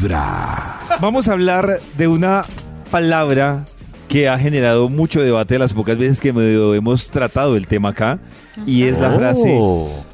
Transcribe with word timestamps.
Vibra. 0.00 0.78
Vamos 0.98 1.28
a 1.28 1.34
hablar 1.34 1.78
de 1.98 2.08
una 2.08 2.46
palabra 2.90 3.66
que 4.08 4.30
ha 4.30 4.38
generado 4.38 4.88
mucho 4.88 5.20
debate 5.20 5.58
las 5.58 5.74
pocas 5.74 5.98
veces 5.98 6.22
que 6.22 6.32
medio 6.32 6.74
hemos 6.74 7.10
tratado 7.10 7.54
el 7.54 7.66
tema 7.66 7.90
acá 7.90 8.18
y 8.66 8.84
es 8.84 8.98
la 8.98 9.12
frase 9.12 9.58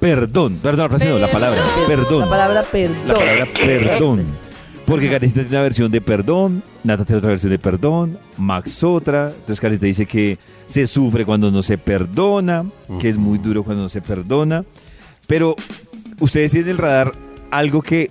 perdón, 0.01 0.59
perdón, 0.61 0.83
la 0.83 0.89
frase 0.89 1.09
no, 1.09 1.19
la 1.19 1.29
palabra 1.29 1.61
perdón. 1.87 2.21
La 2.21 2.29
palabra 2.29 2.63
perdón. 2.65 3.07
La 3.07 3.15
palabra 3.15 3.47
perdón. 3.55 4.25
Porque 4.87 5.09
Karencita 5.09 5.43
tiene 5.43 5.57
una 5.57 5.63
versión 5.63 5.93
de 5.93 6.01
perdón, 6.01 6.65
Nata 6.83 7.05
tiene 7.05 7.19
otra 7.19 7.31
versión 7.31 7.53
de 7.53 7.59
perdón, 7.61 8.19
Max 8.39 8.83
otra. 8.83 9.29
Entonces 9.29 9.61
Karencita 9.61 9.87
dice 9.87 10.07
que 10.07 10.39
se 10.67 10.89
sufre 10.89 11.25
cuando 11.25 11.53
no 11.53 11.63
se 11.63 11.79
perdona, 11.79 12.65
que 13.01 13.09
es 13.09 13.17
muy 13.17 13.39
duro 13.39 13.63
cuando 13.63 13.85
no 13.85 13.89
se 13.89 14.01
perdona. 14.01 14.65
Pero, 15.29 15.55
¿ustedes 16.19 16.51
tienen 16.51 16.71
el 16.71 16.79
radar 16.79 17.13
algo 17.51 17.83
que 17.83 18.11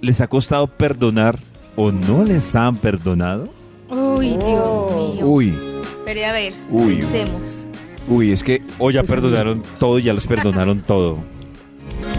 les 0.00 0.20
ha 0.20 0.26
costado 0.28 0.66
perdonar 0.66 1.38
o 1.76 1.90
no 1.90 2.24
les 2.24 2.54
han 2.56 2.76
perdonado? 2.76 3.48
Uy, 3.90 4.30
Dios 4.36 4.92
mío. 4.92 5.26
Uy, 5.26 5.58
Pero 6.04 6.26
a 6.26 6.32
ver, 6.32 6.54
Uy. 6.70 6.96
pensemos. 6.96 7.66
uy, 8.08 8.32
es 8.32 8.42
que 8.42 8.62
O 8.78 8.90
ya 8.90 9.00
Pues, 9.02 9.10
perdonaron 9.12 9.62
todo, 9.78 9.98
ya 9.98 10.12
los 10.12 10.26
perdonaron 10.26 10.80
todo. 10.80 11.18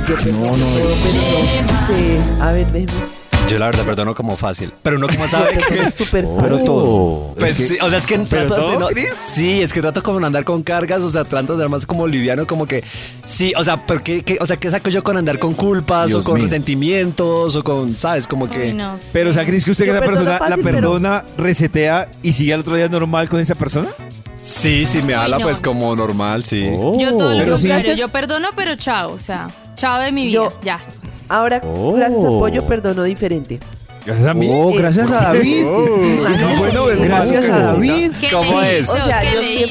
Todo, 0.07 0.17
pero 0.23 0.35
no 0.35 1.85
sé. 1.87 2.19
A 2.41 2.51
ver, 2.51 2.67
ven. 2.71 2.87
Yo 3.49 3.59
la 3.59 3.65
verdad 3.67 3.83
perdono 3.85 4.15
como 4.15 4.35
fácil. 4.35 4.71
Pero 4.83 4.97
uno 4.97 5.07
como 5.07 5.27
sabe 5.27 5.49
que... 5.57 5.65
perdono 5.65 5.91
súper 5.91 6.25
fácil. 6.25 6.39
pero 6.43 6.57
todo. 6.63 7.33
Pues 7.37 7.51
Es 7.51 7.57
que- 7.57 7.67
sí, 7.67 7.77
o 7.81 7.89
sea, 7.89 7.97
es 7.99 8.05
que 8.05 8.17
trato 8.19 8.55
todo, 8.55 8.71
de 8.71 8.77
no- 8.79 8.87
Cris? 8.87 9.09
Sí, 9.15 9.61
es 9.61 9.73
que 9.73 9.81
trato 9.81 10.01
como 10.03 10.19
de 10.19 10.25
andar 10.27 10.43
con 10.43 10.63
cargas, 10.63 11.01
o 11.03 11.09
sea, 11.09 11.23
trato 11.25 11.47
de 11.47 11.53
andar 11.53 11.69
más 11.69 11.85
como 11.85 12.07
liviano, 12.07 12.45
como 12.47 12.65
que 12.67 12.83
sí, 13.25 13.53
o 13.57 13.63
sea, 13.63 13.85
¿por 13.85 14.01
qué, 14.03 14.23
qué- 14.23 14.37
o 14.39 14.45
sea, 14.45 14.57
¿qué 14.57 14.69
saco 14.69 14.89
yo 14.89 15.03
con 15.03 15.17
andar 15.17 15.39
con 15.39 15.53
culpas 15.53 16.09
Dios 16.09 16.21
o 16.21 16.23
con 16.23 16.35
mío. 16.35 16.43
resentimientos 16.45 17.55
o 17.55 17.63
con, 17.63 17.95
sabes, 17.95 18.27
como 18.27 18.49
que 18.49 18.67
Uy, 18.67 18.73
no 18.73 18.97
sé. 18.97 19.05
Pero, 19.13 19.29
o 19.31 19.33
sea, 19.33 19.45
¿crees 19.45 19.65
que 19.65 19.71
usted 19.71 19.85
que 19.85 19.91
esa 19.91 19.99
persona 20.01 20.39
la 20.47 20.57
pero- 20.57 20.63
perdona, 20.63 21.23
resetea 21.37 22.09
y 22.23 22.33
sigue 22.33 22.53
al 22.53 22.61
otro 22.61 22.75
día 22.75 22.87
normal 22.89 23.29
con 23.29 23.39
esa 23.39 23.55
persona? 23.55 23.89
sí, 24.41 24.85
sí 24.85 25.01
me 25.01 25.13
habla 25.15 25.37
no. 25.37 25.43
pues 25.43 25.59
como 25.59 25.93
normal, 25.95 26.43
sí. 26.43 26.63
Yo 26.63 27.17
todo 27.17 27.33
lo 27.33 27.39
Pero 27.39 27.57
sí- 27.57 27.67
contrario, 27.67 27.93
yo 27.95 28.07
perdono, 28.07 28.47
pero 28.55 28.75
chao, 28.77 29.11
o 29.11 29.19
sea, 29.19 29.49
chao 29.75 29.99
de 29.99 30.11
mi 30.13 30.25
vida, 30.27 30.33
Yo- 30.35 30.53
ya. 30.63 30.79
Ahora, 31.29 31.61
Oh. 31.63 31.93
gracias 31.93 32.19
a 32.25 32.27
Pollo, 32.27 32.63
perdono 32.67 33.03
diferente. 33.03 33.59
Gracias 34.05 34.27
a 34.27 34.33
mí. 34.33 34.47
Oh, 34.49 34.73
gracias 34.73 35.11
a 35.11 35.19
David. 35.33 35.63
No, 35.65 36.55
bueno, 36.57 36.89
es 36.89 36.99
Gracias 37.01 37.49
a. 37.49 37.59
David. 37.59 38.11
¿Qué 38.19 38.29
¿Cómo 38.31 38.61
es? 38.61 38.89
O 38.89 38.95
sea. 38.95 39.21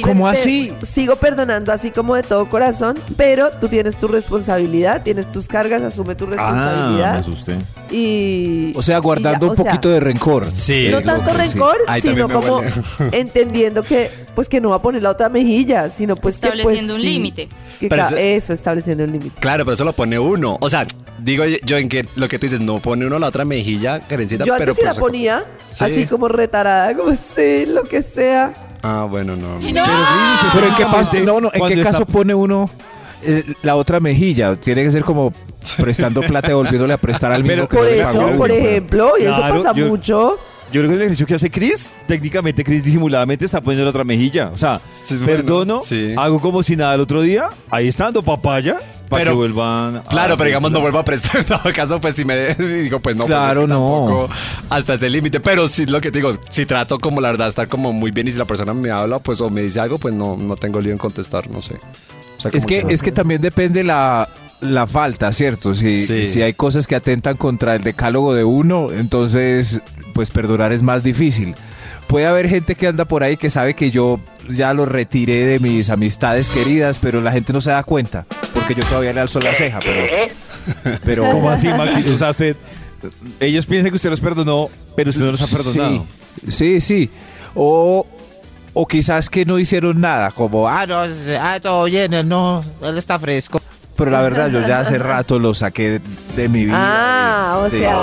¿Cómo 0.03 0.29
así? 0.29 0.73
Sigo 0.83 1.17
perdonando 1.17 1.73
así 1.73 1.91
como 1.91 2.15
de 2.15 2.23
todo 2.23 2.49
corazón, 2.49 2.99
pero 3.17 3.51
tú 3.51 3.69
tienes 3.69 3.97
tu 3.97 4.07
responsabilidad, 4.07 5.03
tienes 5.03 5.33
tus 5.33 5.49
cargas, 5.49 5.83
asume 5.83 6.15
tu 6.15 6.27
Ah, 6.27 6.29
me 6.29 6.37
responsabilidad 6.37 7.17
asusté. 7.17 7.57
y... 7.91 8.73
O 8.77 8.83
sea, 8.83 8.99
guardando 8.99 9.47
y 9.47 9.49
un 9.49 9.53
o 9.55 9.57
sea, 9.57 9.65
poquito 9.65 9.89
de 9.89 10.01
rencor. 10.01 10.47
Sí. 10.53 10.89
No 10.91 11.01
tanto 11.01 11.33
que 11.33 11.39
rencor, 11.39 11.77
sino 12.01 12.29
me 12.29 12.35
como 12.35 12.61
entendiendo 13.13 13.83
que 13.83 14.11
pues 14.35 14.49
que 14.49 14.61
no 14.61 14.71
va 14.71 14.77
a 14.77 14.83
poner 14.83 15.03
la 15.03 15.11
otra 15.11 15.29
mejilla, 15.29 15.91
sino 15.91 16.15
pues 16.15 16.37
que, 16.37 16.49
pues, 16.49 16.59
Estableciendo 16.59 16.95
un 16.95 17.01
sí, 17.01 17.07
límite. 17.09 17.49
Que 17.79 17.89
Pero 17.89 18.03
eso- 18.07 18.17
eso, 18.17 18.53
estableciendo 18.53 19.05
un 19.05 19.13
límite. 19.13 19.41
Claro, 19.41 19.65
pero 19.65 19.75
eso 19.75 19.85
lo 19.85 19.93
pone 19.93 20.19
uno. 20.19 20.57
O 20.61 20.69
sea, 20.69 20.87
digo 21.19 21.45
yo 21.45 21.77
en 21.77 21.89
que 21.89 22.07
lo 22.17 22.29
que 22.29 22.39
tú 22.39 22.47
dices, 22.47 22.61
no 22.61 22.79
pone 22.81 23.07
uno 23.07 23.19
la 23.19 23.29
otra 23.29 23.45
mejilla, 23.45 24.01
Karencita, 24.01 24.45
Yo 24.45 24.55
pero 24.59 24.73
antes 24.73 24.77
sí 24.77 24.83
la 24.83 24.89
pues, 24.91 24.99
ponía 25.01 25.45
Sí. 25.67 25.85
así 25.85 26.07
como 26.07 26.29
retarada, 26.29 26.95
como 26.97 27.15
sí, 27.15 27.67
lo 27.67 27.85
que 27.85 28.03
sea. 28.03 28.53
Ah, 28.83 29.07
bueno, 29.11 29.35
no. 29.37 29.59
Pero 29.61 30.67
en 30.67 30.75
qué, 30.77 30.87
pas- 30.87 31.25
no, 31.25 31.41
no, 31.41 31.51
¿en 31.53 31.67
qué 31.67 31.75
está- 31.75 31.91
caso 31.93 32.07
pone 32.07 32.35
uno 32.35 32.71
eh, 33.25 33.45
la 33.63 33.75
otra 33.77 33.99
mejilla? 34.01 34.55
Tiene 34.57 34.85
que 34.85 34.91
ser 34.91 35.03
como 35.03 35.33
prestando 35.77 36.21
plata 36.23 36.51
y 36.51 36.55
volviéndole 36.55 36.95
a 36.95 36.99
prestar 36.99 37.33
al 37.33 37.43
mismo 37.43 37.67
Pero 37.67 37.69
que 37.69 37.77
Por 37.77 37.85
no 37.87 37.91
le 37.91 38.01
eso, 38.01 38.13
pagó. 38.27 38.37
por 38.39 38.51
ejemplo, 38.51 39.13
y 39.19 39.23
eso 39.23 39.41
pasa 39.41 39.73
yo- 39.75 39.87
mucho. 39.89 40.39
Yo 40.73 40.81
creo 40.81 40.89
que 40.91 40.95
el 40.97 41.01
ejercicio 41.03 41.27
que 41.27 41.35
hace 41.35 41.51
Chris, 41.51 41.93
técnicamente 42.07 42.63
Chris 42.65 42.83
disimuladamente 42.85 43.45
está 43.47 43.61
poniendo 43.61 43.85
la 43.85 43.91
otra 43.91 44.05
mejilla. 44.05 44.51
O 44.53 44.57
sea, 44.59 44.81
Sí, 45.05 45.15
bueno, 45.17 45.27
perdono, 45.27 45.83
sí. 45.85 46.15
hago 46.17 46.41
como 46.41 46.63
si 46.63 46.77
nada 46.77 46.95
el 46.95 47.01
otro 47.01 47.23
día, 47.23 47.49
ahí 47.71 47.89
está 47.89 48.05
dando 48.05 48.23
papaya, 48.23 48.79
para 49.09 49.21
Pero- 49.23 49.31
que 49.33 49.37
vuelvan. 49.37 49.97
a 49.97 50.03
Claro, 50.03 50.37
pero 50.37 50.49
digamos, 50.49 50.71
no 50.71 50.81
vuelvo 50.81 50.99
a 50.99 51.05
prestar. 51.05 51.37
En 51.39 51.45
todo 51.47 51.73
caso, 51.75 51.99
pues 52.01 52.15
si 52.15 52.25
me 52.27 52.55
digo, 52.55 53.01
pues 53.01 53.17
no, 53.17 53.25
pues, 53.25 53.35
Claro, 53.37 53.63
es 53.63 53.67
que 53.67 53.73
no. 53.73 54.07
tampoco 54.07 54.29
hasta 54.69 54.95
ese 54.95 55.09
límite. 55.09 55.41
Pero 55.41 55.67
sí, 55.69 55.87
lo 55.87 56.01
que 56.03 56.11
te 56.11 56.19
digo, 56.19 56.33
si 56.51 56.67
trato 56.67 56.99
como 56.99 57.21
la 57.23 57.31
verdad, 57.31 57.49
estar 57.49 57.69
como 57.69 57.93
muy 57.95 58.11
bien 58.11 58.29
y 58.29 58.33
si 58.33 58.39
la 58.39 58.45
persona 58.45 58.75
me 58.75 58.91
habla, 58.91 59.19
pues 59.21 59.41
o 59.41 59.49
me 59.49 59.63
dice 59.63 59.81
algo, 59.81 59.97
pues 59.97 60.13
no, 60.13 60.37
no 60.37 60.57
tengo 60.57 60.81
lío 60.81 60.93
en 60.93 60.99
contestar, 60.99 61.49
no 61.51 61.63
sé. 61.63 61.77
O 62.37 62.41
sea, 62.41 62.51
Es 62.53 62.67
que, 62.67 62.85
es 62.89 63.03
que 63.03 63.11
también 63.11 63.41
depende 63.41 63.83
la, 63.83 64.29
la 64.61 64.87
falta, 64.87 65.31
¿cierto? 65.33 65.75
Si, 65.75 66.01
Sí. 66.05 66.23
si 66.25 66.43
hay 66.43 66.53
cosas 66.55 66.87
que 66.87 66.97
atentan 66.97 67.37
contra 67.37 67.75
el 67.77 67.83
decálogo 67.83 68.35
de 68.35 68.45
uno, 68.45 68.89
entonces 68.93 69.81
pues 70.15 70.31
perdonar 70.31 70.73
es 70.73 70.83
más 70.83 71.03
difícil. 71.03 71.55
Puede 72.09 72.27
haber 72.27 72.49
gente 72.49 72.75
que 72.75 72.87
anda 72.87 73.05
por 73.05 73.23
ahí 73.23 73.37
que 73.37 73.51
sabe 73.51 73.75
que 73.75 73.91
yo 73.91 74.19
ya 74.49 74.73
lo 74.73 74.87
retiré 74.87 75.45
de 75.45 75.61
mis 75.61 75.91
amistades 75.91 76.49
queridas, 76.51 76.99
pero 76.99 77.21
la 77.21 77.31
gente 77.33 77.53
no 77.53 77.61
se 77.61 77.71
da 77.71 77.83
cuenta, 77.85 78.25
porque 78.55 78.75
yo 78.75 78.83
todavía 78.85 79.13
le 79.13 79.21
alzo 79.21 79.41
la 79.41 79.53
ceja, 79.55 79.79
pero... 79.81 80.99
pero 81.05 81.31
¿Cómo 81.31 81.51
así, 81.51 81.69
Maxi? 81.77 82.09
O 82.11 82.15
sea, 82.15 82.31
usted, 82.31 82.57
ellos 83.41 83.67
piensan 83.67 83.91
que 83.91 83.97
usted 83.97 84.11
los 84.11 84.21
perdonó, 84.21 84.71
pero 84.97 85.11
usted 85.11 85.23
no 85.23 85.33
los 85.33 85.43
ha 85.43 85.57
perdonado. 85.57 86.07
Sí, 86.49 86.51
sí, 86.51 86.81
sí. 86.81 87.11
O, 87.55 88.07
o 88.73 88.87
quizás 88.87 89.29
que 89.29 89.45
no 89.45 89.59
hicieron 89.59 90.01
nada, 90.01 90.31
como, 90.31 90.67
ah, 90.67 90.87
no, 90.87 91.03
ah, 91.41 91.59
todo 91.61 91.85
bien, 91.85 92.13
él 92.15 92.27
no, 92.27 92.65
él 92.83 92.97
está 92.97 93.19
fresco. 93.19 93.61
Pero 93.99 94.11
la 94.13 94.23
verdad, 94.23 94.49
yo 94.49 94.67
ya 94.67 94.81
hace 94.81 94.97
rato 94.99 95.39
lo 95.39 95.53
saqué 95.53 95.99
de, 95.99 96.01
de 96.37 96.49
mi 96.49 96.65
vida. 96.65 96.77
Ah, 96.79 97.59
o 97.59 97.69
de- 97.69 97.79
sea, 97.81 97.99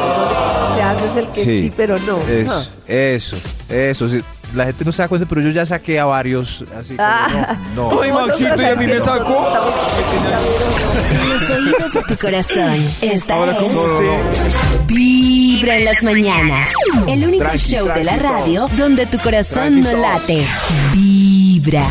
te 0.75 0.81
haces 0.83 1.17
el 1.17 1.28
que 1.29 1.39
sí, 1.39 1.61
Sí. 1.63 1.73
pero 1.75 1.97
no. 2.00 2.17
Eso, 2.28 2.69
eso, 2.88 3.38
eso. 3.69 4.09
sí. 4.09 4.22
La 4.53 4.66
gente 4.66 4.85
no 4.85 4.91
se 4.91 5.01
da 5.01 5.07
cuenta, 5.07 5.28
pero 5.28 5.41
yo 5.41 5.50
ya 5.50 5.66
saqué 5.66 6.00
a 6.00 6.06
varios, 6.06 6.63
así 6.79 6.95
Ah. 7.00 7.57
no, 7.75 7.91
no. 7.94 8.01
Ay, 8.03 8.11
Maxito, 8.11 8.61
y 8.61 8.66
a 8.66 8.75
mí 8.75 8.85
me 8.85 9.00
sacó. 9.01 9.47
Los 11.29 11.50
oídos 11.50 11.94
de 11.94 12.01
tu 12.03 12.16
corazón. 12.22 12.85
Esta 13.01 13.35
Ahora, 13.35 13.51
es 13.53 13.57
¿cómo 13.57 13.81
usted? 13.81 14.85
Vibra 14.88 15.77
en 15.77 15.85
las 15.85 16.03
mañanas. 16.03 16.69
El 17.07 17.25
único 17.25 17.50
show 17.57 17.88
de 17.94 18.03
la 18.03 18.16
radio 18.17 18.67
donde 18.77 19.06
tu 19.07 19.17
corazón 19.19 19.81
no 19.81 19.91
late. 19.94 20.45
Vibra. 20.94 21.85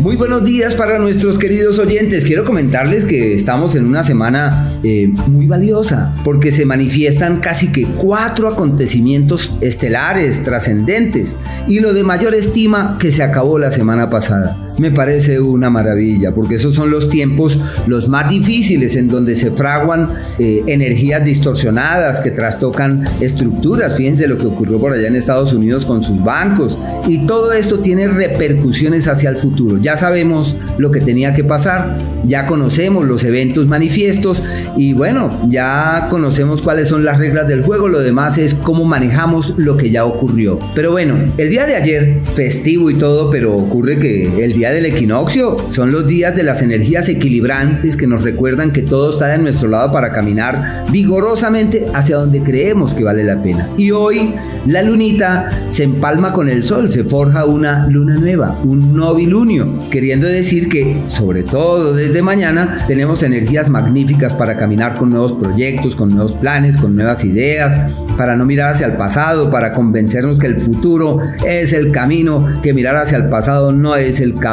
Muy 0.00 0.14
buenos 0.14 0.44
días 0.44 0.74
para 0.74 1.00
nuestros 1.00 1.38
queridos 1.38 1.80
oyentes. 1.80 2.24
Quiero 2.24 2.44
comentarles 2.44 3.04
que 3.04 3.34
estamos 3.34 3.74
en 3.74 3.84
una 3.84 4.04
semana 4.04 4.78
eh, 4.84 5.08
muy 5.26 5.48
valiosa 5.48 6.14
porque 6.22 6.52
se 6.52 6.64
manifiestan 6.64 7.40
casi 7.40 7.72
que 7.72 7.84
cuatro 7.84 8.48
acontecimientos 8.48 9.56
estelares, 9.60 10.44
trascendentes 10.44 11.36
y 11.66 11.80
lo 11.80 11.92
de 11.92 12.04
mayor 12.04 12.36
estima 12.36 12.96
que 13.00 13.10
se 13.10 13.24
acabó 13.24 13.58
la 13.58 13.72
semana 13.72 14.08
pasada. 14.08 14.67
Me 14.78 14.92
parece 14.92 15.40
una 15.40 15.70
maravilla 15.70 16.32
porque 16.32 16.54
esos 16.54 16.74
son 16.74 16.90
los 16.90 17.08
tiempos 17.08 17.58
los 17.88 18.08
más 18.08 18.30
difíciles 18.30 18.94
en 18.94 19.08
donde 19.08 19.34
se 19.34 19.50
fraguan 19.50 20.10
eh, 20.38 20.62
energías 20.68 21.24
distorsionadas 21.24 22.20
que 22.20 22.30
trastocan 22.30 23.04
estructuras. 23.20 23.96
Fíjense 23.96 24.28
lo 24.28 24.38
que 24.38 24.46
ocurrió 24.46 24.78
por 24.78 24.92
allá 24.92 25.08
en 25.08 25.16
Estados 25.16 25.52
Unidos 25.52 25.84
con 25.84 26.02
sus 26.04 26.22
bancos 26.22 26.78
y 27.08 27.26
todo 27.26 27.52
esto 27.52 27.80
tiene 27.80 28.06
repercusiones 28.06 29.08
hacia 29.08 29.30
el 29.30 29.36
futuro. 29.36 29.78
Ya 29.78 29.96
sabemos 29.96 30.56
lo 30.78 30.92
que 30.92 31.00
tenía 31.00 31.34
que 31.34 31.42
pasar, 31.42 31.98
ya 32.24 32.46
conocemos 32.46 33.04
los 33.04 33.24
eventos 33.24 33.66
manifiestos 33.66 34.40
y 34.76 34.92
bueno, 34.92 35.48
ya 35.48 36.06
conocemos 36.08 36.62
cuáles 36.62 36.88
son 36.88 37.04
las 37.04 37.18
reglas 37.18 37.48
del 37.48 37.62
juego, 37.62 37.88
lo 37.88 38.00
demás 38.00 38.38
es 38.38 38.54
cómo 38.54 38.84
manejamos 38.84 39.54
lo 39.56 39.76
que 39.76 39.90
ya 39.90 40.04
ocurrió. 40.04 40.58
Pero 40.74 40.92
bueno, 40.92 41.16
el 41.36 41.50
día 41.50 41.66
de 41.66 41.74
ayer, 41.74 42.20
festivo 42.34 42.90
y 42.90 42.94
todo, 42.94 43.30
pero 43.30 43.56
ocurre 43.56 43.98
que 43.98 44.44
el 44.44 44.52
día 44.52 44.67
del 44.72 44.86
equinoccio 44.86 45.56
son 45.70 45.92
los 45.92 46.06
días 46.06 46.34
de 46.34 46.42
las 46.42 46.62
energías 46.62 47.08
equilibrantes 47.08 47.96
que 47.96 48.06
nos 48.06 48.22
recuerdan 48.22 48.72
que 48.72 48.82
todo 48.82 49.10
está 49.10 49.28
de 49.28 49.38
nuestro 49.38 49.68
lado 49.68 49.92
para 49.92 50.12
caminar 50.12 50.84
vigorosamente 50.90 51.86
hacia 51.94 52.16
donde 52.16 52.42
creemos 52.42 52.92
que 52.94 53.04
vale 53.04 53.24
la 53.24 53.40
pena. 53.40 53.68
Y 53.76 53.92
hoy 53.92 54.34
la 54.66 54.82
lunita 54.82 55.48
se 55.68 55.84
empalma 55.84 56.32
con 56.32 56.48
el 56.48 56.64
sol, 56.64 56.90
se 56.90 57.04
forja 57.04 57.44
una 57.44 57.86
luna 57.86 58.16
nueva, 58.16 58.58
un 58.64 58.96
novilunio, 58.96 59.78
queriendo 59.90 60.26
decir 60.26 60.68
que, 60.68 61.00
sobre 61.08 61.44
todo 61.44 61.94
desde 61.94 62.20
mañana, 62.20 62.84
tenemos 62.86 63.22
energías 63.22 63.68
magníficas 63.68 64.34
para 64.34 64.56
caminar 64.56 64.96
con 64.96 65.10
nuevos 65.10 65.32
proyectos, 65.32 65.94
con 65.94 66.10
nuevos 66.10 66.32
planes, 66.32 66.76
con 66.76 66.96
nuevas 66.96 67.24
ideas, 67.24 67.78
para 68.16 68.34
no 68.34 68.44
mirar 68.44 68.74
hacia 68.74 68.86
el 68.86 68.96
pasado, 68.96 69.50
para 69.50 69.72
convencernos 69.72 70.38
que 70.38 70.48
el 70.48 70.60
futuro 70.60 71.20
es 71.46 71.72
el 71.72 71.92
camino, 71.92 72.44
que 72.62 72.72
mirar 72.72 72.96
hacia 72.96 73.18
el 73.18 73.28
pasado 73.28 73.70
no 73.72 73.94
es 73.94 74.20
el 74.20 74.34
camino 74.34 74.48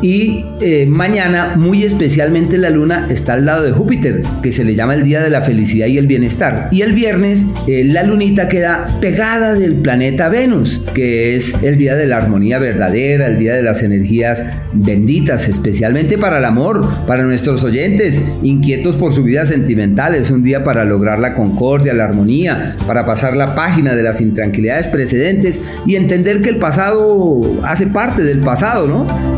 Y 0.00 0.44
eh, 0.60 0.86
mañana, 0.86 1.54
muy 1.56 1.84
especialmente, 1.84 2.56
la 2.56 2.70
luna 2.70 3.06
está 3.10 3.32
al 3.32 3.44
lado 3.44 3.64
de 3.64 3.72
Júpiter, 3.72 4.22
que 4.42 4.52
se 4.52 4.64
le 4.64 4.74
llama 4.74 4.94
el 4.94 5.04
día 5.04 5.20
de 5.20 5.30
la 5.30 5.42
felicidad 5.42 5.86
y 5.86 5.98
el 5.98 6.06
bienestar. 6.06 6.68
Y 6.70 6.82
el 6.82 6.92
viernes, 6.92 7.46
eh, 7.66 7.82
la 7.84 8.04
lunita 8.04 8.48
queda 8.48 8.98
pegada 9.00 9.54
del 9.54 9.74
planeta 9.74 10.28
Venus, 10.28 10.82
que 10.94 11.34
es 11.34 11.54
el 11.62 11.76
día 11.76 11.96
de 11.96 12.06
la 12.06 12.18
armonía 12.18 12.58
verdadera, 12.58 13.26
el 13.26 13.38
día 13.38 13.54
de 13.54 13.62
las 13.62 13.82
energías 13.82 14.44
benditas, 14.72 15.48
especialmente 15.48 16.16
para 16.16 16.38
el 16.38 16.44
amor, 16.44 17.06
para 17.06 17.24
nuestros 17.24 17.64
oyentes, 17.64 18.22
inquietos 18.42 18.94
por 18.96 19.12
su 19.12 19.24
vida 19.24 19.46
sentimental. 19.46 20.14
Es 20.14 20.30
un 20.30 20.44
día 20.44 20.62
para 20.62 20.84
lograr 20.84 21.18
la 21.18 21.34
concordia, 21.34 21.92
la 21.92 22.04
armonía, 22.04 22.76
para 22.86 23.04
pasar 23.04 23.36
la 23.36 23.56
página 23.56 23.94
de 23.94 24.02
las 24.04 24.20
intranquilidades 24.20 24.86
precedentes 24.86 25.60
y 25.86 25.96
entender 25.96 26.40
que 26.40 26.50
el 26.50 26.58
pasado 26.58 27.40
hace 27.64 27.88
parte 27.88 28.22
del 28.22 28.40
pasado, 28.40 28.86
¿no? 28.86 29.37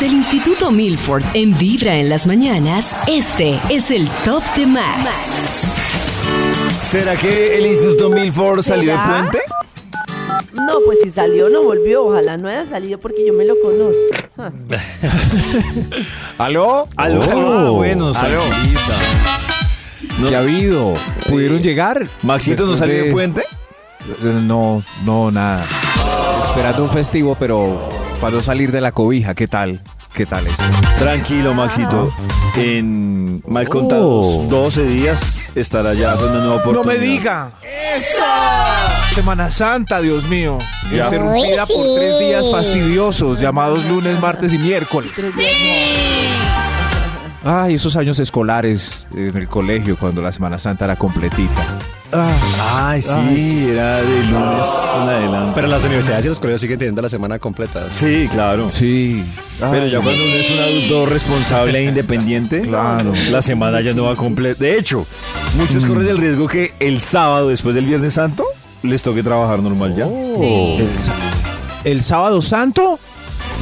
Desde 0.00 0.06
el 0.06 0.12
Instituto 0.14 0.70
Milford 0.70 1.22
en 1.34 1.56
Vibra 1.58 1.96
en 1.96 2.08
las 2.08 2.26
mañanas, 2.26 2.96
este 3.06 3.60
es 3.68 3.90
el 3.90 4.08
Top 4.24 4.42
de 4.56 4.66
Max. 4.66 5.10
¿Será 6.80 7.16
que 7.16 7.58
el 7.58 7.66
Instituto 7.66 8.08
Milford 8.08 8.62
salió 8.62 8.92
de 8.92 8.98
¿Será? 8.98 9.08
puente? 9.20 9.38
No, 10.54 10.78
pues 10.86 11.00
si 11.02 11.10
salió, 11.10 11.50
no 11.50 11.62
volvió. 11.64 12.04
Ojalá 12.06 12.38
no 12.38 12.48
haya 12.48 12.64
salido 12.66 12.98
porque 12.98 13.26
yo 13.26 13.34
me 13.34 13.44
lo 13.44 13.54
conozco. 13.62 14.00
Ah. 14.38 14.50
¿Aló? 16.38 16.88
Aló, 16.96 17.22
aló, 17.22 17.72
bueno, 17.74 18.06
¿Aló? 18.14 18.14
Sarita. 18.14 20.28
¿Qué 20.28 20.36
ha 20.36 20.40
habido? 20.40 20.94
¿Pudieron 21.28 21.62
llegar? 21.62 22.08
Maxito 22.22 22.64
no 22.64 22.74
salió 22.76 22.94
de 22.96 23.02
de- 23.04 23.12
puente. 23.12 23.44
No, 24.22 24.82
no, 25.04 25.30
nada. 25.30 25.66
Esperando 26.48 26.84
un 26.84 26.90
festivo, 26.90 27.36
pero 27.38 27.78
para 28.20 28.34
no 28.36 28.40
salir 28.42 28.72
de 28.72 28.80
la 28.80 28.92
cobija, 28.92 29.34
¿qué 29.34 29.46
tal? 29.46 29.80
¿Qué 30.14 30.26
tal 30.26 30.46
esto? 30.46 30.64
Tranquilo, 30.98 31.54
Maxito. 31.54 32.12
En 32.56 33.42
mal 33.46 33.68
contados 33.68 34.48
12 34.48 34.84
días 34.84 35.50
estará 35.54 35.94
ya 35.94 36.14
con 36.16 36.30
una 36.30 36.40
nueva 36.40 36.56
No 36.56 36.60
oportunidad. 36.70 37.00
me 37.00 37.06
diga. 37.06 37.50
¡Eso! 37.62 39.14
Semana 39.14 39.50
Santa, 39.50 40.00
Dios 40.00 40.26
mío. 40.26 40.58
Ya. 40.92 41.04
Interrumpida 41.06 41.64
por 41.66 41.86
tres 41.96 42.18
días 42.18 42.50
fastidiosos 42.50 43.40
llamados 43.40 43.84
lunes, 43.84 44.20
martes 44.20 44.52
y 44.52 44.58
miércoles. 44.58 45.12
Ay, 47.42 47.74
esos 47.74 47.96
años 47.96 48.18
escolares 48.18 49.06
en 49.14 49.34
el 49.36 49.48
colegio 49.48 49.96
cuando 49.96 50.20
la 50.20 50.32
Semana 50.32 50.58
Santa 50.58 50.84
era 50.84 50.96
completita. 50.96 51.64
Ah, 52.12 52.88
Ay, 52.90 53.02
sí, 53.02 53.68
era 53.70 53.98
de 54.02 54.24
lunes 54.24 54.66
en 54.96 55.00
adelante. 55.08 55.52
Pero 55.54 55.68
las 55.68 55.84
universidades 55.84 56.24
y 56.24 56.28
los 56.28 56.40
colegios 56.40 56.60
siguen 56.60 56.78
teniendo 56.78 57.02
la 57.02 57.08
semana 57.08 57.38
completa. 57.38 57.86
Sí, 57.90 58.26
claro. 58.32 58.68
sí. 58.70 59.24
Pero 59.60 59.86
ya 59.86 60.00
cuando 60.00 60.24
uno 60.24 60.34
es 60.34 60.50
un 60.50 60.58
adulto 60.58 61.06
responsable 61.06 61.78
e 61.78 61.84
independiente, 61.84 62.62
Claro. 62.62 63.12
la 63.30 63.42
semana 63.42 63.80
ya 63.80 63.92
no 63.92 64.04
va 64.04 64.16
completa. 64.16 64.64
De 64.64 64.76
hecho, 64.78 65.06
muchos 65.56 65.84
corren 65.84 66.08
el 66.08 66.18
riesgo 66.18 66.48
que 66.48 66.72
el 66.80 67.00
sábado, 67.00 67.48
después 67.50 67.74
del 67.74 67.86
Viernes 67.86 68.14
Santo, 68.14 68.44
les 68.82 69.02
toque 69.02 69.22
trabajar 69.22 69.60
normal 69.60 69.94
ya. 69.94 70.06
Sí. 70.06 70.76
El, 71.84 71.92
el 71.92 72.02
sábado 72.02 72.42
santo. 72.42 72.98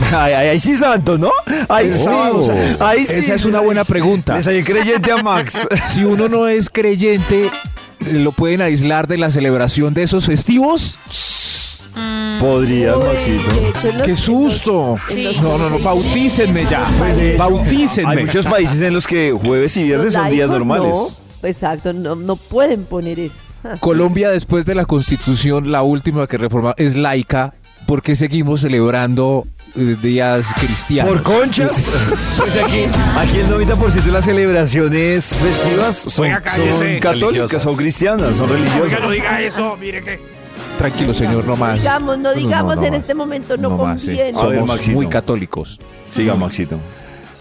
Ay, 0.13 0.33
ay, 0.33 0.49
ay, 0.51 0.61
sí, 0.61 0.77
santo, 0.77 1.19
¿no? 1.19 1.33
Ay, 1.69 1.93
sí. 1.93 2.05
sábado. 2.05 2.47
Ay, 2.79 3.05
sí. 3.05 3.15
Esa 3.21 3.35
es 3.35 3.45
una 3.45 3.59
buena 3.61 3.83
pregunta. 3.85 4.37
Le 4.37 4.43
salió 4.45 4.65
creyente 4.65 5.11
a 5.11 5.23
Max. 5.23 5.67
Si 5.87 6.05
uno 6.05 6.29
no 6.29 6.47
es 6.47 6.71
creyente, 6.71 7.51
¿lo 8.13 8.33
pueden 8.33 8.63
aislar 8.63 9.07
de 9.09 9.19
la 9.19 9.31
celebración 9.31 9.95
de 9.95 10.03
esos 10.05 10.27
festivos? 10.27 10.99
Podría, 12.41 12.97
Uy, 12.97 13.05
Maxito. 13.05 14.05
¡Qué 14.05 14.15
susto! 14.15 14.97
No, 15.43 15.59
no, 15.59 15.71
no, 15.71 15.79
bautícenme 15.81 16.67
ya. 16.67 16.87
Pues 16.99 17.37
Bautícenme. 17.37 18.11
Hay 18.11 18.25
muchos 18.25 18.47
países 18.47 18.81
en 18.81 18.95
los 18.95 19.07
que 19.07 19.33
jueves 19.33 19.77
y 19.77 19.83
viernes 19.85 20.15
son 20.15 20.31
días 20.31 20.49
normales. 20.49 21.25
No, 21.43 21.49
exacto, 21.49 21.93
no, 21.93 22.15
no 22.15 22.37
pueden 22.37 22.85
poner 22.85 23.19
eso. 23.19 23.35
Colombia, 23.81 24.31
después 24.31 24.67
de 24.67 24.77
la 24.77 24.85
constitución, 24.85 25.73
la 25.73 25.83
última 25.83 26.27
que 26.29 26.39
reforma, 26.39 26.75
es 26.77 26.95
laica. 26.95 27.55
porque 27.87 28.15
seguimos 28.15 28.61
celebrando 28.61 29.47
eh, 29.47 29.58
días 29.75 30.53
cristianos? 30.59 31.13
¿Por 31.13 31.23
conchas? 31.23 31.85
Pues 32.39 32.57
aquí, 32.57 32.85
aquí 33.17 33.39
el 33.41 33.49
90% 33.49 34.03
de 34.05 34.13
las 34.13 34.25
celebraciones 34.25 35.37
festivas 35.37 35.97
son, 35.97 36.27
Oiga, 36.27 36.41
cállese. 36.41 36.79
son 36.79 37.01
católicas, 37.01 37.63
son 37.63 37.77
cristianas, 37.77 38.37
son 38.37 38.49
religiosas. 38.49 39.11
diga 39.11 39.41
eso, 39.43 39.77
mire 39.79 40.03
que. 40.03 40.21
Tranquilo, 40.79 41.13
señor, 41.13 41.45
no 41.45 41.57
más. 41.57 41.79
Digamos, 41.81 42.19
no 42.19 42.31
No, 42.31 42.35
digamos 42.35 42.77
no 42.77 42.85
en 42.85 42.91
más. 42.93 43.01
este 43.01 43.15
momento 43.15 43.57
no, 43.57 43.71
más, 43.71 44.01
sí. 44.01 44.09
conviene. 44.09 44.39
Somos 44.39 44.89
muy 44.89 45.07
católicos. 45.09 45.79
Siga, 46.09 46.35
Maxito. 46.37 46.79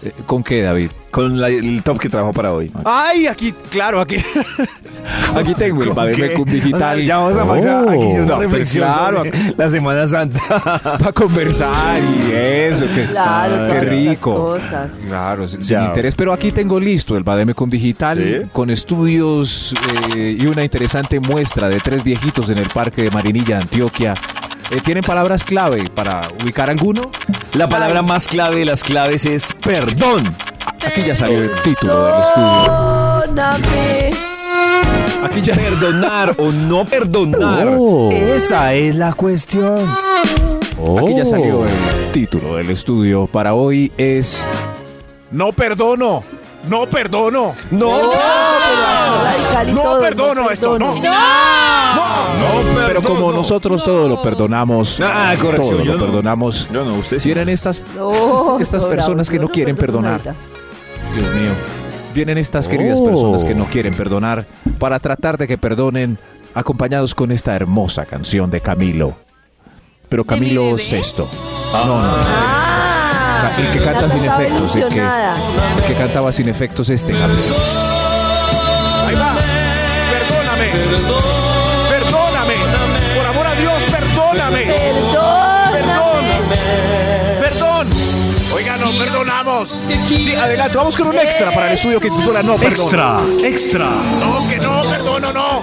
Eh, 0.02 0.12
¿Con 0.26 0.44
qué, 0.44 0.62
David? 0.62 0.90
Con 1.10 1.40
la- 1.40 1.48
el 1.48 1.82
top 1.82 1.98
que 1.98 2.08
trajo 2.08 2.32
para 2.32 2.52
hoy. 2.52 2.70
Ay, 2.84 3.26
aquí, 3.26 3.52
claro, 3.70 4.00
aquí. 4.00 4.16
aquí 5.36 5.54
tengo 5.54 5.80
el 5.82 5.88
¿Con 5.88 5.96
Bademe 5.96 6.28
qué? 6.28 6.34
Cum 6.34 6.44
Digital. 6.44 6.96
O 6.98 6.98
sea, 6.98 7.04
ya 7.06 7.18
vamos 7.18 7.66
a 7.66 7.80
aquí 7.90 8.04
una 8.18 8.36
Oh, 8.36 8.40
reflexión 8.40 8.84
claro, 8.84 9.18
sobre 9.18 9.32
la 9.56 9.70
Semana 9.70 10.06
Santa. 10.06 10.40
para 10.98 11.12
conversar 11.12 12.00
y 12.00 12.32
eso. 12.32 12.86
Que, 12.94 13.06
Claro, 13.06 13.54
Ah, 13.58 13.68
qué 13.72 13.80
rico. 13.80 14.34
cosas. 14.34 14.92
Claro, 15.08 15.48
sin, 15.48 15.60
Ya. 15.62 15.80
sin 15.80 15.86
interés. 15.88 16.14
Pero 16.14 16.32
aquí 16.32 16.52
tengo 16.52 16.78
listo 16.78 17.16
el 17.16 17.24
Bademecum 17.24 17.68
Digital 17.70 18.18
¿Sí? 18.18 18.48
con 18.52 18.70
estudios 18.70 19.74
eh, 20.14 20.36
y 20.38 20.46
una 20.46 20.62
interesante 20.62 21.18
muestra 21.20 21.68
de 21.68 21.80
tres 21.80 22.04
viejitos 22.04 22.50
en 22.50 22.58
el 22.58 22.68
Parque 22.68 23.02
de 23.02 23.10
Marinilla, 23.10 23.58
Antioquia. 23.58 24.14
Eh, 24.70 24.80
¿Tienen 24.84 25.02
palabras 25.02 25.44
clave 25.44 25.88
para 25.94 26.28
ubicar 26.42 26.68
alguno? 26.68 27.10
La 27.54 27.68
palabra 27.68 28.02
más 28.02 28.28
clave 28.28 28.56
de 28.60 28.64
las 28.66 28.84
claves 28.84 29.24
es 29.24 29.52
perdón. 29.54 30.34
Aquí 30.86 31.04
ya 31.06 31.16
salió 31.16 31.38
el 31.38 31.62
título 31.62 32.04
del 32.04 32.22
estudio. 32.22 32.62
Perdóname. 33.20 34.12
Aquí 35.24 35.40
ya. 35.42 35.54
Perdonar 35.54 36.36
o 36.38 36.52
no 36.52 36.84
perdonar. 36.84 37.68
Oh. 37.78 38.10
Esa 38.12 38.74
es 38.74 38.94
la 38.94 39.14
cuestión. 39.14 39.96
Aquí 40.98 41.16
ya 41.16 41.24
salió 41.24 41.64
el 41.64 42.12
título 42.12 42.56
del 42.56 42.70
estudio 42.70 43.26
para 43.26 43.54
hoy 43.54 43.90
es 43.96 44.44
No 45.30 45.50
perdono, 45.52 46.22
no 46.68 46.86
perdono. 46.86 47.54
No, 47.70 48.02
No, 48.02 48.12
No 49.72 49.82
todo, 49.82 50.00
perdono 50.00 50.50
esto, 50.50 50.78
no. 50.78 50.94
No, 52.38 52.86
Pero 52.86 53.02
como 53.02 53.32
nosotros 53.32 53.84
todo 53.84 54.08
lo 54.08 54.22
perdonamos, 54.22 55.00
Ah, 55.02 55.34
pues 55.36 55.40
corrección, 55.50 55.76
todo 55.76 55.84
yo 55.84 55.92
lo 55.94 55.98
no. 55.98 56.04
perdonamos. 56.06 56.68
No, 56.70 56.82
usted 56.94 57.18
sí. 57.18 57.28
Vienen 57.28 57.48
estas, 57.48 57.82
No, 57.96 58.58
Estas 58.60 58.82
no, 58.82 58.88
personas 58.88 59.28
que 59.30 59.36
yo 59.36 59.42
no 59.42 59.48
quieren 59.48 59.76
perdono 59.76 60.08
perdonar. 60.08 60.34
nada. 60.36 61.14
Dios 61.16 61.32
mío, 61.32 61.50
vienen 62.14 62.38
estas 62.38 62.68
queridas 62.68 63.00
personas 63.00 63.44
que 63.44 63.54
no 63.54 63.64
quieren 63.66 63.94
perdonar 63.94 64.46
para 64.78 64.98
tratar 64.98 65.38
de 65.38 65.46
que 65.48 65.58
perdonen, 65.58 66.18
acompañados 66.54 67.14
con 67.14 67.30
esta 67.32 67.54
hermosa 67.56 68.04
canción 68.06 68.50
de 68.50 68.60
Camilo. 68.60 69.14
Pero 70.08 70.22
¿De 70.24 70.34
mi 70.34 70.38
Camilo 70.40 70.64
bebé? 70.66 70.78
Sesto. 70.78 71.28
No, 71.72 71.84
no. 71.86 72.00
Ah, 72.02 73.52
El 73.58 73.70
que 73.72 73.84
canta 73.84 74.08
sin 74.08 74.24
efectos, 74.24 74.74
el 74.76 74.82
que, 74.82 74.94
ilusionada. 74.96 75.36
el 75.76 75.82
que 75.84 75.94
cantaba 75.94 76.32
sin 76.32 76.48
efectos 76.48 76.90
este 76.90 77.12
Camilo. 77.12 77.54
Ahí 79.06 79.14
va. 79.14 79.36
Perdóname. 80.10 80.70
Perdóname. 80.72 81.27
Sí, 89.66 90.34
adelante. 90.34 90.76
Vamos 90.76 90.96
con 90.96 91.08
un 91.08 91.16
extra 91.18 91.50
para 91.52 91.68
el 91.68 91.74
estudio 91.74 92.00
que 92.00 92.10
titula 92.10 92.42
No 92.42 92.56
Perdono. 92.56 93.22
extra. 93.44 93.88
No, 94.20 94.48
que 94.48 94.56
no, 94.58 94.82
perdono, 94.82 95.32
no. 95.32 95.62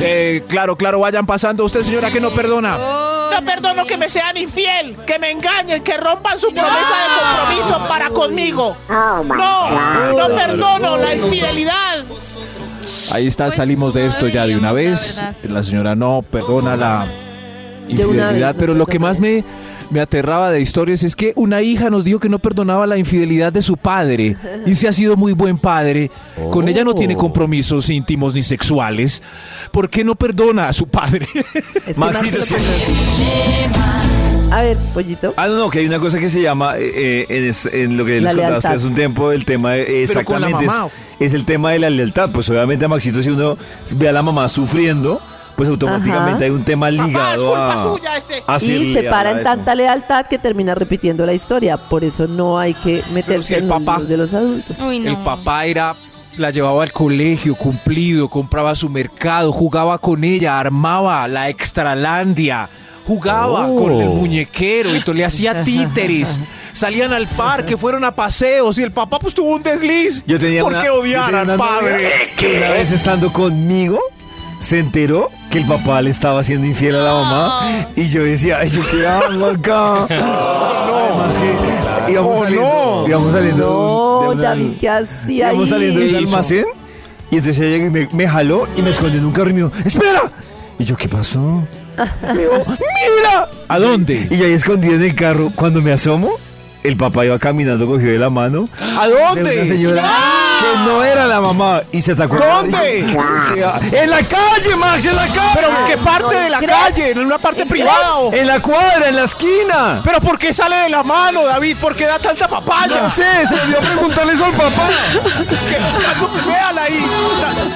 Eh, 0.00 0.44
claro, 0.48 0.76
claro, 0.76 1.00
vayan 1.00 1.26
pasando. 1.26 1.64
Usted, 1.64 1.82
señora, 1.82 2.10
que 2.10 2.20
no 2.20 2.30
perdona. 2.30 2.76
No 2.76 3.44
perdono 3.44 3.84
que 3.86 3.96
me 3.96 4.08
sean 4.08 4.36
infiel, 4.36 4.96
que 5.06 5.18
me 5.18 5.30
engañen, 5.30 5.82
que 5.82 5.96
rompan 5.96 6.38
su 6.38 6.48
promesa 6.48 6.76
de 6.76 7.46
compromiso 7.46 7.88
para 7.88 8.10
conmigo. 8.10 8.76
No, 8.88 10.12
no 10.12 10.34
perdono 10.34 10.96
la 10.96 11.14
infidelidad. 11.14 12.04
Ahí 13.12 13.26
está, 13.26 13.44
Pues 13.46 13.56
salimos 13.56 13.92
de 13.94 14.06
esto 14.06 14.28
ya 14.28 14.46
de 14.46 14.56
una 14.56 14.72
vez. 14.72 15.20
la 15.44 15.62
señora 15.62 15.94
no 15.94 16.22
perdona 16.22 16.76
la 16.76 17.04
infidelidad, 17.88 18.54
pero 18.58 18.74
lo 18.74 18.86
que 18.86 18.98
más 18.98 19.18
me, 19.20 19.44
me 19.90 20.00
aterraba 20.00 20.50
de 20.50 20.60
historias 20.60 21.02
es 21.02 21.16
que 21.16 21.32
una 21.36 21.62
hija 21.62 21.88
nos 21.90 22.04
dijo 22.04 22.20
que 22.20 22.28
no 22.28 22.38
perdonaba 22.38 22.86
la 22.86 22.98
infidelidad 22.98 23.52
de 23.52 23.62
su 23.62 23.76
padre 23.76 24.36
y 24.66 24.74
se 24.74 24.86
ha 24.88 24.92
sido 24.92 25.16
muy 25.16 25.32
buen 25.32 25.58
padre. 25.58 26.10
Con 26.50 26.68
ella 26.68 26.84
no 26.84 26.94
tiene 26.94 27.14
Oh. 27.14 27.18
compromisos 27.18 27.88
íntimos 27.90 28.34
ni 28.34 28.42
sexuales. 28.42 29.22
¿Por 29.72 29.88
qué 29.88 30.04
no 30.04 30.14
perdona 30.14 30.68
a 30.68 30.72
su 30.72 30.86
padre? 30.88 31.26
Es 31.86 31.94
que 31.94 32.00
Maxito, 32.00 32.42
sí. 32.44 32.54
A 34.50 34.62
ver, 34.62 34.76
pollito. 34.94 35.34
Ah, 35.36 35.46
no, 35.46 35.58
no, 35.58 35.70
que 35.70 35.80
hay 35.80 35.86
una 35.86 35.98
cosa 35.98 36.18
que 36.18 36.30
se 36.30 36.40
llama, 36.40 36.78
eh, 36.78 36.90
eh, 36.94 37.26
en, 37.28 37.44
es- 37.44 37.66
en 37.66 37.96
lo 37.98 38.04
que 38.06 38.12
les 38.20 38.28
contaba 38.28 38.46
a 38.46 38.50
lealtad. 38.50 38.70
ustedes 38.72 38.84
un 38.88 38.94
tiempo, 38.94 39.30
el 39.30 39.44
tema, 39.44 39.72
de- 39.72 40.02
exactamente, 40.02 40.64
es, 40.64 40.72
es 41.20 41.34
el 41.34 41.44
tema 41.44 41.72
de 41.72 41.78
la 41.80 41.90
lealtad. 41.90 42.30
Pues 42.30 42.48
obviamente 42.48 42.84
a 42.86 42.88
Maxito, 42.88 43.22
si 43.22 43.28
uno 43.28 43.58
ve 43.96 44.08
a 44.08 44.12
la 44.12 44.22
mamá 44.22 44.48
sufriendo, 44.48 45.20
pues 45.58 45.68
automáticamente 45.68 46.36
Ajá. 46.36 46.44
hay 46.44 46.50
un 46.50 46.64
tema 46.64 46.86
Papá, 46.86 47.02
es 47.02 47.06
ligado 47.08 47.46
culpa 47.46 47.72
a... 47.72 47.82
suya 47.82 48.16
este. 48.16 48.42
a 48.46 48.56
Y 48.58 48.92
se 48.92 49.02
para 49.02 49.32
en 49.32 49.42
tanta 49.42 49.74
lealtad 49.74 50.26
que 50.26 50.38
termina 50.38 50.74
repitiendo 50.74 51.26
la 51.26 51.34
historia. 51.34 51.76
Por 51.76 52.04
eso 52.04 52.28
no 52.28 52.58
hay 52.60 52.74
que 52.74 53.02
meterse 53.12 53.48
si 53.48 53.54
el 53.54 53.62
en 53.64 53.68
los 53.68 53.78
papá- 53.82 54.00
de 54.04 54.16
los 54.16 54.32
adultos. 54.34 54.78
Uy, 54.80 55.00
no. 55.00 55.10
El 55.10 55.16
papá 55.16 55.66
era, 55.66 55.96
la 56.36 56.52
llevaba 56.52 56.84
al 56.84 56.92
colegio, 56.92 57.56
cumplido, 57.56 58.28
compraba 58.28 58.76
su 58.76 58.88
mercado, 58.88 59.50
jugaba 59.50 59.98
con 59.98 60.22
ella, 60.22 60.60
armaba 60.60 61.26
la 61.26 61.48
extralandia, 61.48 62.68
jugaba 63.04 63.66
Oh. 63.66 63.74
con 63.76 63.92
el 64.00 64.08
muñequero 64.10 64.94
y 64.94 65.02
le 65.12 65.24
hacía 65.24 65.64
títeres. 65.64 66.38
Salían 66.72 67.12
al 67.12 67.26
parque, 67.26 67.76
fueron 67.76 68.04
a 68.04 68.12
paseos 68.12 68.78
y 68.78 68.84
el 68.84 68.92
papá 68.92 69.18
pues 69.18 69.34
tuvo 69.34 69.56
un 69.56 69.62
desliz. 69.64 70.22
Yo 70.24 70.38
tenía 70.38 70.62
¿Por 70.62 70.72
una, 70.74 70.82
qué 70.82 70.90
odiar 70.90 71.34
al 71.34 71.56
padre? 71.56 72.10
una 72.58 72.70
vez 72.70 72.92
estando 72.92 73.32
conmigo 73.32 73.98
se 74.58 74.78
enteró 74.80 75.30
que 75.50 75.58
el 75.58 75.66
papá 75.66 76.02
le 76.02 76.10
estaba 76.10 76.40
haciendo 76.40 76.66
infiel 76.66 76.96
a 76.96 77.02
la 77.04 77.12
mamá 77.14 77.86
y 77.96 78.06
yo 78.06 78.24
decía, 78.24 78.58
ay, 78.60 78.68
¿yo 78.68 78.80
qué 78.90 79.06
hago 79.06 79.46
acá? 79.46 80.04
Además 80.04 81.36
que 82.06 82.12
íbamos 82.12 82.34
Oh, 82.36 82.42
saliendo, 82.44 82.62
no. 83.02 83.08
íbamos 83.08 83.32
saliendo 83.32 84.26
de 84.30 84.36
No, 84.36 84.42
David, 84.42 84.72
¿qué 84.80 84.88
hacía 84.88 85.48
ahí? 85.48 85.54
íbamos 85.54 85.68
saliendo 85.70 86.00
de 86.00 86.06
un 86.06 86.12
¿Qué 86.12 86.20
hizo? 86.22 86.30
almacén 86.30 86.64
y 87.30 87.36
entonces 87.36 87.60
ella 87.60 87.76
llegó 87.76 87.86
y 87.86 87.90
me, 87.90 88.08
me 88.12 88.28
jaló 88.28 88.66
y 88.76 88.82
me 88.82 88.90
escondió 88.90 89.18
en 89.20 89.26
un 89.26 89.32
carro 89.32 89.50
y 89.50 89.52
me 89.52 89.58
dijo, 89.64 89.72
¡espera! 89.84 90.22
Y 90.78 90.84
yo, 90.84 90.96
¿qué 90.96 91.08
pasó? 91.08 91.40
Me 92.22 92.38
dijo, 92.40 92.52
¡mira! 92.68 93.48
¿A 93.68 93.78
dónde? 93.80 94.28
Y 94.30 94.36
yo 94.36 94.44
ahí 94.46 94.52
escondido 94.52 94.94
en 94.94 95.02
el 95.02 95.14
carro, 95.16 95.50
cuando 95.54 95.82
me 95.82 95.90
asomo, 95.92 96.30
el 96.84 96.96
papá 96.96 97.24
iba 97.24 97.38
caminando, 97.38 97.86
cogió 97.86 98.10
de 98.12 98.18
la 98.18 98.30
mano 98.30 98.68
¿A 98.80 99.06
de 99.08 99.14
dónde? 99.14 99.56
una 99.56 99.66
señora 99.66 100.02
que 100.60 100.90
no 100.90 101.04
era 101.04 101.26
la 101.26 101.40
mamá 101.40 101.82
y 101.92 102.02
se 102.02 102.12
atacó. 102.12 102.36
¿Dónde? 102.36 103.00
En 103.00 104.10
la 104.10 104.18
calle, 104.22 104.76
Max, 104.76 105.04
en 105.04 105.14
la 105.16 105.26
calle. 105.26 105.50
¿Pero 105.54 105.68
en 105.68 105.86
qué 105.86 105.96
parte 105.98 106.34
de 106.34 106.50
la 106.50 106.58
¿crees? 106.58 106.72
calle? 106.72 107.10
¿En 107.12 107.18
una 107.20 107.38
parte 107.38 107.64
privada 107.66 108.16
o...? 108.16 108.32
En 108.32 108.46
la 108.46 108.60
cuadra, 108.60 109.08
en 109.08 109.16
la 109.16 109.24
esquina. 109.24 110.00
¿Pero 110.04 110.20
por 110.20 110.38
qué 110.38 110.52
sale 110.52 110.76
de 110.76 110.88
la 110.88 111.02
mano, 111.04 111.44
David? 111.44 111.76
¿Por 111.80 111.94
qué 111.94 112.06
da 112.06 112.18
tanta 112.18 112.48
papaya? 112.48 113.02
No 113.02 113.08
sé, 113.10 113.46
se 113.46 113.54
me 113.54 113.62
olvidó 113.62 113.80
preguntarle 113.80 114.32
eso 114.32 114.44
al 114.46 114.52
papá. 114.52 114.88
Que- 115.70 116.48
Véala 116.50 116.82
ahí. 116.82 117.04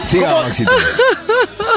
Siga, 0.04 0.30
¿Cómo? 0.32 0.42
Maxito. 0.44 0.72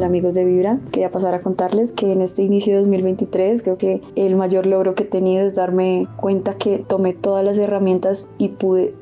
Hola 0.00 0.06
amigos 0.06 0.32
de 0.32 0.46
Vibra, 0.46 0.78
quería 0.92 1.10
pasar 1.10 1.34
a 1.34 1.42
contarles 1.42 1.92
que 1.92 2.10
en 2.10 2.22
este 2.22 2.42
inicio 2.42 2.72
de 2.72 2.78
2023 2.78 3.62
creo 3.62 3.76
que 3.76 4.00
el 4.16 4.34
mayor 4.34 4.64
logro 4.64 4.94
que 4.94 5.02
he 5.02 5.06
tenido 5.06 5.46
es 5.46 5.54
darme 5.54 6.08
cuenta 6.16 6.54
que 6.54 6.78
tomé 6.78 7.12
todas 7.12 7.44
las 7.44 7.58
herramientas 7.58 8.30
y 8.38 8.48
pude 8.48 8.94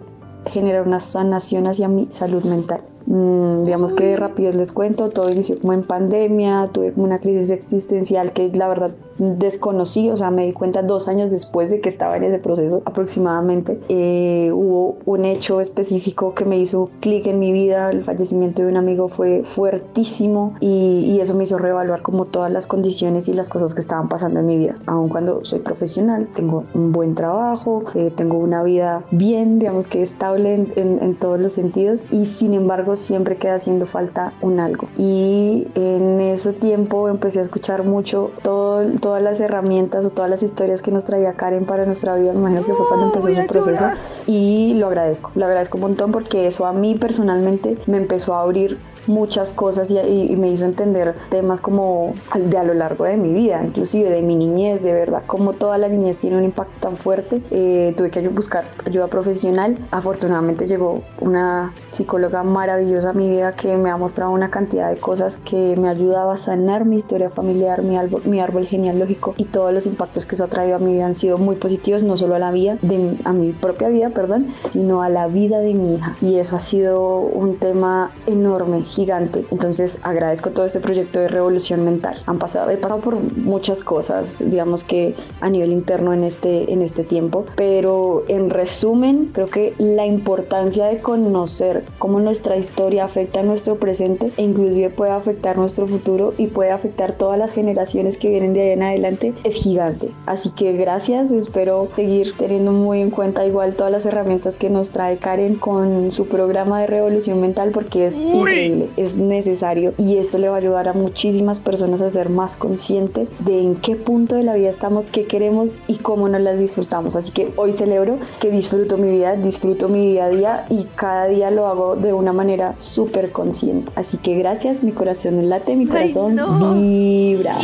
generar 0.46 0.84
una 0.88 0.98
sanación 0.98 1.68
hacia 1.68 1.86
mi 1.86 2.08
salud 2.10 2.42
mental. 2.42 2.80
Mm, 3.10 3.64
digamos 3.64 3.94
que 3.94 4.16
rápido 4.18 4.52
les 4.52 4.70
cuento, 4.70 5.08
todo 5.08 5.30
inició 5.30 5.58
como 5.58 5.72
en 5.72 5.82
pandemia, 5.82 6.68
tuve 6.70 6.92
como 6.92 7.06
una 7.06 7.18
crisis 7.20 7.48
existencial 7.50 8.32
que 8.34 8.50
la 8.52 8.68
verdad 8.68 8.90
desconocí, 9.16 10.10
o 10.10 10.16
sea, 10.16 10.30
me 10.30 10.44
di 10.44 10.52
cuenta 10.52 10.82
dos 10.82 11.08
años 11.08 11.30
después 11.30 11.70
de 11.70 11.80
que 11.80 11.88
estaba 11.88 12.18
en 12.18 12.24
ese 12.24 12.38
proceso 12.38 12.82
aproximadamente. 12.84 13.80
Eh, 13.88 14.50
hubo 14.52 14.96
un 15.06 15.24
hecho 15.24 15.60
específico 15.62 16.34
que 16.34 16.44
me 16.44 16.58
hizo 16.58 16.90
clic 17.00 17.26
en 17.26 17.38
mi 17.38 17.50
vida, 17.50 17.90
el 17.90 18.04
fallecimiento 18.04 18.62
de 18.62 18.68
un 18.68 18.76
amigo 18.76 19.08
fue 19.08 19.42
fuertísimo 19.42 20.54
y, 20.60 21.00
y 21.16 21.20
eso 21.20 21.34
me 21.34 21.44
hizo 21.44 21.56
reevaluar 21.58 22.02
como 22.02 22.26
todas 22.26 22.52
las 22.52 22.66
condiciones 22.66 23.26
y 23.28 23.32
las 23.32 23.48
cosas 23.48 23.74
que 23.74 23.80
estaban 23.80 24.08
pasando 24.08 24.40
en 24.40 24.46
mi 24.46 24.56
vida. 24.58 24.76
Aun 24.86 25.08
cuando 25.08 25.44
soy 25.44 25.60
profesional, 25.60 26.28
tengo 26.34 26.64
un 26.74 26.92
buen 26.92 27.14
trabajo, 27.14 27.84
eh, 27.94 28.12
tengo 28.14 28.36
una 28.38 28.62
vida 28.62 29.02
bien, 29.10 29.58
digamos 29.58 29.88
que 29.88 30.02
estable 30.02 30.54
en, 30.54 30.72
en- 30.76 31.02
en 31.02 31.14
todos 31.16 31.40
los 31.40 31.52
sentidos 31.52 32.02
y 32.10 32.26
sin 32.26 32.52
embargo 32.54 32.96
siempre 33.00 33.36
queda 33.36 33.54
haciendo 33.54 33.86
falta 33.86 34.32
un 34.40 34.60
algo. 34.60 34.88
Y 34.96 35.68
en 35.74 36.20
ese 36.20 36.52
tiempo 36.52 37.08
empecé 37.08 37.40
a 37.40 37.42
escuchar 37.42 37.84
mucho 37.84 38.30
todo, 38.42 38.84
todas 39.00 39.22
las 39.22 39.40
herramientas 39.40 40.04
o 40.04 40.10
todas 40.10 40.30
las 40.30 40.42
historias 40.42 40.82
que 40.82 40.90
nos 40.90 41.04
traía 41.04 41.34
Karen 41.34 41.64
para 41.64 41.86
nuestra 41.86 42.16
vida. 42.16 42.32
Me 42.32 42.40
imagino 42.40 42.64
que 42.64 42.72
fue 42.72 42.86
cuando 42.88 43.06
empezó 43.06 43.34
su 43.34 43.46
proceso 43.46 43.90
y 44.26 44.74
lo 44.74 44.88
agradezco, 44.88 45.30
lo 45.34 45.46
agradezco 45.46 45.78
un 45.78 45.82
montón 45.82 46.12
porque 46.12 46.46
eso 46.46 46.66
a 46.66 46.72
mí 46.72 46.94
personalmente 46.94 47.78
me 47.86 47.96
empezó 47.96 48.34
a 48.34 48.42
abrir 48.42 48.78
muchas 49.08 49.52
cosas 49.52 49.90
y, 49.90 50.36
me 50.38 50.50
hizo 50.50 50.64
entender 50.64 51.16
temas 51.30 51.60
como 51.60 52.14
de 52.34 52.58
a 52.58 52.62
lo 52.62 52.74
largo 52.74 53.04
de 53.04 53.16
mi 53.16 53.32
vida, 53.32 53.62
inclusive 53.64 54.10
de 54.10 54.22
mi 54.22 54.36
niñez, 54.36 54.82
de 54.82 54.92
verdad, 54.92 55.22
como 55.26 55.54
toda 55.54 55.78
la 55.78 55.88
niñez 55.88 56.18
tiene 56.18 56.36
un 56.36 56.44
impacto 56.44 56.74
tan 56.80 56.96
fuerte. 56.96 57.42
Eh, 57.50 57.94
tuve 57.96 58.10
que 58.10 58.26
buscar 58.28 58.64
ayuda 58.86 59.08
profesional. 59.08 59.78
Afortunadamente 59.90 60.66
llegó 60.66 61.02
una 61.20 61.72
psicóloga 61.92 62.42
maravillosa 62.42 63.10
a 63.10 63.12
mi 63.12 63.28
vida 63.28 63.54
que 63.54 63.76
me 63.76 63.90
ha 63.90 63.96
mostrado 63.96 64.30
una 64.30 64.50
cantidad 64.50 64.90
de 64.90 64.96
cosas 64.96 65.38
que 65.38 65.76
me 65.76 65.88
ayudaba 65.88 66.34
a 66.34 66.36
sanar 66.36 66.84
mi 66.84 66.96
historia 66.96 67.30
familiar, 67.30 67.82
mi 67.82 67.96
árbol, 67.96 68.22
mi 68.24 68.40
árbol 68.40 68.66
genealógico 68.66 69.34
y 69.36 69.44
todos 69.44 69.72
los 69.72 69.86
impactos 69.86 70.26
que 70.26 70.34
eso 70.34 70.44
ha 70.44 70.48
traído 70.48 70.76
a 70.76 70.78
mi 70.78 70.92
vida 70.92 71.06
han 71.06 71.16
sido 71.16 71.38
muy 71.38 71.56
positivos, 71.56 72.02
no 72.02 72.16
solo 72.16 72.34
a 72.34 72.38
la 72.38 72.50
vida, 72.50 72.78
de, 72.82 73.16
a 73.24 73.32
mi 73.32 73.52
propia 73.52 73.88
vida, 73.88 74.10
perdón, 74.10 74.48
sino 74.72 75.02
a 75.02 75.08
la 75.08 75.26
vida 75.26 75.58
de 75.58 75.74
mi 75.74 75.94
hija. 75.94 76.16
Y 76.20 76.36
eso 76.36 76.56
ha 76.56 76.60
sido 76.60 77.18
un 77.18 77.56
tema 77.56 78.12
enorme, 78.26 78.82
gigante. 78.98 79.44
Entonces 79.52 80.00
agradezco 80.02 80.50
todo 80.50 80.66
este 80.66 80.80
proyecto 80.80 81.20
de 81.20 81.28
revolución 81.28 81.84
mental. 81.84 82.16
Han 82.26 82.38
pasado, 82.38 82.68
he 82.70 82.76
pasado 82.76 83.00
por 83.00 83.16
muchas 83.36 83.82
cosas, 83.82 84.42
digamos 84.44 84.82
que 84.82 85.14
a 85.40 85.50
nivel 85.50 85.72
interno 85.72 86.12
en 86.12 86.24
este, 86.24 86.72
en 86.72 86.82
este 86.82 87.04
tiempo, 87.04 87.44
pero 87.54 88.24
en 88.28 88.50
resumen, 88.50 89.30
creo 89.32 89.46
que 89.46 89.74
la 89.78 90.04
importancia 90.04 90.86
de 90.86 91.00
conocer 91.00 91.84
cómo 91.98 92.18
nuestra 92.18 92.56
historia 92.56 93.04
afecta 93.04 93.40
a 93.40 93.42
nuestro 93.44 93.76
presente 93.76 94.32
e 94.36 94.42
inclusive 94.42 94.90
puede 94.90 95.12
afectar 95.12 95.56
nuestro 95.56 95.86
futuro 95.86 96.34
y 96.36 96.48
puede 96.48 96.70
afectar 96.70 97.12
todas 97.12 97.38
las 97.38 97.52
generaciones 97.52 98.18
que 98.18 98.28
vienen 98.28 98.52
de 98.52 98.58
de 98.58 98.64
ahí 98.64 98.72
en 98.72 98.82
adelante 98.82 99.34
es 99.44 99.56
gigante. 99.56 100.10
Así 100.26 100.50
que 100.50 100.72
gracias, 100.72 101.30
espero 101.30 101.88
seguir 101.96 102.34
teniendo 102.36 102.72
muy 102.72 103.00
en 103.00 103.10
cuenta 103.10 103.46
igual 103.46 103.74
todas 103.74 103.92
las 103.92 104.04
herramientas 104.04 104.56
que 104.56 104.70
nos 104.70 104.90
trae 104.90 105.18
Karen 105.18 105.54
con 105.54 106.12
su 106.12 106.26
programa 106.26 106.80
de 106.80 106.86
revolución 106.86 107.40
mental 107.40 107.70
porque 107.72 108.06
es 108.06 108.16
increíble, 108.16 108.87
es 108.96 109.16
necesario 109.16 109.94
y 109.98 110.16
esto 110.16 110.38
le 110.38 110.48
va 110.48 110.56
a 110.56 110.58
ayudar 110.58 110.88
a 110.88 110.92
muchísimas 110.92 111.60
personas 111.60 112.00
a 112.00 112.10
ser 112.10 112.30
más 112.30 112.56
consciente 112.56 113.28
de 113.40 113.60
en 113.60 113.76
qué 113.76 113.96
punto 113.96 114.34
de 114.36 114.42
la 114.42 114.54
vida 114.54 114.70
estamos, 114.70 115.06
qué 115.06 115.26
queremos 115.26 115.74
y 115.86 115.96
cómo 115.96 116.28
nos 116.28 116.40
las 116.40 116.58
disfrutamos. 116.58 117.16
Así 117.16 117.32
que 117.32 117.52
hoy 117.56 117.72
celebro 117.72 118.18
que 118.40 118.50
disfruto 118.50 118.98
mi 118.98 119.10
vida, 119.10 119.36
disfruto 119.36 119.88
mi 119.88 120.06
día 120.06 120.24
a 120.26 120.28
día 120.28 120.64
y 120.68 120.84
cada 120.96 121.26
día 121.26 121.50
lo 121.50 121.66
hago 121.66 121.96
de 121.96 122.12
una 122.12 122.32
manera 122.32 122.74
súper 122.78 123.32
consciente. 123.32 123.92
Así 123.94 124.16
que 124.18 124.34
gracias, 124.34 124.82
mi 124.82 124.92
corazón 124.92 125.48
late, 125.48 125.76
mi 125.76 125.86
corazón 125.86 126.36
vibra. 126.74 127.56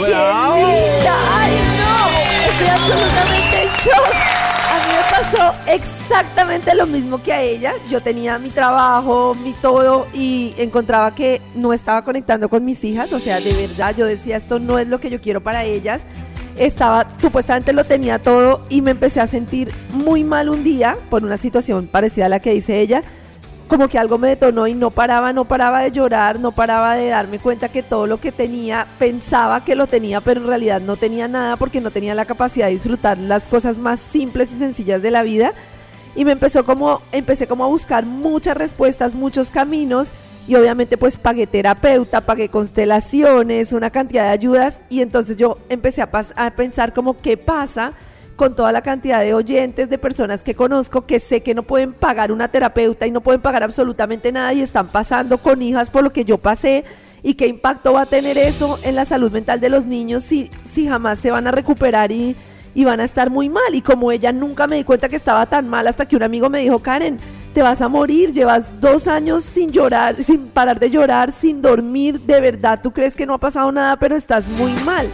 ¡Bravo! 0.00 0.54
¡Ay, 0.56 1.52
no! 1.78 2.00
Estoy 2.48 2.66
absolutamente 2.68 3.62
en 3.62 3.68
shock. 3.84 4.39
Pasó 5.30 5.54
exactamente 5.68 6.74
lo 6.74 6.86
mismo 6.86 7.22
que 7.22 7.32
a 7.32 7.40
ella. 7.40 7.74
Yo 7.88 8.00
tenía 8.00 8.38
mi 8.38 8.50
trabajo, 8.50 9.36
mi 9.36 9.52
todo 9.52 10.08
y 10.12 10.54
encontraba 10.58 11.14
que 11.14 11.40
no 11.54 11.72
estaba 11.72 12.02
conectando 12.02 12.48
con 12.48 12.64
mis 12.64 12.82
hijas. 12.82 13.12
O 13.12 13.20
sea, 13.20 13.38
de 13.40 13.52
verdad, 13.52 13.94
yo 13.96 14.06
decía, 14.06 14.36
esto 14.36 14.58
no 14.58 14.78
es 14.78 14.88
lo 14.88 14.98
que 14.98 15.08
yo 15.08 15.20
quiero 15.20 15.40
para 15.40 15.64
ellas. 15.64 16.02
Estaba, 16.56 17.06
supuestamente 17.20 17.72
lo 17.72 17.84
tenía 17.84 18.18
todo 18.18 18.66
y 18.68 18.82
me 18.82 18.90
empecé 18.90 19.20
a 19.20 19.26
sentir 19.28 19.72
muy 19.92 20.24
mal 20.24 20.48
un 20.48 20.64
día 20.64 20.96
por 21.08 21.22
una 21.22 21.36
situación 21.36 21.86
parecida 21.86 22.26
a 22.26 22.28
la 22.28 22.40
que 22.40 22.52
dice 22.52 22.80
ella 22.80 23.04
como 23.70 23.88
que 23.88 23.98
algo 23.98 24.18
me 24.18 24.28
detonó 24.28 24.66
y 24.66 24.74
no 24.74 24.90
paraba, 24.90 25.32
no 25.32 25.44
paraba 25.44 25.82
de 25.82 25.92
llorar, 25.92 26.40
no 26.40 26.50
paraba 26.50 26.96
de 26.96 27.06
darme 27.06 27.38
cuenta 27.38 27.68
que 27.68 27.84
todo 27.84 28.08
lo 28.08 28.20
que 28.20 28.32
tenía 28.32 28.88
pensaba 28.98 29.64
que 29.64 29.76
lo 29.76 29.86
tenía, 29.86 30.20
pero 30.20 30.40
en 30.40 30.48
realidad 30.48 30.80
no 30.80 30.96
tenía 30.96 31.28
nada 31.28 31.56
porque 31.56 31.80
no 31.80 31.92
tenía 31.92 32.16
la 32.16 32.24
capacidad 32.24 32.66
de 32.66 32.72
disfrutar 32.72 33.16
las 33.16 33.46
cosas 33.46 33.78
más 33.78 34.00
simples 34.00 34.50
y 34.52 34.58
sencillas 34.58 35.02
de 35.02 35.12
la 35.12 35.22
vida. 35.22 35.52
Y 36.16 36.24
me 36.24 36.32
empezó 36.32 36.66
como, 36.66 37.00
empecé 37.12 37.46
como 37.46 37.64
a 37.64 37.68
buscar 37.68 38.04
muchas 38.04 38.56
respuestas, 38.56 39.14
muchos 39.14 39.52
caminos 39.52 40.12
y 40.48 40.56
obviamente 40.56 40.98
pues 40.98 41.16
pagué 41.16 41.46
terapeuta, 41.46 42.22
pagué 42.22 42.48
constelaciones, 42.48 43.72
una 43.72 43.90
cantidad 43.90 44.24
de 44.24 44.30
ayudas 44.30 44.80
y 44.90 45.00
entonces 45.00 45.36
yo 45.36 45.58
empecé 45.68 46.02
a, 46.02 46.10
a 46.34 46.50
pensar 46.50 46.92
como 46.92 47.18
qué 47.18 47.36
pasa 47.36 47.92
con 48.40 48.54
toda 48.54 48.72
la 48.72 48.80
cantidad 48.80 49.20
de 49.20 49.34
oyentes, 49.34 49.90
de 49.90 49.98
personas 49.98 50.40
que 50.40 50.54
conozco 50.54 51.04
que 51.04 51.20
sé 51.20 51.42
que 51.42 51.54
no 51.54 51.62
pueden 51.62 51.92
pagar 51.92 52.32
una 52.32 52.48
terapeuta 52.48 53.06
y 53.06 53.10
no 53.10 53.20
pueden 53.20 53.42
pagar 53.42 53.62
absolutamente 53.62 54.32
nada 54.32 54.54
y 54.54 54.62
están 54.62 54.88
pasando 54.88 55.36
con 55.36 55.60
hijas 55.60 55.90
por 55.90 56.02
lo 56.02 56.10
que 56.10 56.24
yo 56.24 56.38
pasé 56.38 56.86
y 57.22 57.34
qué 57.34 57.48
impacto 57.48 57.92
va 57.92 58.00
a 58.00 58.06
tener 58.06 58.38
eso 58.38 58.78
en 58.82 58.94
la 58.94 59.04
salud 59.04 59.30
mental 59.30 59.60
de 59.60 59.68
los 59.68 59.84
niños 59.84 60.22
si, 60.22 60.50
si 60.64 60.88
jamás 60.88 61.18
se 61.18 61.30
van 61.30 61.48
a 61.48 61.50
recuperar 61.50 62.12
y, 62.12 62.34
y 62.74 62.84
van 62.84 63.00
a 63.00 63.04
estar 63.04 63.28
muy 63.28 63.50
mal. 63.50 63.74
Y 63.74 63.82
como 63.82 64.10
ella 64.10 64.32
nunca 64.32 64.66
me 64.66 64.76
di 64.76 64.84
cuenta 64.84 65.10
que 65.10 65.16
estaba 65.16 65.44
tan 65.44 65.68
mal 65.68 65.86
hasta 65.86 66.08
que 66.08 66.16
un 66.16 66.22
amigo 66.22 66.48
me 66.48 66.60
dijo, 66.60 66.78
Karen, 66.78 67.20
te 67.52 67.60
vas 67.60 67.82
a 67.82 67.90
morir, 67.90 68.32
llevas 68.32 68.80
dos 68.80 69.06
años 69.06 69.44
sin 69.44 69.70
llorar, 69.70 70.16
sin 70.22 70.48
parar 70.48 70.80
de 70.80 70.88
llorar, 70.88 71.34
sin 71.38 71.60
dormir, 71.60 72.18
de 72.20 72.40
verdad, 72.40 72.80
tú 72.82 72.90
crees 72.90 73.16
que 73.16 73.26
no 73.26 73.34
ha 73.34 73.38
pasado 73.38 73.70
nada, 73.70 73.98
pero 73.98 74.16
estás 74.16 74.48
muy 74.48 74.72
mal 74.82 75.10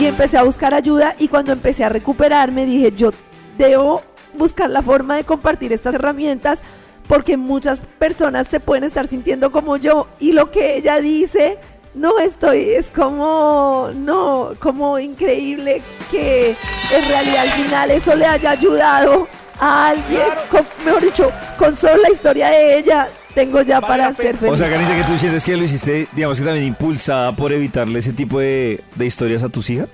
y 0.00 0.06
empecé 0.06 0.38
a 0.38 0.44
buscar 0.44 0.72
ayuda 0.72 1.14
y 1.18 1.28
cuando 1.28 1.52
empecé 1.52 1.84
a 1.84 1.90
recuperarme 1.90 2.64
dije, 2.64 2.90
yo 2.92 3.10
debo 3.58 4.00
buscar 4.32 4.70
la 4.70 4.80
forma 4.80 5.16
de 5.16 5.24
compartir 5.24 5.74
estas 5.74 5.94
herramientas 5.94 6.62
porque 7.06 7.36
muchas 7.36 7.80
personas 7.98 8.48
se 8.48 8.60
pueden 8.60 8.84
estar 8.84 9.08
sintiendo 9.08 9.52
como 9.52 9.76
yo 9.76 10.06
y 10.18 10.32
lo 10.32 10.50
que 10.50 10.78
ella 10.78 11.00
dice, 11.00 11.58
no 11.92 12.18
estoy, 12.18 12.70
es 12.70 12.90
como, 12.90 13.90
no, 13.94 14.52
como 14.58 14.98
increíble 14.98 15.82
que 16.10 16.56
en 16.90 17.04
realidad 17.06 17.42
al 17.42 17.50
final 17.50 17.90
eso 17.90 18.14
le 18.14 18.24
haya 18.24 18.52
ayudado 18.52 19.28
a 19.60 19.88
alguien, 19.90 20.22
con- 20.50 20.66
mejor 20.84 21.02
dicho, 21.02 21.30
con 21.58 21.76
solo 21.76 21.98
la 22.02 22.10
historia 22.10 22.48
de 22.48 22.78
ella, 22.78 23.08
tengo 23.34 23.62
ya 23.62 23.80
para 23.80 24.12
ser 24.12 24.36
feliz. 24.36 24.54
O 24.54 24.56
sea, 24.56 24.68
Carita, 24.70 24.96
que 24.96 25.04
tú 25.04 25.16
sientes 25.18 25.44
que 25.44 25.56
lo 25.56 25.64
hiciste, 25.64 26.08
digamos 26.12 26.38
que 26.38 26.44
también 26.44 26.66
impulsada 26.66 27.36
por 27.36 27.52
evitarle 27.52 27.98
ese 28.00 28.12
tipo 28.12 28.40
de, 28.40 28.80
de 28.96 29.06
historias 29.06 29.42
a 29.44 29.48
tus 29.48 29.70
hijas. 29.70 29.88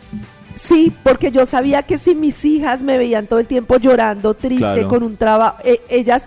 Sí, 0.54 0.94
porque 1.02 1.30
yo 1.30 1.44
sabía 1.44 1.82
que 1.82 1.98
si 1.98 2.14
mis 2.14 2.42
hijas 2.46 2.82
me 2.82 2.96
veían 2.96 3.26
todo 3.26 3.38
el 3.40 3.46
tiempo 3.46 3.76
llorando, 3.76 4.32
triste, 4.34 4.60
Claro. 4.62 4.88
con 4.88 5.02
un 5.02 5.16
trabajo, 5.18 5.58
eh, 5.64 5.82
ellas, 5.90 6.22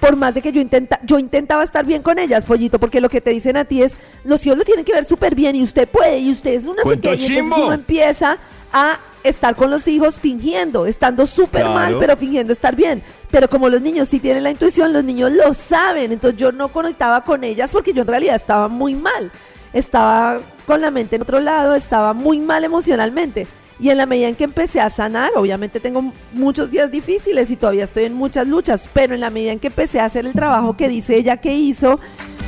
por 0.00 0.16
más 0.16 0.34
de 0.34 0.40
que 0.40 0.52
yo 0.52 0.60
intenta, 0.62 0.98
yo 1.04 1.18
intentaba 1.18 1.62
estar 1.64 1.84
bien 1.84 2.00
con 2.02 2.18
ellas, 2.18 2.44
pollito, 2.44 2.78
porque 2.78 3.02
lo 3.02 3.10
que 3.10 3.20
te 3.20 3.30
dicen 3.30 3.58
a 3.58 3.66
ti 3.66 3.82
es, 3.82 3.92
los 4.24 4.44
hijos 4.46 4.56
lo 4.56 4.64
tienen 4.64 4.86
que 4.86 4.92
ver 4.94 5.04
súper 5.04 5.34
bien 5.34 5.54
y 5.56 5.62
usted 5.62 5.86
puede 5.86 6.18
y 6.18 6.32
usted 6.32 6.52
es 6.54 6.64
una 6.64 6.82
Cuento 6.82 7.10
qué", 7.10 7.16
y 7.16 7.26
entonces 7.26 7.58
uno 7.64 7.72
empieza 7.74 8.38
a 8.72 8.98
estar 9.24 9.56
con 9.56 9.70
los 9.70 9.88
hijos 9.88 10.20
fingiendo, 10.20 10.86
estando 10.86 11.26
súper 11.26 11.62
Claro. 11.62 11.74
mal, 11.74 11.96
pero 11.98 12.16
fingiendo 12.16 12.52
estar 12.52 12.76
bien. 12.76 13.02
Pero 13.30 13.48
como 13.48 13.68
los 13.68 13.80
niños 13.80 14.08
sí 14.08 14.20
tienen 14.20 14.44
la 14.44 14.50
intuición, 14.52 14.92
los 14.92 15.02
niños 15.02 15.32
lo 15.32 15.52
saben, 15.54 16.12
entonces 16.12 16.38
yo 16.38 16.52
no 16.52 16.68
conectaba 16.68 17.24
con 17.24 17.42
ellas 17.42 17.72
porque 17.72 17.92
yo 17.92 18.02
en 18.02 18.08
realidad 18.08 18.36
estaba 18.36 18.68
muy 18.68 18.94
mal. 18.94 19.32
Estaba 19.72 20.38
con 20.66 20.80
la 20.80 20.90
mente 20.90 21.16
en 21.16 21.22
otro 21.22 21.40
lado, 21.40 21.74
estaba 21.74 22.12
muy 22.12 22.38
mal 22.38 22.62
emocionalmente. 22.64 23.46
Y 23.80 23.90
en 23.90 23.98
la 23.98 24.06
medida 24.06 24.28
en 24.28 24.36
que 24.36 24.44
empecé 24.44 24.80
a 24.80 24.88
sanar, 24.88 25.32
obviamente 25.34 25.80
tengo 25.80 26.12
muchos 26.32 26.70
días 26.70 26.92
difíciles 26.92 27.50
y 27.50 27.56
todavía 27.56 27.82
estoy 27.84 28.04
en 28.04 28.14
muchas 28.14 28.46
luchas, 28.46 28.88
pero 28.92 29.14
en 29.14 29.20
la 29.20 29.30
medida 29.30 29.50
en 29.50 29.58
que 29.58 29.66
empecé 29.66 29.98
a 29.98 30.04
hacer 30.04 30.26
el 30.26 30.32
trabajo 30.32 30.76
que 30.76 30.88
dice 30.88 31.16
ella 31.16 31.38
que 31.38 31.52
hizo, 31.54 31.98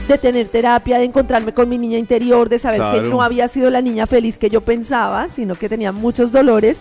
de 0.09 0.19
tener 0.19 0.49
terapia, 0.49 0.99
de 0.99 1.05
encontrarme 1.05 1.53
con 1.53 1.69
mi 1.69 1.79
niña 1.79 1.99
interior, 1.99 2.49
de 2.49 2.59
saber 2.59 2.81
que 2.81 2.99
Claro. 2.99 3.09
no 3.09 3.23
había 3.23 3.49
sido 3.49 3.71
la 3.71 3.81
niña 3.81 4.07
feliz 4.07 4.39
que 4.39 4.49
yo 4.51 4.61
pensaba, 4.61 5.29
sino 5.35 5.55
que 5.57 5.69
tenía 5.69 5.91
muchos 5.93 6.31
dolores, 6.33 6.81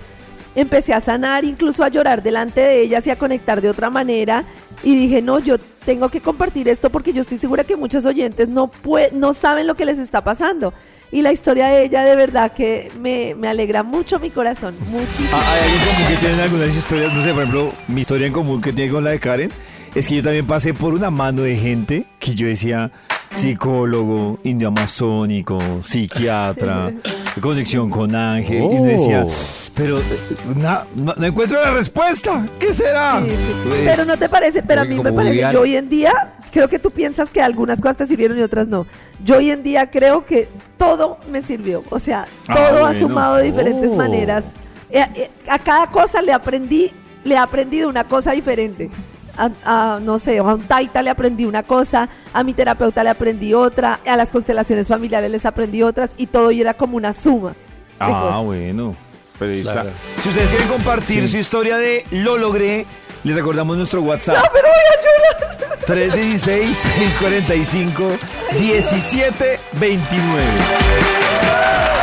empecé 0.56 0.94
a 0.94 1.02
sanar, 1.02 1.44
incluso 1.44 1.84
a 1.84 1.90
llorar 1.90 2.22
delante 2.24 2.62
de 2.62 2.82
ellas 2.82 3.06
y 3.08 3.10
a 3.10 3.18
conectar 3.18 3.62
de 3.62 3.70
otra 3.70 3.90
manera. 3.90 4.46
Y 4.84 4.96
dije, 4.96 5.22
no, 5.22 5.40
yo 5.40 5.58
tengo 5.86 6.10
que 6.10 6.22
compartir 6.22 6.70
esto 6.70 6.90
porque 6.90 7.14
yo 7.14 7.22
estoy 7.22 7.38
segura 7.38 7.64
que 7.64 7.76
muchos 7.76 8.06
oyentes 8.06 8.48
no, 8.48 8.72
no 9.14 9.34
saben 9.34 9.68
lo 9.68 9.76
que 9.76 9.86
les 9.86 9.98
está 10.00 10.24
pasando. 10.24 10.74
Y 11.12 11.22
la 11.22 11.32
historia 11.32 11.68
de 11.68 11.84
ella 11.84 12.04
de 12.04 12.16
verdad 12.16 12.52
que 12.54 12.92
me, 13.00 13.36
me 13.36 13.48
alegra 13.48 13.84
mucho 13.84 14.20
mi 14.20 14.30
corazón, 14.32 14.76
muchísimo. 14.90 15.30
Ah, 15.34 15.54
¿Hay 15.54 15.62
alguien 15.72 15.82
común 15.96 16.08
que 16.10 16.18
tiene 16.18 16.42
algunas 16.42 16.76
historias? 16.76 17.14
No 17.14 17.24
sé, 17.24 17.30
por 17.34 17.42
ejemplo, 17.44 17.72
mi 17.88 18.02
historia 18.02 18.28
en 18.28 18.34
común 18.34 18.62
que 18.62 18.74
tiene 18.74 18.92
con 18.92 19.04
la 19.04 19.12
de 19.12 19.20
Karen 19.20 19.52
es 19.94 20.08
que 20.08 20.16
yo 20.16 20.24
también 20.24 20.46
pasé 20.48 20.74
por 20.74 20.94
una 20.94 21.10
mano 21.10 21.44
de 21.44 21.56
gente 21.56 22.06
que 22.20 22.34
yo 22.36 22.48
decía 22.48 22.92
psicólogo, 23.36 24.40
indio 24.44 24.70
amazónico, 24.70 25.60
psiquiatra, 25.84 26.92
conexión 27.42 27.90
con 27.90 28.16
ángel. 28.16 28.64
Y 28.64 28.80
me 28.82 28.88
decía, 28.94 29.26
pero 29.76 30.00
na- 30.56 30.86
no, 30.96 31.14
no 31.16 31.26
encuentro 31.26 31.62
la 31.62 31.72
respuesta. 31.72 32.48
¿Qué 32.60 32.74
será? 32.74 33.22
Sí, 33.24 33.30
sí. 33.32 33.38
Pues, 33.68 33.82
Pero 33.86 34.06
no 34.06 34.18
te 34.18 34.30
parece, 34.30 34.64
pero 34.64 34.82
a 34.82 34.86
mí 34.86 34.96
me 35.00 35.12
parece, 35.12 35.42
yo 35.52 35.62
hoy 35.62 35.76
en 35.76 35.90
día, 35.90 36.34
creo 36.52 36.68
que 36.70 36.80
tú 36.80 36.92
piensas 36.92 37.30
que 37.30 37.42
algunas 37.42 37.82
cosas 37.82 37.98
te 37.98 38.08
sirvieron 38.08 38.40
y 38.40 38.42
otras 38.42 38.68
no. 38.68 38.88
Yo 39.24 39.38
hoy 39.38 39.52
en 39.52 39.64
día 39.64 39.92
creo 39.92 40.26
que 40.26 40.48
todo 40.78 41.18
me 41.32 41.42
sirvió, 41.42 41.84
o 41.90 42.00
sea, 42.00 42.26
Ah, 42.48 42.56
todo 42.56 42.86
ha 42.86 42.94
sumado 42.94 43.36
de 43.36 43.44
diferentes 43.46 43.92
Oh. 43.92 43.96
maneras. 43.96 44.46
Eh, 44.90 45.04
eh, 45.16 45.30
A, 45.50 45.60
cada 45.60 45.88
cosa 45.88 46.22
le 46.22 46.32
aprendí, 46.32 46.92
le 47.24 47.36
he 47.36 47.38
aprendido 47.38 47.90
una 47.90 48.06
cosa 48.06 48.32
diferente. 48.32 48.90
A, 49.38 49.50
a, 49.96 50.00
no 50.00 50.18
sé, 50.20 50.38
a 50.38 50.44
un 50.44 50.62
taita 50.64 51.02
le 51.02 51.10
aprendí 51.10 51.46
una 51.46 51.64
cosa, 51.64 52.08
a 52.34 52.44
mi 52.44 52.54
terapeuta 52.54 53.04
le 53.04 53.10
aprendí 53.10 53.54
otra, 53.54 54.00
a 54.06 54.16
las 54.16 54.32
constelaciones 54.32 54.88
familiares 54.88 55.30
les 55.30 55.46
aprendí 55.46 55.84
otras 55.84 56.10
y 56.18 56.28
todo 56.28 56.52
y 56.52 56.62
era 56.62 56.74
como 56.74 56.96
una 56.98 57.12
suma. 57.14 57.50
de 57.50 57.56
Ah, 58.00 58.22
cosas. 58.28 58.44
bueno. 58.44 58.96
Pero 59.38 59.52
ahí 59.52 59.60
está. 59.60 59.74
Claro. 59.74 59.90
Si 60.24 60.30
ustedes 60.30 60.50
quieren 60.52 60.68
compartir 60.70 61.28
su 61.30 61.36
historia 61.38 61.76
de 61.78 62.06
lo 62.12 62.38
logré, 62.38 62.86
les 63.26 63.36
recordamos 63.36 63.76
nuestro 63.78 64.02
WhatsApp. 64.02 64.38
No, 64.38 64.44
pero 64.54 64.68
voy 64.70 64.80
a 64.94 64.96
llorar. 65.04 65.56
316-645-1729. 69.36 69.86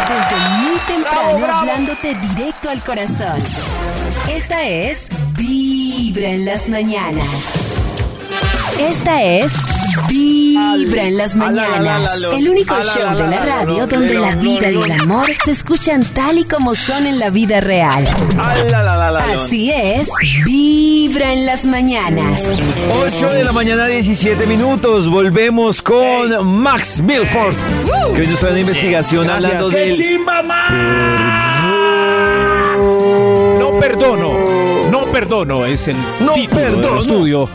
Desde 0.09 0.37
muy 0.59 0.79
temprano 0.87 1.39
bravo. 1.39 1.61
hablándote 1.61 2.15
directo 2.15 2.69
al 2.71 2.81
corazón. 2.83 3.39
Esta 4.31 4.65
es 4.65 5.09
Vibra 6.15 6.29
en 6.29 6.45
las 6.45 6.69
mañanas. 6.69 7.27
Esta 8.79 9.23
es 9.23 9.51
Vibra 10.11 11.05
en 11.05 11.17
las 11.17 11.35
mañanas. 11.35 12.11
El 12.37 12.51
único 12.51 12.75
show 12.83 13.17
de 13.17 13.29
la 13.29 13.43
radio 13.43 13.87
donde 13.87 14.13
la 14.13 14.35
vida 14.37 14.71
y 14.71 14.77
el 14.77 14.93
amor 14.93 15.27
se 15.43 15.53
escuchan 15.53 16.05
tal 16.05 16.37
y 16.37 16.45
como 16.45 16.75
son 16.75 17.07
en 17.07 17.19
la 17.19 17.31
vida 17.31 17.63
real. 17.63 18.07
Así 19.33 19.73
es, 19.73 20.07
Vibra 20.45 21.33
en 21.33 21.47
las 21.47 21.65
mañanas. 21.65 22.43
8 23.07 23.29
de 23.33 23.45
la 23.45 23.53
mañana, 23.53 23.87
17 23.87 24.47
minutos. 24.47 25.09
Volvemos 25.09 25.81
con 25.81 26.47
Max 26.61 27.01
Milford, 27.01 27.55
que 28.15 28.21
hoy 28.21 28.27
nos 28.27 28.39
trae 28.39 28.51
una 28.53 28.61
investigación 28.61 29.31
hablando 29.31 29.71
¡Qué 29.71 29.79
del. 29.79 29.97
chimba 29.97 30.43
más! 30.43 30.73
No 33.59 33.71
perdono, 33.81 34.41
no 34.41 34.42
perdono 35.23 35.65
es 35.67 35.87
el 35.87 35.97
No 36.21 36.33
título 36.33 36.61
perdono. 36.61 36.89
del 36.89 36.99
estudio. 36.99 37.49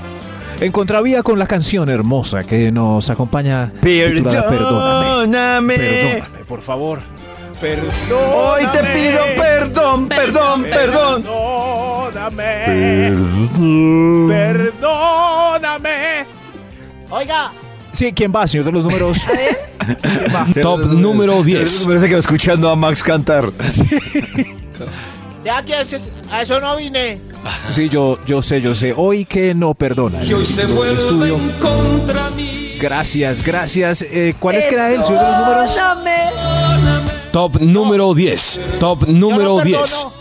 En 0.62 0.72
contravía 0.72 1.22
con 1.22 1.38
la 1.38 1.46
canción 1.46 1.90
hermosa 1.90 2.44
que 2.44 2.72
nos 2.72 3.10
acompaña 3.10 3.70
Perdóname. 3.82 4.42
Perdóname. 4.50 5.76
Perdóname, 5.78 6.46
por 6.48 6.62
favor. 6.62 7.00
Hoy 7.62 8.66
te 8.72 8.84
pido 8.94 9.20
perdón, 9.36 10.08
perdón, 10.08 10.64
perdón. 10.64 11.24
Perdóname. 11.24 13.14
Perdóname. 14.28 16.26
Oiga, 17.10 17.52
Sí, 17.92 18.14
¿quién 18.14 18.32
va, 18.34 18.46
señor 18.48 18.66
de 18.68 18.72
los 18.74 18.84
números? 18.84 19.18
¿quién 20.02 20.36
va? 20.36 20.48
Top 20.62 20.86
número 20.86 21.44
10. 21.44 21.88
Me 21.88 22.00
se 22.00 22.08
quedó 22.08 22.20
escuchando 22.20 22.70
a 22.70 22.76
Max 22.76 23.04
cantar. 23.04 23.50
Ya 25.48 25.64
que 25.64 25.76
a 25.76 26.42
eso 26.42 26.60
no 26.60 26.76
vine. 26.76 27.20
Sí, 27.70 27.88
yo, 27.88 28.20
yo 28.26 28.42
sé, 28.42 28.60
yo 28.60 28.74
sé. 28.76 28.94
Hoy 28.98 29.24
que 29.24 29.56
no 29.56 29.74
perdona. 29.74 30.22
Y 30.22 30.34
hoy 30.34 30.44
se 30.44 30.66
vuelve 30.66 31.32
contra 31.60 32.30
mí. 32.32 32.76
Gracias, 32.82 33.42
gracias. 33.42 34.02
Eh, 34.02 34.36
¿Cuál 34.38 34.58
es 34.58 34.66
que 34.66 34.74
era 34.76 34.92
el 34.92 35.02
señor 35.02 35.24
de 35.24 35.32
los 35.32 35.40
números? 35.40 35.72
Perdóname. 35.72 37.12
Top 37.32 37.62
número 37.62 38.14
10. 38.14 38.60
Top 38.82 39.08
número 39.08 39.60
no 39.60 39.64
10. 39.64 39.78
perdono. 39.80 40.14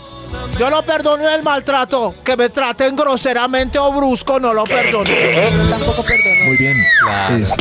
Yo 0.57 0.69
no 0.69 0.81
perdono 0.83 1.27
el 1.29 1.43
maltrato. 1.43 2.15
Que 2.23 2.37
me 2.37 2.49
traten 2.49 2.95
groseramente 2.95 3.77
o 3.77 3.91
brusco, 3.91 4.39
no 4.39 4.53
lo 4.53 4.63
perdono. 4.63 5.03
Tampoco 5.69 6.03
perdono. 6.03 6.45
Muy 6.45 6.57
bien. 6.57 6.77
Es 7.41 7.53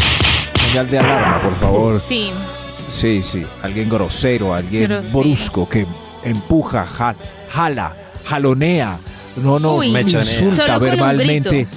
señal 0.69 0.89
de 0.89 0.99
alarma, 1.01 1.43
por 1.43 1.57
favor. 1.59 1.99
Sí. 1.99 2.31
Sí, 2.89 3.21
sí. 3.25 3.45
Alguien 3.65 3.89
grosero, 3.89 4.55
alguien 4.55 4.85
Grosero. 4.89 5.19
brusco 5.19 5.69
que 5.69 5.85
empuja, 6.23 6.87
ja- 6.87 7.17
jala, 7.51 7.95
jalonea. 8.27 8.99
No, 9.43 9.59
no, 9.59 9.77
Uy. 9.77 9.91
Mechonea. 9.91 10.21
insulta 10.23 10.79
verbalmente. 10.79 11.69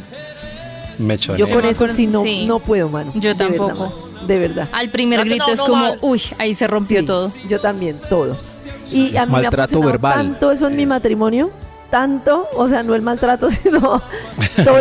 Me 0.99 1.17
Yo 1.17 1.47
con 1.49 1.61
me 1.61 1.69
eso 1.69 1.87
sí 1.87 2.07
no, 2.07 2.23
sí. 2.23 2.45
no 2.45 2.59
puedo, 2.59 2.89
mano. 2.89 3.11
Yo 3.15 3.33
De 3.33 3.43
verdad, 3.43 3.47
tampoco. 3.47 3.83
mano. 3.85 4.09
De 4.27 4.37
verdad. 4.39 4.67
Al 4.73 4.89
primer 4.89 5.23
grito 5.25 5.45
no, 5.47 5.53
es 5.53 5.61
como, 5.61 5.75
mal. 5.75 5.99
uy, 6.01 6.21
ahí 6.37 6.53
se 6.53 6.67
rompió 6.67 6.99
Sí, 6.99 7.05
todo. 7.05 7.31
Yo 7.47 7.59
también, 7.59 7.97
todo. 8.09 8.35
Y 8.91 9.15
a 9.15 9.25
mí 9.25 9.31
me 9.31 9.37
ha 9.39 9.41
Maltrato 9.43 9.57
funcionado 9.73 9.91
verbal. 9.91 10.13
tanto 10.15 10.51
eso 10.51 10.67
en 10.67 10.75
mi 10.75 10.85
matrimonio, 10.85 11.51
tanto, 11.89 12.47
o 12.55 12.67
sea, 12.67 12.83
no 12.83 12.95
el 12.95 13.01
maltrato, 13.01 13.49
sino 13.63 13.79
todo 13.79 14.01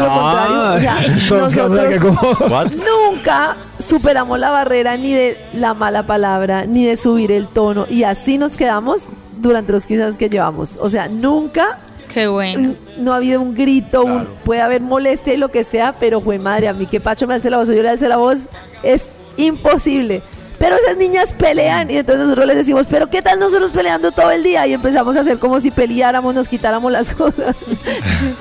lo 0.00 0.08
contrario. 0.08 0.74
O 0.74 0.78
sea, 0.80 1.00
nosotros 1.30 2.74
nunca 3.12 3.56
superamos 3.78 4.38
la 4.40 4.50
barrera 4.50 4.96
ni 4.96 5.12
de 5.12 5.36
la 5.54 5.72
mala 5.74 6.02
palabra, 6.04 6.66
ni 6.66 6.84
de 6.84 6.96
subir 6.96 7.30
el 7.30 7.46
tono, 7.46 7.86
y 7.88 8.02
así 8.02 8.38
nos 8.38 8.52
quedamos 8.54 9.10
durante 9.40 9.72
los 9.72 9.86
15 9.86 10.02
años 10.04 10.18
que 10.18 10.28
llevamos. 10.28 10.78
O 10.80 10.88
sea, 10.90 11.08
nunca 11.08 11.78
Qué 12.12 12.26
bueno. 12.26 12.74
no 12.98 13.12
ha 13.12 13.16
habido 13.16 13.40
un 13.40 13.54
grito, 13.54 14.04
un- 14.04 14.26
puede 14.44 14.60
haber 14.60 14.80
molestia 14.80 15.34
y 15.34 15.36
lo 15.36 15.48
que 15.50 15.64
sea, 15.64 15.94
pero 15.98 16.20
fue 16.20 16.38
madre, 16.38 16.68
a 16.68 16.72
mí 16.72 16.86
que 16.86 17.00
Pacho 17.00 17.26
me 17.26 17.34
alce 17.34 17.50
la 17.50 17.58
voz 17.58 17.68
o 17.68 17.72
yo 17.74 17.82
le 17.82 17.90
alce 17.90 18.08
la 18.08 18.16
voz, 18.16 18.48
es 18.82 19.10
imposible. 19.36 20.22
Pero 20.58 20.74
esas 20.74 20.96
niñas 20.96 21.32
pelean 21.32 21.88
y 21.88 21.98
entonces 21.98 22.24
nosotros 22.24 22.46
les 22.48 22.56
decimos, 22.56 22.88
pero 22.90 23.08
¿qué 23.08 23.22
tal 23.22 23.38
nosotros 23.38 23.70
peleando 23.70 24.10
todo 24.10 24.32
el 24.32 24.42
día? 24.42 24.66
Y 24.66 24.72
empezamos 24.72 25.14
a 25.14 25.20
hacer 25.20 25.38
como 25.38 25.60
si 25.60 25.70
peleáramos, 25.70 26.34
nos 26.34 26.48
quitáramos 26.48 26.90
las 26.90 27.10
cosas. 27.14 27.54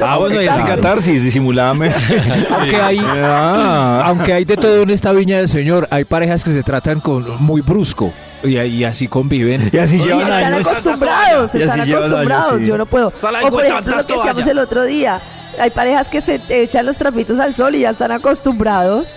Ah, 0.02 0.18
bueno, 0.18 0.42
y 0.42 0.48
así 0.48 0.62
catarsis, 0.64 1.22
disimuladamente. 1.24 1.96
Aunque 2.58 2.76
hay, 2.78 3.00
Ah. 3.04 4.02
aunque 4.06 4.34
hay 4.34 4.46
de 4.46 4.58
todo 4.58 4.82
en 4.82 4.90
esta 4.90 5.12
viña 5.12 5.38
del 5.38 5.48
Señor, 5.48 5.88
hay 5.92 6.06
parejas 6.06 6.44
que 6.44 6.54
se 6.54 6.64
tratan 6.64 7.02
con 7.02 7.24
muy 7.44 7.62
brusco 7.62 8.12
y, 8.48 8.58
y 8.60 8.84
así 8.84 9.08
conviven. 9.08 9.70
Y 9.72 9.78
así 9.78 9.96
Y 9.98 10.00
llevan 10.00 10.22
están 10.22 10.54
años. 10.54 10.68
acostumbrados, 10.68 11.54
Y 11.54 11.58
así 11.58 11.64
están 11.64 11.82
acostumbrados, 11.94 12.52
años, 12.52 12.62
sí. 12.62 12.66
yo 12.68 12.78
no 12.78 12.86
puedo. 12.86 13.08
O 13.08 13.50
por 13.52 13.66
ejemplo 13.66 13.96
lo 13.96 14.04
que 14.04 14.14
hacíamos 14.14 14.48
el 14.48 14.60
otro 14.60 14.84
día, 14.84 15.20
hay 15.60 15.70
parejas 15.72 16.08
que 16.08 16.22
se 16.22 16.42
echan 16.50 16.86
los 16.86 16.98
trapitos 16.98 17.40
al 17.40 17.54
sol 17.54 17.76
y 17.76 17.80
ya 17.82 17.90
están 17.92 18.12
acostumbrados. 18.12 19.16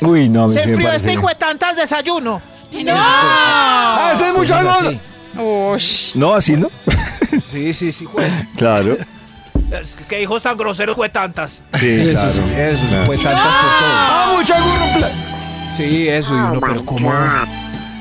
Uy, 0.00 0.28
no, 0.28 0.48
mí 0.48 0.52
Se 0.54 0.66
me 0.66 0.72
enfrió 0.72 0.92
este 0.92 1.12
hijo 1.12 1.28
de 1.28 1.34
tantas 1.36 1.76
desayuno. 1.76 2.42
Ah, 2.90 4.10
esto 4.12 4.26
es 4.26 4.36
mucho. 4.36 4.54
Ush. 5.74 6.12
No, 6.14 6.34
así 6.34 6.52
no. 6.56 6.68
Sí, 7.50 7.72
sí, 7.72 7.92
sí, 7.92 8.04
juez. 8.04 8.32
Claro. 8.56 8.96
Es 9.80 9.94
que 9.96 10.04
qué 10.04 10.22
hijos 10.22 10.42
tan 10.42 10.56
groseros 10.56 10.94
fue 10.94 11.08
tantas. 11.08 11.64
Sí, 11.74 12.00
Eso, 12.10 12.12
claro. 12.20 12.32
sí, 12.32 12.40
eso, 12.56 12.80
sí, 12.82 12.86
Claro. 12.88 13.06
fue 13.06 13.16
tantas 13.16 13.42
por 13.42 13.78
todo. 13.78 13.88
Ah, 13.90 14.34
mucho 14.36 14.54
alcohol. 14.54 15.10
Sí, 15.76 16.08
eso, 16.08 16.34
y 16.34 16.38
uno, 16.38 16.60
pero 16.60 16.84
¿cómo? 16.84 17.12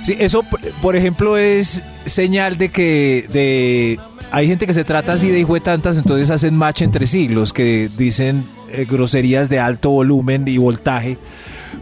Sí, 0.03 0.15
eso, 0.19 0.43
por 0.81 0.95
ejemplo, 0.95 1.37
es 1.37 1.81
señal 2.05 2.57
de 2.57 2.69
que 2.69 3.25
de 3.31 3.99
hay 4.31 4.47
gente 4.47 4.67
que 4.67 4.73
se 4.73 4.83
trata 4.83 5.13
así 5.13 5.29
de 5.29 5.39
hijo 5.39 5.53
de 5.53 5.61
tantas, 5.61 5.97
entonces 5.97 6.29
hacen 6.29 6.55
match 6.57 6.81
entre 6.81 7.07
sí, 7.07 7.27
los 7.29 7.53
que 7.53 7.89
dicen 7.97 8.43
eh, 8.71 8.85
groserías 8.89 9.47
de 9.49 9.59
alto 9.59 9.91
volumen 9.91 10.45
y 10.47 10.57
voltaje. 10.57 11.17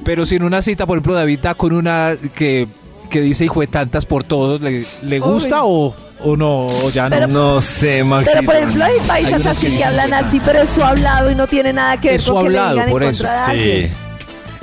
Pero 0.03 0.25
si 0.25 0.35
en 0.35 0.43
una 0.43 0.61
cita, 0.61 0.85
por 0.85 0.97
ejemplo, 0.97 1.13
David 1.15 1.39
da 1.41 1.55
con 1.55 1.73
una 1.73 2.15
que, 2.35 2.67
que 3.09 3.21
dice 3.21 3.45
hijo 3.45 3.61
de 3.61 3.67
tantas 3.67 4.05
por 4.05 4.23
todos, 4.23 4.61
¿le, 4.61 4.85
le 5.01 5.19
gusta 5.19 5.63
o, 5.63 5.95
o 6.23 6.37
no? 6.37 6.67
O 6.67 6.89
ya 6.91 7.09
no. 7.09 7.15
Pero- 7.15 7.27
No 7.27 7.61
sé, 7.61 8.03
Maxito. 8.03 8.31
Pero 8.39 8.45
por 8.45 8.55
ejemplo 8.55 8.83
hay 8.85 8.99
paisas 9.07 9.33
unas 9.41 9.57
así 9.57 9.67
que 9.67 9.77
que, 9.77 9.83
hablan 9.83 10.13
así, 10.13 10.39
pero 10.45 10.59
es 10.61 10.69
su 10.69 10.83
hablado 10.83 11.31
y 11.31 11.35
no 11.35 11.47
tiene 11.47 11.73
nada 11.73 11.99
que 11.99 12.09
ver 12.09 12.17
Es 12.17 12.23
su 12.23 12.33
con 12.33 12.43
que 12.43 12.49
le 12.51 12.57
hablado, 12.59 12.73
digan 12.75 12.89
por 12.91 13.03
eso. 13.03 13.25
Sí. 13.51 13.87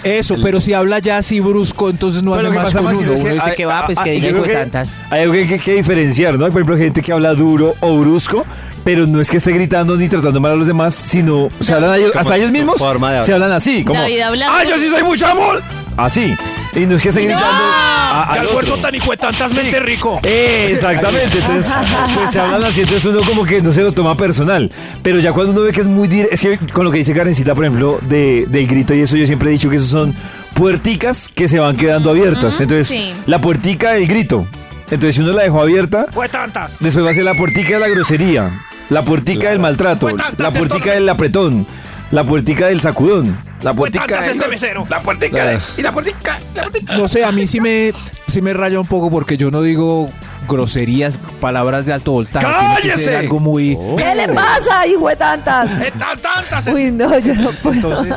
Eso, 0.04 0.36
pero 0.42 0.60
si 0.60 0.72
habla 0.74 1.00
ya 1.00 1.18
así 1.18 1.40
brusco, 1.40 1.90
entonces 1.90 2.22
no 2.22 2.36
Pero 2.36 2.48
hace 2.50 2.58
más 2.58 2.74
con 2.76 2.86
uno. 2.96 3.12
es 3.12 3.20
que 3.20 3.26
Uno 3.26 3.34
dice 3.34 3.50
hay- 3.50 3.56
que 3.56 3.66
va, 3.66 3.86
pues 3.86 3.98
ah, 3.98 4.04
que 4.04 4.10
ah, 4.10 4.14
diga 4.14 4.42
tantas. 4.60 5.00
Hay 5.10 5.22
algo 5.22 5.32
que, 5.34 5.46
que- 5.46 5.58
que 5.58 5.74
diferenciar, 5.74 6.34
¿no? 6.34 6.40
Por 6.46 6.50
ejemplo, 6.62 6.76
gente 6.76 7.02
que 7.02 7.12
habla 7.12 7.34
duro 7.34 7.74
o 7.80 7.98
brusco, 7.98 8.46
pero 8.84 9.06
no 9.06 9.20
es 9.20 9.30
que 9.30 9.38
esté 9.38 9.52
gritando 9.52 9.96
ni 9.96 10.08
tratando 10.08 10.40
mal 10.40 10.52
a 10.52 10.56
los 10.56 10.66
demás, 10.66 10.94
sino 10.94 11.48
se 11.60 11.74
hablan 11.74 11.90
a 11.92 11.96
ellos, 11.98 12.12
hasta 12.14 12.36
ellos 12.36 12.52
mismos 12.52 12.76
se 13.22 13.32
hablan 13.32 13.52
así, 13.52 13.84
como 13.84 13.98
¡Ah, 14.00 14.64
yo 14.64 14.78
sí 14.78 14.88
soy 14.88 15.02
mucho 15.02 15.26
amor! 15.26 15.62
Así. 15.96 16.32
Y 16.78 16.86
no 16.86 16.96
es 16.96 17.02
que 17.02 17.08
esté 17.08 17.22
gritando 17.22 17.44
a- 17.46 18.28
¡Qué 18.32 18.38
al 18.40 18.46
almuerzo 18.48 18.76
tan 18.78 18.94
hijo 18.94 19.10
de 19.10 19.16
tantas 19.16 19.52
mente 19.52 19.80
rico! 19.80 20.20
Eh, 20.22 20.70
exactamente, 20.72 21.38
entonces 21.38 21.72
pues 22.14 22.30
se 22.30 22.40
hablan 22.40 22.64
así, 22.64 22.80
entonces 22.82 23.04
uno 23.06 23.20
como 23.22 23.44
que 23.44 23.60
no 23.62 23.72
se 23.72 23.82
lo 23.82 23.92
toma 23.92 24.16
personal, 24.16 24.70
pero 25.02 25.18
ya 25.18 25.32
cuando 25.32 25.52
uno 25.52 25.62
ve 25.62 25.72
que 25.72 25.80
es 25.82 25.86
muy 25.88 26.08
directo, 26.08 26.34
es 26.34 26.40
que 26.40 26.58
con 26.72 26.84
lo 26.84 26.90
que 26.90 26.98
dice 26.98 27.12
Karencita, 27.14 27.54
por 27.54 27.64
ejemplo, 27.64 27.98
de, 28.02 28.46
del 28.48 28.66
grito 28.66 28.94
y 28.94 29.00
eso, 29.00 29.16
yo 29.16 29.26
siempre 29.26 29.48
he 29.48 29.52
dicho 29.52 29.68
que 29.70 29.76
esos 29.76 29.88
son 29.90 30.14
puerticas 30.54 31.30
que 31.34 31.48
se 31.48 31.58
van 31.58 31.76
quedando 31.76 32.10
abiertas, 32.10 32.54
Ujú, 32.54 32.62
entonces 32.64 32.88
sí. 32.88 33.14
la 33.26 33.40
puertica 33.40 33.92
del 33.92 34.06
grito, 34.06 34.46
entonces 34.90 35.14
si 35.16 35.20
uno 35.22 35.32
la 35.32 35.42
dejó 35.44 35.60
abierta, 35.62 36.06
Fue 36.12 36.28
tantas. 36.28 36.78
después 36.80 37.04
va 37.04 37.10
a 37.10 37.14
ser 37.14 37.24
la 37.24 37.34
puertica 37.34 37.74
de 37.74 37.80
la 37.80 37.88
grosería, 37.88 38.50
la 38.90 39.04
puertica 39.04 39.50
del 39.50 39.58
maltrato, 39.58 40.08
tantas 40.08 40.38
la 40.38 40.50
puertica 40.50 40.92
del 40.92 41.08
apretón, 41.08 41.66
la 42.10 42.24
puertica 42.24 42.66
del 42.68 42.80
sacudón, 42.80 43.38
la 43.62 43.74
puertica 43.74 44.18
este 44.20 44.48
mesero. 44.48 44.86
la 44.88 45.00
puertica 45.00 45.44
de- 45.44 45.58
y 45.76 45.82
la 45.82 45.92
puertica, 45.92 46.38
la 46.54 46.62
puertica. 46.62 46.96
No 46.96 47.06
sé, 47.08 47.24
a 47.24 47.32
mí 47.32 47.46
sí 47.46 47.60
me, 47.60 47.92
sí 48.28 48.40
me 48.42 48.52
raya 48.54 48.80
un 48.80 48.86
poco 48.86 49.10
porque 49.10 49.36
yo 49.36 49.50
no 49.50 49.60
digo 49.62 50.10
groserías, 50.48 51.20
palabras 51.40 51.84
de 51.84 51.92
alto 51.92 52.12
voltaje. 52.12 52.46
Tiene 52.46 52.76
que 52.76 52.82
ser 52.82 52.90
¡Cállese! 52.92 53.16
algo 53.16 53.38
muy... 53.38 53.76
¿Qué 53.98 54.14
le 54.14 54.28
pasa, 54.28 54.86
hijo 54.86 55.06
de 55.10 55.16
tantas? 55.16 55.68
Tan- 55.98 56.18
tantas. 56.18 56.66
Uy, 56.68 56.90
no, 56.90 57.18
yo 57.18 57.34
no 57.34 57.52
puedo. 57.52 57.74
Entonces, 57.76 58.16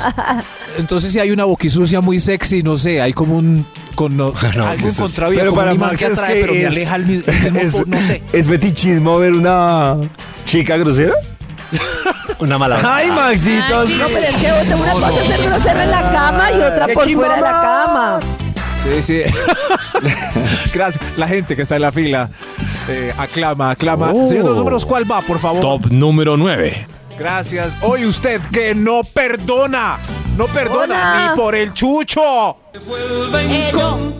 entonces 0.78 1.12
si 1.12 1.20
hay 1.20 1.32
una 1.32 1.44
boquisucia 1.44 2.00
muy 2.00 2.22
sexy, 2.22 2.64
no 2.64 2.78
sé, 2.78 3.02
hay 3.02 3.12
como 3.12 3.38
un... 3.38 3.66
Con, 3.96 4.16
no, 4.16 4.34
algo 4.42 4.88
en 4.88 4.96
contravía, 4.96 5.40
Pero 5.42 5.54
para 5.54 5.74
Max 5.74 6.00
que 6.00 6.06
es 6.06 6.18
atrae, 6.18 6.36
que 6.36 6.42
pero 6.42 6.54
me 6.54 6.62
es- 6.62 6.68
aleja 6.68 6.96
al 6.96 7.06
mismo, 7.06 7.26
es, 7.60 7.86
no 7.88 8.02
sé. 8.02 8.24
¿Es 8.32 8.48
fetichismo 8.48 9.18
ver 9.20 9.34
una 9.34 9.98
chica 10.46 10.78
grosera? 10.78 11.14
Una 12.42 12.58
mala. 12.58 12.80
Ay, 12.84 13.12
Maxito. 13.12 13.86
No, 13.86 14.08
pero 14.08 14.28
es 14.28 14.36
que 14.36 14.74
una 14.74 14.92
cosa 14.94 15.22
es 15.22 15.28
ser 15.28 15.44
grosero 15.44 15.80
en 15.80 15.92
la 15.92 16.12
cama 16.12 16.52
y 16.52 16.56
otra 16.56 16.88
¡Qué 16.88 16.94
por 16.94 17.12
fuera 17.14 17.36
de 17.36 17.42
la 17.42 17.52
cama. 17.52 18.20
Sí, 18.82 19.04
sí. 19.04 19.22
Gracias. 20.74 21.18
La 21.18 21.28
gente 21.28 21.56
que 21.56 21.62
está 21.62 21.76
en 21.76 21.84
la 21.84 21.92
fila 21.92 22.32
eh, 22.90 23.14
aclama, 23.16 23.70
aclama. 23.70 24.12
Oh. 24.12 24.28
Señor 24.28 24.44
de 24.44 24.50
los 24.50 24.58
números, 24.58 24.88
¿cuál 24.88 25.10
va, 25.10 25.22
por 25.22 25.38
favor? 25.38 25.62
Top 25.62 25.86
número 25.92 26.36
9. 26.36 26.88
Gracias. 27.20 27.74
Hoy 27.84 28.06
usted 28.06 28.42
que 28.52 28.74
no 28.74 29.02
perdona. 29.04 30.00
No 30.36 30.48
perdona 30.48 30.84
Hola. 30.84 31.30
ni 31.30 31.40
por 31.40 31.54
el 31.54 31.74
chucho. 31.74 32.58
Eh, 32.74 33.72
no. 33.72 34.14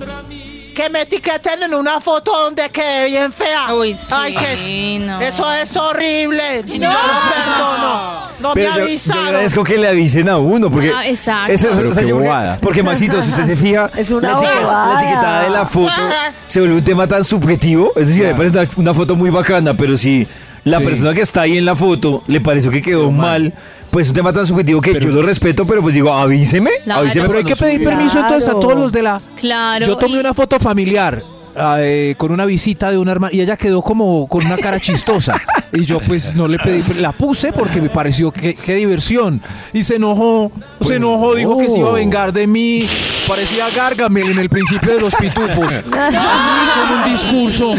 Que 0.76 0.90
me 0.90 1.02
etiqueten 1.02 1.64
en 1.64 1.74
una 1.74 2.00
foto 2.00 2.32
donde 2.32 2.70
quede 2.70 3.06
bien 3.08 3.32
fea. 3.32 3.74
Uy, 3.76 3.94
sí, 3.94 4.06
Ay, 4.12 4.34
que 4.36 4.54
es- 4.54 5.02
no. 5.06 5.20
Eso 5.20 5.52
es 5.54 5.76
horrible. 5.76 6.64
No, 6.64 6.90
lo 6.92 6.98
perdono. 7.36 8.22
No 8.40 8.54
Pero 8.54 8.70
me 8.70 8.76
yo, 8.76 8.80
yo 8.80 8.84
avisaron. 8.86 9.26
agradezco 9.28 9.64
que 9.64 9.78
le 9.78 9.88
avisen 9.90 10.30
a 10.30 10.38
uno, 10.38 10.72
porque... 10.72 10.92
Ah, 10.96 11.06
exacto. 11.08 11.52
ese 11.54 11.70
es- 11.70 11.76
Pero 11.78 11.90
o 11.90 11.94
sea, 11.94 12.04
qué 12.04 12.10
yo 12.10 12.16
creo 12.18 12.30
que- 12.30 12.36
bobada. 12.36 12.58
porque 12.62 12.84
Maxito, 12.84 13.22
si 13.22 13.30
usted 13.30 13.46
se 13.46 13.56
fija, 13.56 13.90
Es 13.98 14.10
una 14.12 14.30
la, 14.30 14.36
bobada. 14.38 14.94
la 14.94 15.02
etiquetada 15.02 15.44
de 15.44 15.50
la 15.50 15.66
foto 15.66 15.94
se 16.48 16.60
vuelve 16.60 16.76
un 16.76 16.84
tema 16.84 17.08
tan 17.08 17.24
subjetivo. 17.24 17.92
Es 17.96 18.08
decir, 18.08 18.24
me 18.24 18.34
parece 18.36 18.58
una, 18.58 18.68
una 18.78 18.94
foto 18.94 19.16
muy 19.16 19.30
bacana, 19.30 19.74
pero 19.74 19.96
si 19.98 20.26
la 20.64 20.78
Sí. 20.80 20.86
persona 20.86 21.14
que 21.14 21.22
está 21.22 21.42
ahí 21.42 21.58
en 21.58 21.66
la 21.66 21.76
foto 21.76 22.24
le 22.28 22.40
pareció 22.42 22.70
que 22.72 22.82
quedó 22.82 23.12
mal, 23.12 23.54
pues 23.90 24.06
es 24.06 24.12
un 24.12 24.16
tema 24.16 24.32
tan 24.32 24.46
subjetivo 24.46 24.80
que 24.82 24.94
Pero- 24.94 25.10
yo 25.10 25.16
lo 25.16 25.22
respeto, 25.24 25.66
pero 25.66 25.82
pues 25.82 25.94
digo, 25.96 26.12
avíseme. 26.14 26.70
Claro. 26.84 27.02
avíseme 27.02 27.28
Pero 27.28 27.38
hay 27.40 27.46
que 27.46 27.56
pedir 27.56 27.84
permiso 27.84 28.20
entonces 28.20 28.48
a 28.50 28.60
todos 28.60 28.76
los 28.76 28.92
de 28.92 29.02
la... 29.02 29.22
Claro. 29.40 29.86
Yo 29.86 29.98
tomé 29.98 30.16
y- 30.16 30.20
una 30.20 30.34
foto 30.34 30.60
familiar 30.60 31.22
eh, 31.56 32.16
con 32.18 32.32
una 32.32 32.46
visita 32.46 32.92
de 32.92 32.98
una 32.98 33.12
hermana 33.12 33.34
y 33.34 33.42
ella 33.42 33.58
quedó 33.58 33.82
como 33.82 34.28
con 34.28 34.46
una 34.46 34.58
cara 34.58 34.80
chistosa. 34.80 35.40
Y 35.74 35.86
yo 35.86 36.02
pues 36.02 36.36
no 36.36 36.50
le 36.50 36.60
pedí, 36.60 36.84
la 37.00 37.14
puse 37.14 37.54
porque 37.54 37.82
me 37.82 37.88
pareció 37.88 38.30
que 38.30 38.56
qué 38.56 38.76
diversión. 38.76 39.42
Y 39.72 39.84
se 39.84 39.96
enojó, 39.96 40.52
se 40.82 40.98
enojó, 40.98 41.34
dijo 41.34 41.58
que 41.58 41.70
se 41.70 41.80
iba 41.80 41.92
a 41.92 41.94
vengar 41.94 42.34
de 42.34 42.46
mí. 42.46 42.86
Parecía 43.26 43.70
Gargamel 43.74 44.32
en 44.32 44.40
el 44.40 44.50
principio 44.50 44.96
de 44.96 45.00
los 45.00 45.16
pitufos. 45.16 45.80
Con 45.90 46.98
un 46.98 47.04
discurso. 47.10 47.74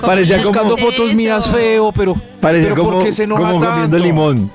Parecía 0.00 0.38
como- 0.38 0.48
buscando 0.48 0.78
fotos 0.78 1.14
mías 1.14 1.50
feo, 1.50 1.92
pero, 1.92 2.16
Parecía 2.40 2.70
pero 2.70 2.82
como, 2.82 2.96
¿por 2.96 3.04
qué 3.04 3.12
se 3.12 3.24
enoja 3.24 3.42
como 3.42 3.60
comiendo 3.62 3.98
limón. 3.98 4.50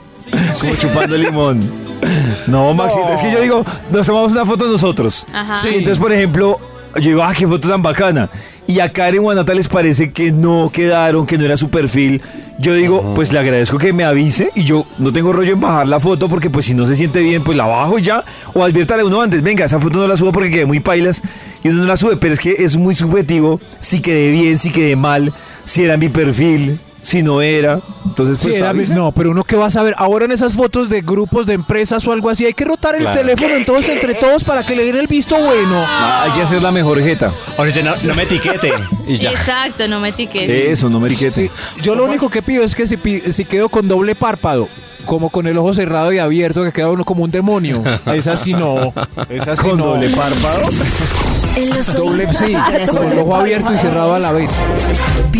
Como 0.59 0.75
chupando 0.75 1.15
limón. 1.15 1.59
No, 2.47 2.73
Maxito, 2.73 3.09
es 3.13 3.21
que 3.21 3.31
yo 3.31 3.41
digo, 3.41 3.65
nos 3.91 4.07
tomamos 4.07 4.31
una 4.31 4.45
foto 4.45 4.65
nosotros. 4.65 5.27
Ajá. 5.33 5.57
Sí. 5.57 5.67
Entonces, 5.69 5.97
por 5.99 6.11
ejemplo, 6.11 6.59
yo 6.95 7.09
digo, 7.09 7.23
ah, 7.23 7.33
qué 7.37 7.45
foto 7.45 7.69
tan 7.69 7.81
bacana. 7.81 8.29
Y 8.69 8.81
a 8.81 8.93
Karen 8.93 9.21
o 9.23 9.31
a 9.31 9.33
Nata 9.33 9.55
les 9.55 9.67
parece 9.67 10.11
que 10.11 10.31
no 10.31 10.69
quedaron, 10.71 11.25
que 11.25 11.39
no 11.39 11.45
era 11.45 11.57
su 11.57 11.71
perfil. 11.71 12.21
Yo 12.59 12.75
digo, 12.75 13.15
pues 13.15 13.33
le 13.33 13.39
agradezco 13.39 13.79
que 13.79 13.93
me 13.93 14.03
avise 14.03 14.51
y 14.53 14.63
yo 14.63 14.85
no 14.99 15.11
tengo 15.11 15.33
rollo 15.33 15.53
en 15.53 15.59
bajar 15.59 15.87
la 15.87 15.99
foto 15.99 16.29
porque 16.29 16.51
pues 16.51 16.65
si 16.65 16.75
no 16.75 16.85
se 16.85 16.95
siente 16.95 17.23
bien, 17.23 17.43
pues 17.43 17.57
la 17.57 17.65
bajo 17.65 17.97
ya. 17.97 18.23
O 18.53 18.63
adviértale 18.63 19.01
a 19.01 19.05
uno 19.05 19.23
antes, 19.23 19.41
venga, 19.41 19.65
esa 19.65 19.79
foto 19.79 19.97
no 19.97 20.07
la 20.07 20.15
subo 20.15 20.31
porque 20.31 20.51
quedé 20.51 20.67
muy 20.67 20.81
pailas 20.81 21.23
y 21.63 21.69
uno 21.69 21.81
no 21.81 21.87
la 21.87 21.97
sube. 21.97 22.17
Pero 22.17 22.31
es 22.31 22.39
que 22.39 22.57
es 22.59 22.77
muy 22.77 22.93
subjetivo 22.93 23.59
si 23.79 24.01
quedé 24.01 24.29
bien, 24.29 24.59
si 24.59 24.69
quedé 24.69 24.95
mal, 24.95 25.33
si 25.63 25.83
era 25.83 25.97
mi 25.97 26.09
perfil, 26.09 26.79
si 27.01 27.21
no 27.23 27.41
era. 27.41 27.79
Entonces, 28.05 28.37
Sí, 28.37 28.47
pues 28.47 28.57
era 28.57 28.73
mi- 28.73 28.79
avisa. 28.79 28.93
no, 28.95 29.11
pero 29.11 29.31
uno 29.31 29.43
que 29.43 29.55
va 29.55 29.67
a 29.67 29.69
saber, 29.69 29.93
ahora 29.97 30.25
en 30.25 30.31
esas 30.31 30.53
fotos 30.53 30.89
de 30.89 31.01
grupos 31.01 31.45
de 31.45 31.53
empresas 31.53 32.05
o 32.07 32.11
algo 32.11 32.29
así, 32.29 32.45
hay 32.45 32.53
que 32.53 32.65
rotar 32.65 32.95
el 32.95 33.01
Claro. 33.03 33.19
teléfono 33.19 33.55
entonces 33.55 33.89
entre 33.89 34.13
todos 34.15 34.43
para 34.43 34.63
que 34.63 34.75
le 34.75 34.85
den 34.85 34.95
el 34.97 35.07
visto 35.07 35.35
bueno. 35.37 35.83
Ah, 35.85 36.23
hay 36.25 36.31
que 36.31 36.41
hacer 36.41 36.61
la 36.61 36.71
mejor 36.71 37.01
jeta. 37.01 37.31
O 37.57 37.63
dice, 37.63 37.81
no, 37.83 37.91
no 38.03 38.15
me 38.15 38.23
etiquete. 38.23 38.73
Y 39.07 39.17
ya. 39.17 39.31
Exacto, 39.31 39.87
no 39.87 39.99
me 39.99 40.09
etiquetes. 40.09 40.71
Eso, 40.71 40.89
no 40.89 40.99
me 40.99 41.07
etiquete. 41.07 41.31
Sí, 41.31 41.51
yo 41.81 41.95
lo 41.95 42.05
único 42.05 42.29
que 42.29 42.41
pido 42.41 42.63
es 42.63 42.75
que 42.75 42.85
si, 42.85 42.97
si 43.31 43.45
quedo 43.45 43.69
con 43.69 43.87
doble 43.87 44.13
párpado, 44.15 44.67
como 45.05 45.29
con 45.31 45.47
el 45.47 45.57
ojo 45.57 45.73
cerrado 45.73 46.11
y 46.13 46.19
abierto, 46.19 46.63
que 46.63 46.71
queda 46.71 46.89
uno 46.89 47.05
como 47.05 47.23
un 47.23 47.31
demonio. 47.31 47.81
Esa 48.13 48.35
sí 48.37 48.53
no. 48.53 48.93
Esa 49.29 49.55
sí 49.55 49.63
Con 49.69 49.77
no. 49.79 49.85
doble 49.87 50.09
párpado. 50.15 50.69
En 51.59 51.69
los 51.71 51.93
Doble 51.93 52.25
sí, 52.33 52.55
con 52.89 53.11
el 53.11 53.19
ojo 53.19 53.35
abierto 53.35 53.73
y 53.73 53.77
cerrado 53.77 54.13
a 54.13 54.19
la 54.19 54.31
vez. 54.31 54.49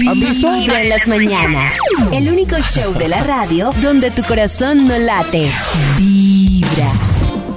¿Han 0.06 0.20
visto? 0.20 0.52
Vibra 0.52 0.82
en 0.82 0.90
las 0.90 1.08
mañanas. 1.08 1.76
El 2.12 2.30
único 2.30 2.58
show 2.58 2.94
de 2.94 3.08
la 3.08 3.24
radio 3.24 3.70
donde 3.82 4.12
tu 4.12 4.22
corazón 4.24 4.86
no 4.86 4.98
late. 4.98 5.50
Vibra. 5.98 6.92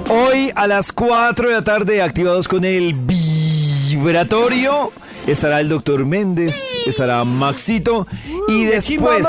Hoy 0.09 0.49
a 0.55 0.67
las 0.67 0.93
4 0.93 1.49
de 1.49 1.55
la 1.55 1.63
tarde, 1.65 2.01
activados 2.01 2.47
con 2.47 2.63
el 2.63 2.93
vibratorio, 2.93 4.93
estará 5.27 5.59
el 5.59 5.67
doctor 5.67 6.05
Méndez, 6.05 6.77
estará 6.85 7.25
Maxito 7.25 8.07
y 8.47 8.63
después 8.63 9.27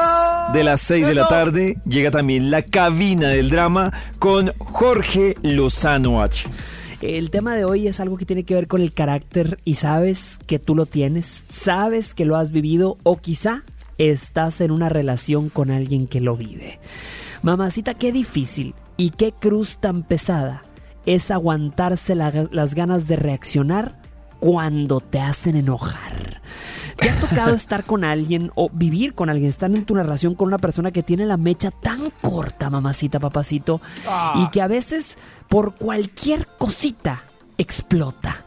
de 0.52 0.62
las 0.62 0.80
6 0.82 1.08
de 1.08 1.14
la 1.14 1.26
tarde 1.26 1.76
llega 1.88 2.12
también 2.12 2.52
la 2.52 2.62
cabina 2.62 3.30
del 3.30 3.50
drama 3.50 3.92
con 4.20 4.52
Jorge 4.58 5.36
Lozano 5.42 6.22
H. 6.22 6.46
El 7.04 7.30
tema 7.30 7.54
de 7.54 7.66
hoy 7.66 7.86
es 7.86 8.00
algo 8.00 8.16
que 8.16 8.24
tiene 8.24 8.44
que 8.44 8.54
ver 8.54 8.66
con 8.66 8.80
el 8.80 8.94
carácter 8.94 9.58
y 9.66 9.74
sabes 9.74 10.38
que 10.46 10.58
tú 10.58 10.74
lo 10.74 10.86
tienes, 10.86 11.44
sabes 11.50 12.14
que 12.14 12.24
lo 12.24 12.34
has 12.36 12.50
vivido 12.50 12.96
o 13.02 13.18
quizá 13.18 13.62
estás 13.98 14.62
en 14.62 14.70
una 14.70 14.88
relación 14.88 15.50
con 15.50 15.70
alguien 15.70 16.06
que 16.06 16.22
lo 16.22 16.34
vive. 16.34 16.80
Mamacita, 17.42 17.92
qué 17.92 18.10
difícil 18.10 18.74
y 18.96 19.10
qué 19.10 19.32
cruz 19.32 19.76
tan 19.76 20.02
pesada 20.02 20.62
es 21.04 21.30
aguantarse 21.30 22.14
la- 22.14 22.48
las 22.50 22.74
ganas 22.74 23.06
de 23.06 23.16
reaccionar 23.16 24.00
cuando 24.40 25.00
te 25.00 25.20
hacen 25.20 25.56
enojar. 25.56 26.40
¿Te 26.96 27.10
ha 27.10 27.20
tocado 27.20 27.54
estar 27.54 27.84
con 27.84 28.04
alguien 28.04 28.50
o 28.54 28.70
vivir 28.72 29.12
con 29.14 29.28
alguien, 29.28 29.50
estar 29.50 29.70
en 29.70 29.84
tu 29.84 29.94
relación 29.94 30.34
con 30.34 30.48
una 30.48 30.58
persona 30.58 30.90
que 30.90 31.02
tiene 31.02 31.26
la 31.26 31.36
mecha 31.36 31.70
tan 31.70 32.10
corta, 32.22 32.70
mamacita, 32.70 33.20
papacito, 33.20 33.82
y 34.36 34.48
que 34.48 34.62
a 34.62 34.68
veces 34.68 35.18
por 35.48 35.74
cualquier 35.74 36.46
cosita 36.58 37.24
explota? 37.58 38.40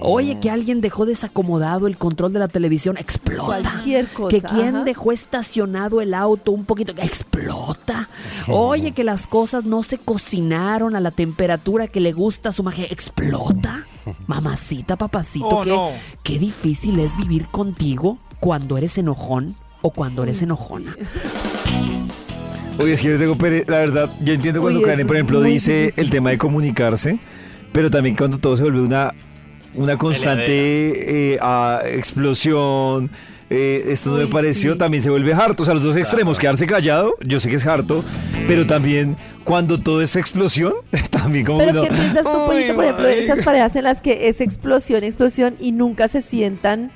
Oye, 0.00 0.38
que 0.38 0.50
alguien 0.50 0.80
dejó 0.80 1.04
desacomodado 1.06 1.86
el 1.88 1.96
control 1.96 2.32
de 2.32 2.38
la 2.38 2.46
televisión, 2.48 2.96
explota. 2.96 3.46
Cualquier 3.62 4.06
cosa, 4.08 4.28
Que 4.28 4.40
quien 4.42 4.76
ajá. 4.76 4.84
dejó 4.84 5.10
estacionado 5.12 6.00
el 6.00 6.14
auto 6.14 6.52
un 6.52 6.64
poquito, 6.64 6.92
explota. 6.98 8.08
Oye, 8.48 8.92
que 8.92 9.02
las 9.02 9.26
cosas 9.26 9.64
no 9.64 9.82
se 9.82 9.98
cocinaron 9.98 10.94
a 10.94 11.00
la 11.00 11.10
temperatura 11.10 11.88
que 11.88 12.00
le 12.00 12.12
gusta 12.12 12.50
a 12.50 12.52
su 12.52 12.62
magia, 12.62 12.84
explota. 12.90 13.84
Mamacita, 14.26 14.96
papacito, 14.96 15.48
Oh, 15.48 15.62
qué, 15.62 15.70
no. 15.70 15.90
qué 16.22 16.38
difícil 16.38 17.00
es 17.00 17.16
vivir 17.16 17.46
contigo 17.46 18.18
cuando 18.40 18.76
eres 18.76 18.98
enojón 18.98 19.56
o 19.82 19.90
cuando 19.90 20.22
eres 20.22 20.42
enojona. 20.42 20.94
Oye, 22.78 22.94
es 22.94 23.00
que 23.02 23.08
yo 23.08 23.18
tengo 23.18 23.36
la 23.68 23.78
verdad, 23.78 24.10
yo 24.20 24.34
entiendo 24.34 24.60
cuando 24.60 24.80
Uy, 24.80 24.84
Karen, 24.86 25.06
por 25.06 25.16
ejemplo, 25.16 25.40
dice 25.42 25.84
difícil. 25.84 26.04
el 26.04 26.10
tema 26.10 26.30
de 26.30 26.38
comunicarse, 26.38 27.18
pero 27.72 27.90
también 27.90 28.16
cuando 28.16 28.38
todo 28.38 28.56
se 28.56 28.64
vuelve 28.64 28.80
una, 28.80 29.12
una 29.74 29.96
constante 29.96 31.34
eh, 31.34 31.38
ah, 31.40 31.82
explosión. 31.86 33.10
eh, 33.48 33.84
esto 33.88 34.10
no 34.10 34.16
me 34.16 34.26
pareció, 34.26 34.72
sí. 34.72 34.78
también 34.78 35.02
se 35.04 35.10
vuelve 35.10 35.32
harto. 35.34 35.62
O 35.62 35.66
sea, 35.66 35.74
los 35.74 35.84
dos 35.84 35.96
extremos, 35.96 36.36
quedarse 36.38 36.66
callado, 36.66 37.14
yo 37.24 37.38
sé 37.38 37.48
que 37.48 37.56
es 37.56 37.66
harto, 37.66 38.02
pero 38.48 38.66
también 38.66 39.16
cuando 39.44 39.78
todo 39.80 40.02
es 40.02 40.16
explosión, 40.16 40.72
también 41.10 41.46
como 41.46 41.58
Pero 41.58 41.70
uno, 41.70 41.82
¿qué 41.82 41.88
piensas 41.90 42.24
tú, 42.24 42.30
"Uy, 42.30 42.46
Pollito, 42.46 42.74
por 42.74 42.84
ejemplo, 42.84 43.04
de 43.06 43.18
esas 43.18 43.28
marica". 43.28 43.44
parejas 43.44 43.76
en 43.76 43.84
las 43.84 44.02
que 44.02 44.28
es 44.28 44.40
explosión, 44.40 45.04
explosión 45.04 45.54
y 45.60 45.70
nunca 45.70 46.08
se 46.08 46.22
sientan 46.22 46.90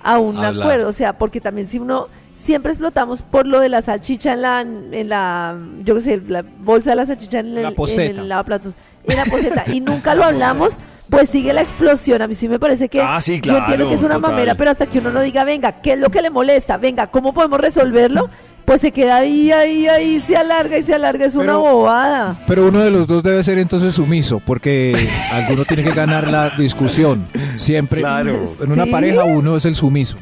a 0.00 0.20
un 0.20 0.36
Hablar. 0.36 0.62
acuerdo? 0.62 0.88
O 0.88 0.92
sea, 0.92 1.18
porque 1.18 1.40
también 1.40 1.66
si 1.66 1.80
uno 1.80 2.06
siempre 2.38 2.70
explotamos 2.72 3.22
por 3.22 3.46
lo 3.46 3.58
de 3.60 3.68
la 3.68 3.82
salchicha 3.82 4.32
en 4.34 4.42
la, 4.42 4.60
en 4.60 5.08
la 5.08 5.56
yo 5.84 5.94
qué 5.96 6.00
sé, 6.00 6.22
la 6.28 6.44
bolsa 6.60 6.90
de 6.90 6.96
la 6.96 7.06
salchicha 7.06 7.40
en 7.40 7.46
el, 7.48 7.62
La 7.62 7.68
en 7.68 7.74
poseta. 7.74 8.20
el 8.20 8.28
lavaplatos, 8.28 8.74
en 9.06 9.16
la 9.16 9.24
poseta, 9.24 9.64
y 9.72 9.80
nunca 9.82 10.14
lo 10.14 10.24
hablamos, 10.24 10.78
pues 11.10 11.28
sigue 11.30 11.52
la 11.52 11.62
explosión. 11.62 12.22
A 12.22 12.26
mí 12.26 12.34
sí 12.34 12.48
me 12.48 12.58
parece 12.58 12.88
que 12.88 13.00
Ah, 13.00 13.20
sí, 13.20 13.32
yo 13.32 13.56
entiendo 13.56 13.64
claro, 13.66 13.88
que 13.88 13.94
es 13.94 14.02
una 14.02 14.14
total. 14.16 14.30
mamera, 14.32 14.54
pero 14.54 14.70
hasta 14.70 14.86
que 14.86 14.98
uno 15.00 15.10
no 15.10 15.20
diga, 15.20 15.42
venga, 15.44 15.80
¿qué 15.82 15.94
es 15.94 15.98
lo 15.98 16.10
que 16.10 16.22
le 16.22 16.30
molesta? 16.30 16.76
Venga, 16.76 17.06
¿cómo 17.08 17.34
podemos 17.34 17.60
resolverlo? 17.60 18.30
Pues 18.64 18.82
se 18.82 18.92
queda 18.92 19.16
ahí, 19.16 19.50
ahí, 19.50 19.88
ahí, 19.88 20.20
se 20.20 20.36
alarga 20.36 20.76
y 20.76 20.82
se 20.82 20.92
alarga, 20.94 21.24
es 21.24 21.34
una 21.34 21.56
bobada. 21.56 22.38
Pero 22.46 22.68
uno 22.68 22.80
de 22.80 22.90
los 22.90 23.06
dos 23.06 23.22
debe 23.22 23.42
ser 23.42 23.56
entonces 23.58 23.94
sumiso, 23.94 24.40
porque 24.44 24.94
alguno 25.32 25.64
tiene 25.64 25.82
que 25.82 25.92
ganar 25.92 26.28
la 26.28 26.50
discusión. 26.50 27.26
Siempre. 27.56 28.00
Claro. 28.02 28.38
En 28.62 28.70
una 28.70 28.84
Sí. 28.84 28.90
pareja 28.90 29.24
uno 29.24 29.56
es 29.56 29.64
el 29.64 29.74
sumiso. 29.74 30.18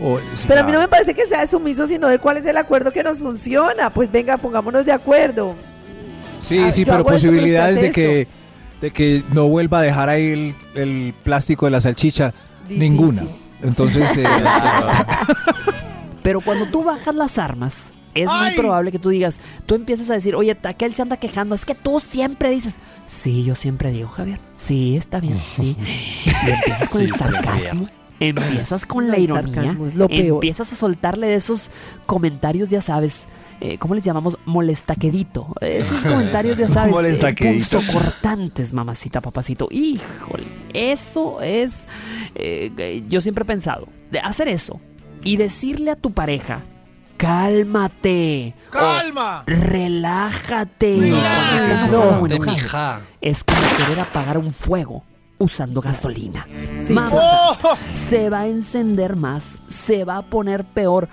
O- 0.00 0.18
Pero 0.46 0.60
a 0.60 0.62
mí 0.64 0.72
no 0.72 0.78
me 0.80 0.88
parece 0.88 1.14
que 1.14 1.24
sea 1.26 1.46
sumiso, 1.46 1.86
sino 1.86 2.08
de 2.08 2.18
cuál 2.18 2.36
es 2.36 2.46
el 2.46 2.56
acuerdo 2.56 2.92
que 2.92 3.02
nos 3.02 3.18
funciona. 3.18 3.92
Pues 3.92 4.10
venga, 4.12 4.36
pongámonos 4.36 4.84
de 4.84 4.92
acuerdo. 4.92 5.54
Sí, 6.40 6.58
Ah, 6.58 6.70
sí, 6.70 6.84
pero 6.84 7.04
posibilidades 7.04 7.80
de 7.80 7.90
que, 7.90 8.28
de 8.80 8.90
que 8.90 9.24
no 9.32 9.48
vuelva 9.48 9.78
a 9.78 9.82
dejar 9.82 10.08
ahí 10.10 10.26
el, 10.32 10.54
el 10.74 11.14
plástico 11.24 11.64
de 11.66 11.70
la 11.72 11.80
salchicha, 11.80 12.34
Difícil. 12.68 12.78
ninguna. 12.78 13.22
Entonces, 13.62 14.18
eh, 14.18 14.24
Pero 16.22 16.40
cuando 16.40 16.66
tú 16.66 16.82
bajas 16.84 17.14
las 17.14 17.38
armas, 17.38 17.72
es 18.14 18.28
muy 18.30 18.50
probable 18.56 18.90
que 18.92 18.98
tú 18.98 19.10
digas, 19.10 19.36
tú 19.66 19.74
empiezas 19.76 20.10
a 20.10 20.14
decir, 20.14 20.34
oye, 20.34 20.56
aquel 20.64 20.94
se 20.94 21.02
anda 21.02 21.16
quejando, 21.16 21.54
es 21.54 21.64
que 21.64 21.74
tú 21.74 22.00
siempre 22.00 22.50
dices, 22.50 22.74
sí, 23.06 23.44
yo 23.44 23.54
siempre 23.54 23.90
digo, 23.92 24.08
Javier, 24.08 24.40
sí, 24.56 24.96
está 24.96 25.20
bien, 25.20 25.38
sí. 25.38 25.76
Y 26.46 26.50
empiezas 26.50 26.88
con 26.90 27.02
el 27.02 27.14
sarcasmo, 27.14 27.88
empiezas 28.20 28.86
con 28.86 29.06
No, 29.06 29.12
la 29.12 29.18
ironía, 29.18 29.76
lo 29.94 30.08
peor. 30.08 30.36
empiezas 30.36 30.72
a 30.72 30.76
soltarle 30.76 31.26
de 31.28 31.34
esos 31.36 31.70
comentarios, 32.06 32.68
ya 32.70 32.80
sabes, 32.82 33.24
eh, 33.60 33.78
¿cómo 33.78 33.94
les 33.94 34.04
llamamos? 34.04 34.36
Molestaquedito. 34.44 35.54
Esos 35.60 36.00
comentarios, 36.02 36.56
ya 36.56 36.68
sabes, 36.68 36.90
eh, 36.90 36.94
Molestaquedito. 36.94 37.80
cortantes, 37.92 38.72
mamacita, 38.72 39.20
papacito. 39.20 39.68
Híjole, 39.70 40.44
eso 40.74 41.40
es, 41.40 41.86
eh, 42.34 43.02
yo 43.08 43.20
siempre 43.20 43.42
he 43.42 43.46
pensado, 43.46 43.88
de 44.10 44.20
hacer 44.20 44.48
eso 44.48 44.80
y 45.24 45.36
decirle 45.36 45.90
a 45.90 45.96
tu 45.96 46.12
pareja, 46.12 46.60
cálmate. 47.16 48.54
o 48.68 48.70
¡Calma! 48.72 49.42
relájate. 49.46 50.96
No, 50.96 51.16
enojado 51.16 52.22
o 52.22 52.28
de 52.28 52.36
enojada. 52.36 52.52
mija. 52.54 53.00
Es 53.20 53.42
como 53.44 53.60
querer 53.78 54.00
apagar 54.00 54.38
un 54.38 54.52
fuego 54.52 55.02
usando 55.38 55.80
gasolina. 55.80 56.46
Sí. 56.86 56.92
Mamá, 56.92 57.10
¡Oh! 57.62 57.76
se 58.08 58.30
va 58.30 58.40
a 58.40 58.46
encender 58.46 59.16
más, 59.16 59.58
se 59.68 60.04
va 60.04 60.18
a 60.18 60.22
poner 60.22 60.64
peor. 60.64 61.08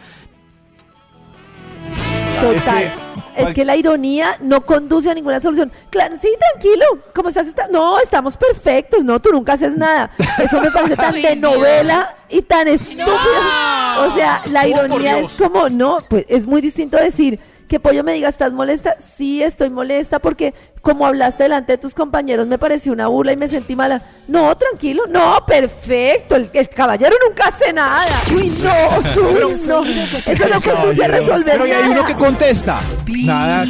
Total. 2.42 2.58
Ese- 2.84 2.94
Es 3.36 3.54
que 3.54 3.66
la 3.66 3.76
ironía 3.76 4.38
no 4.42 4.62
conduce 4.66 5.10
a 5.10 5.14
ninguna 5.14 5.40
solución. 5.40 5.72
Claro, 5.90 6.16
sí, 6.18 6.28
tranquilo. 6.52 6.86
¿Cómo 7.16 7.30
estás? 7.30 7.48
Está- 7.48 7.68
No, 7.68 8.00
estamos 8.00 8.38
perfectos. 8.38 9.04
No, 9.04 9.20
tú 9.20 9.30
nunca 9.32 9.54
haces 9.54 9.76
nada. 9.76 10.12
Eso 10.44 10.62
me 10.62 10.70
parece 10.70 10.96
tan 10.96 11.14
de 11.22 11.36
novela 11.36 12.16
y 12.30 12.42
tan 12.44 12.68
estúpido. 12.68 13.08
O 13.08 14.10
sea, 14.14 14.42
la 14.52 14.64
Oh, 14.64 14.68
ironía 14.68 15.20
es 15.20 15.36
como, 15.38 15.68
no, 15.70 15.98
pues 16.10 16.26
es 16.30 16.46
muy 16.46 16.62
distinto 16.62 16.98
decir 16.98 17.40
que 17.74 17.80
Pollo 17.80 18.04
me 18.04 18.14
diga, 18.14 18.30
¿estás 18.30 18.54
molesta? 18.54 18.98
Sí, 19.00 19.42
estoy 19.42 19.72
molesta 19.72 20.20
porque 20.20 20.54
como 20.84 21.08
hablaste 21.08 21.42
delante 21.42 21.72
de 21.72 21.78
tus 21.80 21.96
compañeros 21.96 22.46
me 22.46 22.60
pareció 22.60 22.94
una 22.94 23.08
burla 23.08 23.32
y 23.34 23.36
me 23.36 23.48
sentí 23.48 23.76
mala. 23.76 24.00
No, 24.28 24.56
tranquilo, 24.56 25.06
no, 25.10 25.44
perfecto, 25.48 26.36
el, 26.36 26.52
el 26.54 26.70
caballero 26.70 27.16
nunca 27.28 27.46
hace 27.48 27.74
nada. 27.74 28.06
Uy, 28.32 28.54
no, 28.62 29.22
uy, 29.28 29.40
no. 29.40 29.50
Eso 29.50 30.48
no 30.50 30.62
conduce 30.62 31.04
a 31.04 31.08
resolver 31.08 31.60
Pero 31.60 31.64
hay 31.64 31.90
uno 31.90 32.06
que 32.06 32.14
contesta. 32.14 32.80
Nada. 33.08 33.66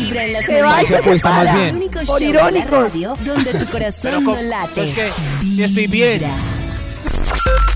Se 0.46 0.62
va 0.62 0.84
y 0.84 0.86
se 0.86 0.98
acuesta 0.98 1.30
más 1.30 1.54
bien. 1.54 1.68
El 1.70 1.76
único 1.78 2.00
Por 2.06 2.22
irónicos. 2.22 2.70
radio 2.70 3.18
donde 3.24 3.54
tu 3.54 3.72
corazón 3.72 4.22
no 4.26 4.36
late. 4.36 4.84
Es 4.84 4.96
que 5.56 5.64
estoy 5.64 5.88
bien. 5.88 6.24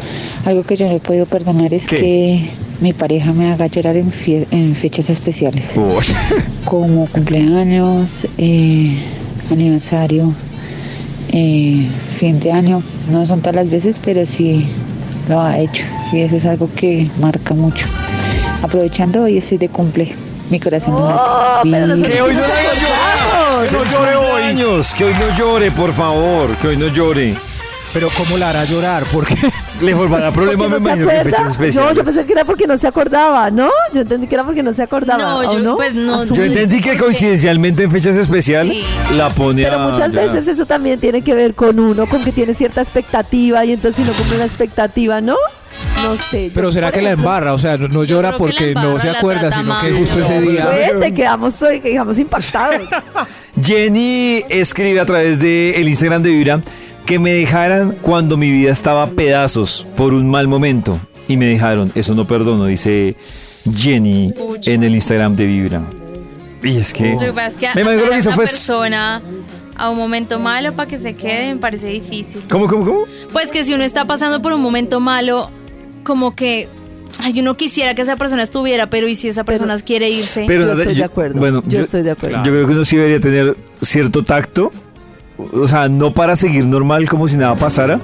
Algo 0.45 0.63
que 0.63 0.76
yo 0.76 0.88
no 0.88 0.93
he 0.93 1.00
podido 1.00 1.26
perdonar 1.26 1.74
es 1.74 1.88
¿Qué? 1.88 1.97
que 1.97 2.50
mi 2.82 2.93
pareja 2.93 3.32
me 3.34 3.52
haga 3.52 3.67
llorar 3.67 3.95
en, 3.95 4.12
fie- 4.12 4.45
en 4.52 4.76
fechas 4.76 5.10
especiales, 5.10 5.76
como 6.65 7.08
cumpleaños, 7.08 8.28
eh, 8.38 8.95
aniversario, 9.50 10.34
eh, 11.30 11.88
fin 12.19 12.39
de 12.39 12.52
año. 12.52 12.84
No 13.10 13.26
son 13.26 13.39
todas 13.41 13.56
las 13.56 13.69
veces, 13.69 14.00
pero 14.04 14.26
sí 14.26 14.65
lo 15.30 15.39
ha 15.41 15.58
hecho 15.60 15.84
y 16.12 16.21
eso 16.21 16.36
es 16.36 16.45
algo 16.45 16.69
que 16.76 17.10
marca 17.19 17.54
mucho. 17.54 17.86
Aprovechando 18.62 19.24
hoy 19.24 19.38
estoy 19.38 19.58
de 19.58 19.69
cumple, 19.69 20.13
mi 20.50 20.60
corazón 20.60 20.95
Oh, 20.97 21.62
late. 21.63 21.69
pero 21.71 21.95
Vibra. 21.95 22.10
Que 22.10 22.21
hoy 22.21 22.34
no 22.34 22.41
llorar. 22.41 23.67
Que 23.67 23.71
no 23.71 23.84
llore 23.86 24.15
hoy. 24.15 24.41
Años, 24.43 24.93
que 24.93 25.06
hoy 25.06 25.13
no 25.13 25.36
llore, 25.36 25.71
por 25.71 25.93
favor. 25.93 26.56
Que 26.58 26.67
hoy 26.69 26.78
no 26.78 26.88
llore. 26.89 27.36
Pero 27.93 28.08
¿cómo 28.17 28.38
la 28.38 28.52
hará 28.52 28.63
llorar? 28.63 29.04
Porque 29.12 29.36
Le 29.82 29.93
formará 29.95 30.32
problema, 30.32 30.63
¿Porque 30.65 30.69
me 30.76 30.80
no 30.80 30.84
se 30.86 30.89
imagino 31.02 31.08
que 31.10 31.24
fechas 31.30 31.41
No, 31.45 31.50
especiales. 31.52 31.97
yo 31.97 32.04
pensé 32.06 32.26
que 32.26 32.32
era 32.34 32.45
porque 32.45 32.67
no 32.67 32.78
se 32.78 32.88
acordaba, 32.88 33.50
¿no? 33.50 33.69
Yo 33.93 34.02
entendí 34.02 34.28
que 34.28 34.36
era 34.36 34.43
porque 34.45 34.62
no 34.63 34.74
se 34.74 34.84
acordaba. 34.84 35.21
No, 35.21 35.38
¿o 35.39 35.54
yo- 35.54 35.60
no? 35.60 35.76
pues 35.76 35.93
no. 35.95 36.24
Yo 36.24 36.43
entendí 36.43 36.80
que 36.82 36.95
coincidencialmente 36.97 37.84
en 37.84 37.91
fechas 37.91 38.15
especiales 38.15 38.86
Sí. 38.86 39.15
la 39.15 39.30
pone 39.32 39.63
Pero 39.63 39.80
a 39.80 39.88
muchas 39.89 40.10
llorar. 40.12 40.30
veces 40.30 40.47
eso 40.47 40.65
también 40.65 41.00
tiene 41.00 41.21
que 41.24 41.34
ver 41.34 41.54
con 41.56 41.80
uno, 41.80 42.06
con 42.08 42.24
que 42.24 42.32
tiene 42.32 42.54
cierta 42.54 42.82
expectativa 42.82 43.65
y 43.65 43.74
entonces 43.74 44.06
si 44.06 44.10
no 44.10 44.15
cumple 44.15 44.38
la 44.38 44.45
expectativa, 44.45 45.19
¿no? 45.19 45.36
No 46.04 46.18
sé. 46.18 46.48
yo, 46.48 46.54
Pero 46.54 46.72
será 46.72 46.92
que 46.92 47.02
la 47.02 47.10
ejemplo, 47.10 47.30
embarra, 47.30 47.54
o 47.54 47.60
sea, 47.60 47.78
no, 47.78 47.88
no 47.88 48.04
llora 48.04 48.32
la 48.32 48.38
porque 48.38 48.74
no 48.74 49.00
se 49.00 49.12
la 49.12 49.20
acuerda, 49.20 49.52
sino 49.52 49.64
mal. 49.66 49.82
que 49.82 49.94
justo 49.94 50.20
ese 50.20 50.42
día. 50.42 50.70
Pues, 50.70 51.00
te 51.00 51.14
quedamos, 51.14 51.62
hoy, 51.64 51.80
quedamos 51.80 52.18
impactados. 52.20 52.82
Jenny 53.62 54.44
escribe 54.50 55.00
a 55.00 55.06
través 55.06 55.40
de 55.40 55.72
el 55.76 55.88
Instagram 55.90 56.24
de 56.24 56.32
Vibra 56.32 56.62
que 57.06 57.20
me 57.20 57.32
dejaran 57.34 57.98
cuando 58.02 58.38
mi 58.38 58.50
vida 58.50 58.72
estaba 58.72 59.04
a 59.04 59.10
pedazos 59.10 59.86
por 59.96 60.14
un 60.14 60.30
mal 60.30 60.48
momento 60.48 61.00
y 61.28 61.38
me 61.38 61.46
dejaron. 61.46 61.92
Eso 61.96 62.16
no 62.16 62.26
perdono, 62.28 62.66
dice 62.66 63.16
Jenny 63.76 64.34
en 64.66 64.84
el 64.84 64.96
Instagram 64.96 65.36
de 65.36 65.46
Vibra. 65.46 65.82
Y 66.64 66.78
es 66.78 66.94
que 66.94 67.14
Lo 67.14 67.20
que 67.20 67.34
pasa 67.34 67.48
es 67.48 67.54
que 67.56 67.68
me 67.76 67.82
imagino 67.82 68.06
lo 68.06 68.12
que 68.12 68.18
hizo 68.20 68.30
una 68.30 68.36
fue 68.36 68.46
persona 68.46 69.22
a 69.76 69.90
un 69.90 69.98
momento 69.98 70.40
malo 70.40 70.76
para 70.76 70.88
que 70.88 71.00
se 71.00 71.14
quede 71.14 71.54
me 71.56 71.60
parece 71.60 71.88
difícil. 71.88 72.44
¿Cómo 72.50 72.68
cómo 72.68 72.86
cómo? 72.86 73.04
Pues 73.34 73.52
que 73.52 73.66
si 73.66 73.74
uno 73.74 73.84
está 73.84 74.06
pasando 74.06 74.42
por 74.42 74.54
un 74.54 74.62
momento 74.62 75.00
malo, 75.00 75.50
como 76.04 76.36
que 76.36 76.70
ay, 77.20 77.40
uno 77.40 77.56
quisiera 77.56 77.94
que 77.94 78.02
esa 78.02 78.16
persona 78.16 78.44
estuviera, 78.44 78.90
pero 78.90 79.08
¿y 79.08 79.16
si 79.16 79.28
esa 79.28 79.44
persona 79.44 79.78
quiere 79.80 80.10
irse? 80.10 80.46
Pero 80.48 80.66
Yo 80.66 80.74
estoy 80.74 80.96
de 80.96 81.04
acuerdo, 81.04 81.40
Bueno, 81.40 81.64
yo 81.68 81.80
estoy 81.80 82.02
de 82.02 82.12
acuerdo. 82.12 82.38
Yo 82.44 82.52
creo 82.52 82.68
que 82.68 82.74
uno 82.74 82.86
sí 82.86 82.96
debería 82.96 83.20
tener 83.20 83.56
cierto 83.82 84.24
tacto, 84.24 84.72
o 85.38 85.68
sea, 85.68 85.90
no 85.90 86.14
para 86.14 86.36
seguir 86.36 86.66
normal 86.66 87.08
como 87.10 87.28
si 87.28 87.38
nada 87.38 87.56
pasara, 87.56 88.00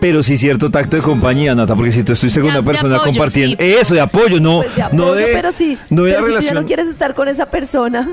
pero 0.00 0.22
sí 0.22 0.36
cierto 0.36 0.70
tacto 0.70 0.96
de 0.96 1.02
compañía, 1.02 1.54
Nata, 1.54 1.76
porque 1.76 1.92
si 1.92 2.02
tú 2.02 2.14
estuviste 2.14 2.40
con 2.40 2.50
una 2.50 2.62
persona 2.62 2.96
apoyo, 2.96 3.10
compartiendo, 3.10 3.56
sí. 3.58 3.64
eso 3.64 3.94
de 3.94 4.00
apoyo, 4.00 4.40
no, 4.40 4.62
Pues 4.62 4.74
de 4.74 4.82
no 4.82 5.04
apoyo, 5.04 5.14
de, 5.14 5.26
pero 5.26 5.52
sí, 5.52 5.78
no 5.90 6.04
de 6.04 6.12
la 6.12 6.18
pero 6.18 6.26
si 6.26 6.32
tú 6.32 6.32
ya 6.32 6.40
relación. 6.40 6.54
no 6.62 6.66
quieres 6.66 6.88
estar 6.88 7.14
con 7.14 7.28
esa 7.28 7.46
persona. 7.46 8.08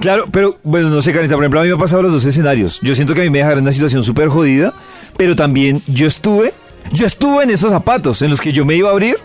Claro, 0.00 0.24
pero 0.32 0.58
bueno, 0.64 0.88
no 0.88 1.02
sé, 1.02 1.12
Carita, 1.12 1.34
por 1.34 1.44
ejemplo, 1.44 1.60
a 1.60 1.62
mí 1.62 1.68
me 1.68 1.74
ha 1.74 1.78
pasado 1.78 2.02
los 2.02 2.12
dos 2.12 2.24
escenarios. 2.24 2.80
Yo 2.82 2.94
siento 2.94 3.14
que 3.14 3.20
a 3.20 3.24
mí 3.24 3.30
me 3.30 3.38
dejaron 3.38 3.58
en 3.58 3.64
una 3.64 3.72
situación 3.72 4.02
súper 4.02 4.28
jodida, 4.28 4.72
pero 5.16 5.36
también 5.36 5.82
yo 5.86 6.06
estuve, 6.06 6.54
yo 6.92 7.06
estuve 7.06 7.44
en 7.44 7.50
esos 7.50 7.70
zapatos 7.70 8.22
en 8.22 8.30
los 8.30 8.40
que 8.40 8.52
yo 8.52 8.64
me 8.64 8.74
iba 8.74 8.88
a 8.88 8.92
abrir 8.92 9.16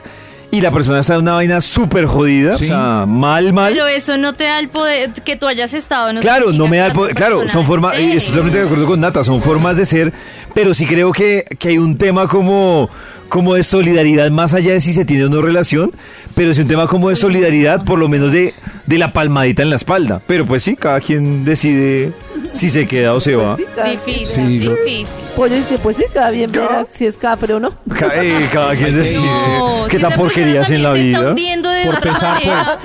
y 0.52 0.62
la 0.62 0.72
persona 0.72 1.00
está 1.00 1.16
en 1.16 1.22
una 1.22 1.34
vaina 1.34 1.60
súper 1.60 2.06
jodida, 2.06 2.56
Sí. 2.58 2.66
o 2.66 2.68
sea, 2.68 3.06
mal, 3.08 3.52
mal. 3.52 3.74
Pero 3.74 3.88
eso 3.88 4.18
no 4.18 4.34
te 4.34 4.46
da 4.46 4.60
el 4.60 4.70
poder 4.70 5.12
que 5.26 5.36
tú 5.36 5.48
hayas 5.48 5.74
estado. 5.74 6.14
No 6.14 6.22
Claro, 6.22 6.54
no 6.54 6.68
me 6.68 6.78
da 6.78 6.88
el 6.88 6.94
poder. 6.94 7.14
Claro, 7.16 7.48
son 7.50 7.66
formas. 7.66 7.98
Estoy 7.98 8.28
totalmente 8.30 8.60
de 8.60 8.66
acuerdo 8.66 8.86
con 8.86 9.02
Nata, 9.02 9.24
son 9.24 9.42
formas 9.42 9.76
de 9.76 9.86
ser, 9.86 10.14
pero 10.54 10.74
sí 10.74 10.86
creo 10.86 11.12
que, 11.12 11.44
que 11.60 11.70
hay 11.70 11.78
un 11.78 11.98
tema 11.98 12.28
como, 12.30 12.90
como 13.28 13.56
de 13.56 13.64
solidaridad 13.64 14.30
más 14.32 14.54
allá 14.54 14.74
de 14.74 14.80
si 14.82 14.94
se 14.94 15.04
tiene 15.04 15.26
o 15.26 15.30
no 15.30 15.42
relación, 15.42 15.92
pero 16.36 16.52
es 16.52 16.58
un 16.60 16.68
tema 16.68 16.88
como 16.88 17.10
de 17.10 17.16
solidaridad, 17.18 17.84
por 17.84 18.00
lo 18.00 18.08
menos 18.08 18.32
de, 18.32 18.54
de 18.86 18.98
la 18.98 19.12
palmadita 19.14 19.64
en 19.64 19.70
la 19.70 19.76
espalda. 19.76 20.22
Pero 20.28 20.46
pues 20.46 20.64
sí, 20.64 20.76
cada 20.76 21.00
quien 21.02 21.44
decide 21.46 22.14
si 22.52 22.70
se 22.70 22.86
queda 22.86 23.14
o 23.14 23.20
se 23.20 23.36
va. 23.36 23.56
Pues 23.58 24.06
Difícil, 24.06 24.28
Sí, 24.28 24.60
yo- 24.60 24.72
difícil. 24.76 25.08
pollo 25.36 25.56
dice, 25.56 25.78
pues 25.82 25.98
sí, 25.98 26.04
cada 26.14 26.30
bien 26.32 26.52
verá 26.52 26.86
si 26.90 27.06
es 27.06 27.18
cafre 27.18 27.54
o 27.54 27.60
no. 27.60 27.72
Ca- 27.98 28.12
eh, 28.16 28.48
Cada, 28.54 28.76
quien 28.76 28.96
decide 28.96 29.22
No, 29.58 29.86
qué 29.90 29.98
si 29.98 30.02
tan 30.02 30.12
esa 30.12 30.20
porquerías 30.22 30.70
en 30.70 30.84
la 30.84 30.90
también 30.90 31.06
se 31.06 31.12
está 31.12 31.20
vida. 31.22 31.30
hundiendo 31.32 31.70
de 31.70 31.86
Por 31.86 31.96
otra 31.96 32.14
pesar, 32.14 32.34
manera. 32.46 32.78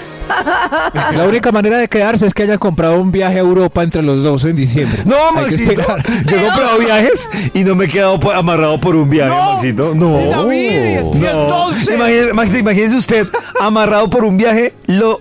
La 1.13 1.25
única 1.27 1.51
manera 1.53 1.79
de 1.79 1.89
quedarse 1.89 2.25
es 2.27 2.35
que 2.35 2.45
hayan 2.45 2.59
comprado 2.59 3.01
un 3.01 3.11
viaje 3.11 3.37
a 3.37 3.41
Europa 3.41 3.83
entre 3.83 4.03
los 4.03 4.23
dos 4.23 4.45
en 4.45 4.55
diciembre. 4.57 5.03
No, 5.05 5.17
Hay 5.17 5.35
que 5.35 5.41
Maxito, 5.41 5.71
esperar. 5.73 6.05
yo 6.25 6.37
he 6.37 6.45
comprado 6.47 6.79
viajes 6.79 7.31
y 7.53 7.61
no 7.65 7.75
me 7.75 7.87
he 7.87 7.89
quedado 7.89 8.19
po- 8.21 8.31
amarrado 8.33 8.81
por 8.81 8.95
un 8.97 9.11
viaje, 9.11 9.31
No. 9.31 9.53
Maxito. 9.55 9.95
No, 9.95 10.17
David, 10.31 11.01
y 11.15 11.19
no. 11.19 11.43
entonces- 11.43 11.95
Imagínese, 11.95 12.33
Maxito, 12.33 12.59
imagínese 12.59 12.97
usted 12.97 13.27
amarrado 13.61 14.09
por 14.09 14.25
un 14.25 14.37
viaje, 14.37 14.73
lo 14.87 15.21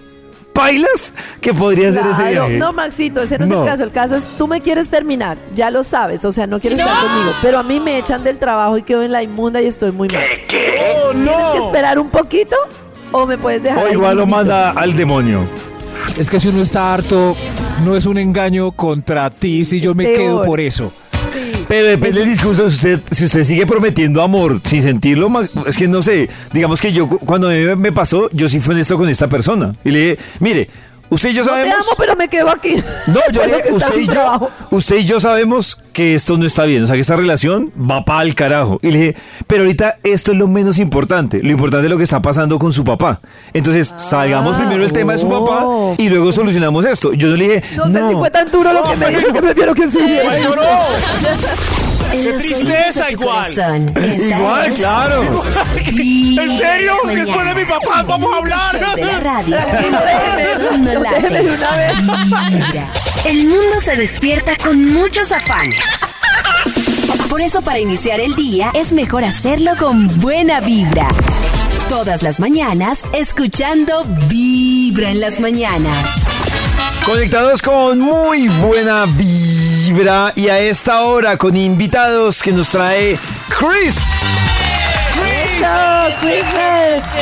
pailas 0.59 1.13
que 1.41 1.53
podría 1.53 1.91
ser 1.91 2.05
ese 2.07 2.23
viaje. 2.29 2.57
no, 2.57 2.73
Maxito, 2.73 3.21
ese 3.21 3.37
no, 3.39 3.45
No. 3.47 3.55
es 3.55 3.59
el 3.61 3.65
caso. 3.71 3.83
El 3.83 3.91
caso 3.91 4.15
es 4.15 4.25
tú 4.37 4.47
me 4.47 4.61
quieres 4.61 4.89
terminar, 4.89 5.37
ya 5.55 5.71
lo 5.71 5.83
sabes, 5.83 6.23
o 6.25 6.31
sea, 6.31 6.47
no 6.47 6.59
quieres 6.59 6.79
estar 6.79 6.95
conmigo, 6.95 7.31
pero 7.41 7.59
a 7.59 7.63
mí 7.63 7.79
me 7.79 7.97
echan 7.97 8.23
del 8.23 8.37
trabajo 8.37 8.77
y 8.77 8.83
quedo 8.83 9.03
en 9.03 9.11
la 9.11 9.23
inmunda 9.23 9.61
y 9.61 9.65
estoy 9.67 9.91
muy 9.91 10.07
mal. 10.09 10.23
Oh, 10.23 11.11
¿Tienes 11.11 11.27
que 11.27 11.31
no. 11.59 11.65
esperar 11.65 11.99
un 11.99 12.09
poquito 12.09 12.55
o 13.11 13.25
me 13.25 13.37
puedes 13.37 13.63
dejar 13.63 13.85
o 13.85 13.91
igual 13.91 14.17
lo 14.17 14.25
manda 14.25 14.71
al 14.71 14.95
demonio. 14.95 15.47
Es 16.17 16.29
que 16.29 16.39
si 16.39 16.47
uno 16.47 16.61
está 16.61 16.93
harto, 16.93 17.35
no 17.83 17.95
es 17.95 18.05
un 18.05 18.17
engaño 18.17 18.71
contra 18.71 19.29
ti 19.29 19.65
si 19.65 19.79
yo 19.81 19.93
me 19.95 20.05
Peor. 20.05 20.17
quedo 20.17 20.43
por 20.45 20.59
eso. 20.59 20.91
Pero 21.69 21.87
depende 21.87 22.19
del 22.19 22.29
discurso. 22.29 22.65
Usted, 22.65 22.99
si 23.09 23.23
usted 23.25 23.43
sigue 23.45 23.65
prometiendo 23.65 24.21
amor 24.21 24.59
sin 24.65 24.81
sentirlo, 24.81 25.29
es 25.67 25.77
que 25.77 25.87
no 25.87 26.01
sé. 26.03 26.27
Digamos 26.51 26.81
que 26.81 26.91
yo, 26.91 27.07
cu- 27.07 27.19
cuando 27.19 27.49
me 27.77 27.91
pasó, 27.93 28.29
yo 28.31 28.49
sí 28.49 28.59
fui 28.59 28.73
honesto 28.73 28.97
con 28.97 29.07
esta 29.07 29.29
persona. 29.29 29.73
Y 29.85 29.91
le 29.91 29.99
dije, 29.99 30.17
mire, 30.39 30.67
usted 31.09 31.29
y 31.29 31.33
yo 31.33 31.43
No 31.43 31.51
te 31.51 31.55
sabemos. 31.57 31.75
amo, 31.87 31.95
pero 31.97 32.15
me 32.15 32.27
quedo 32.27 32.49
aquí. 32.49 32.75
No, 33.07 33.19
yo 33.31 33.45
le 33.47 33.73
usted 33.73 33.97
y 33.97 34.07
yo, 34.07 34.49
usted 34.71 34.95
y 34.97 35.05
yo 35.05 35.19
sabemos 35.19 35.77
que 35.93 36.15
esto 36.15 36.37
no 36.37 36.45
está 36.45 36.63
bien, 36.65 36.83
o 36.83 36.87
sea 36.87 36.95
que 36.95 37.01
esta 37.01 37.15
relación 37.15 37.71
va 37.79 38.05
para 38.05 38.21
el 38.23 38.35
carajo. 38.35 38.79
Y 38.81 38.91
le 38.91 38.99
dije, 38.99 39.15
pero 39.47 39.63
ahorita 39.63 39.97
esto 40.03 40.31
es 40.31 40.37
lo 40.37 40.47
menos 40.47 40.77
importante, 40.79 41.41
lo 41.43 41.51
importante 41.51 41.87
es 41.87 41.91
lo 41.91 41.97
que 41.97 42.03
está 42.03 42.21
pasando 42.21 42.57
con 42.59 42.71
su 42.73 42.83
papá. 42.83 43.19
Entonces, 43.53 43.93
salgamos 43.97 44.55
primero 44.57 44.83
el 44.83 44.91
tema 44.93 45.13
de 45.13 45.17
su 45.19 45.29
papá 45.29 45.65
y 45.97 46.09
luego 46.09 46.31
solucionamos 46.31 46.85
esto. 46.85 47.13
Yo 47.13 47.27
no 47.29 47.35
le 47.35 47.43
dije, 47.47 47.63
No, 47.75 47.85
sé 47.87 48.09
si 48.09 48.15
fue 48.15 48.31
tan 48.31 48.49
duro 48.51 48.71
lo 48.73 48.83
que 48.83 48.95
me 48.95 49.09
dijo 49.17 49.33
que 49.33 49.41
prefiero 49.41 49.73
que 49.75 49.89
subiera. 49.91 50.31
¡Qué 52.11 52.33
tristeza 52.33 53.11
igual! 53.11 53.51
igual, 53.53 54.65
es 54.71 54.73
claro. 54.75 55.43
¿En 55.75 56.57
serio? 56.57 56.93
las 57.05 57.15
Después 57.15 57.45
de 57.47 57.55
mi 57.55 57.65
papá, 57.65 58.03
vamos 58.03 58.33
a 58.33 58.37
hablar. 58.37 58.95
de 58.95 59.05
la 59.05 59.19
radio. 59.19 59.57
El 63.25 63.47
mundo 63.47 63.79
se 63.81 63.95
despierta 63.95 64.55
con 64.57 64.93
muchos 64.93 65.31
afanes. 65.31 65.83
Por 67.29 67.41
eso 67.41 67.61
para 67.61 67.79
iniciar 67.79 68.19
el 68.19 68.35
día 68.35 68.71
es 68.73 68.91
mejor 68.91 69.23
hacerlo 69.23 69.71
con 69.77 70.07
buena 70.19 70.61
vibra. 70.61 71.07
Todas 71.87 72.23
las 72.23 72.39
mañanas 72.39 73.05
escuchando 73.13 74.03
Vibra 74.27 75.09
en 75.09 75.21
las 75.21 75.39
mañanas. 75.39 76.07
Conectados 77.05 77.61
con 77.61 77.99
muy 77.99 78.47
buena 78.47 79.05
vibra. 79.05 79.78
Vibra 79.93 80.33
y 80.35 80.49
a 80.49 80.59
esta 80.59 81.01
hora 81.01 81.35
con 81.35 81.57
invitados 81.57 82.43
que 82.43 82.51
nos 82.51 82.69
trae 82.69 83.17
Chris. 83.47 83.97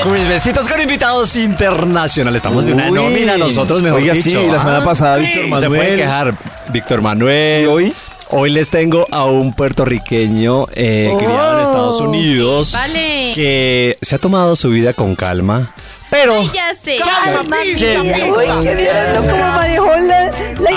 Chris, 0.03 0.27
besitos 0.27 0.67
con 0.67 0.82
invitados 0.82 1.38
internacionales. 1.38 2.39
Estamos 2.39 2.65
de 2.65 2.74
una 2.74 2.88
Uy. 2.89 2.91
nómina 2.91 3.38
nosotros, 3.38 3.82
mejor 3.82 4.01
Oiga, 4.01 4.13
dicho. 4.15 4.30
sí, 4.41 4.47
la 4.51 4.59
semana 4.59 4.80
Ah, 4.80 4.84
pasada. 4.84 5.15
Víctor 5.18 5.43
Se 5.43 5.49
pueden 5.49 5.72
Manuel. 5.72 5.95
quejar. 5.97 6.34
Víctor 6.68 7.01
Manuel. 7.01 7.63
¿Y 7.63 7.65
hoy? 7.68 7.93
Hoy 8.32 8.49
les 8.49 8.70
tengo 8.70 9.07
a 9.11 9.24
un 9.24 9.53
puertorriqueño 9.53 10.65
eh, 10.76 11.13
criado 11.18 11.59
en 11.59 11.63
Estados 11.65 12.01
Unidos 12.01 12.74
Vale. 12.74 13.32
que 13.34 13.97
se 14.01 14.15
ha 14.15 14.20
tomado 14.20 14.57
su 14.57 14.70
vida 14.72 14.91
con 14.91 15.15
calma, 15.15 15.72
pero 16.09 16.43
Ya 16.51 16.74
sé. 16.84 16.97
Calma, 16.97 17.55
¿Qué? 17.63 17.97
Uy, 18.30 18.45
que 18.61 18.76
vieron 18.76 19.26
¿no? 19.26 19.32
cómo 19.32 19.51
manejó 19.53 19.95
la. 20.01 20.32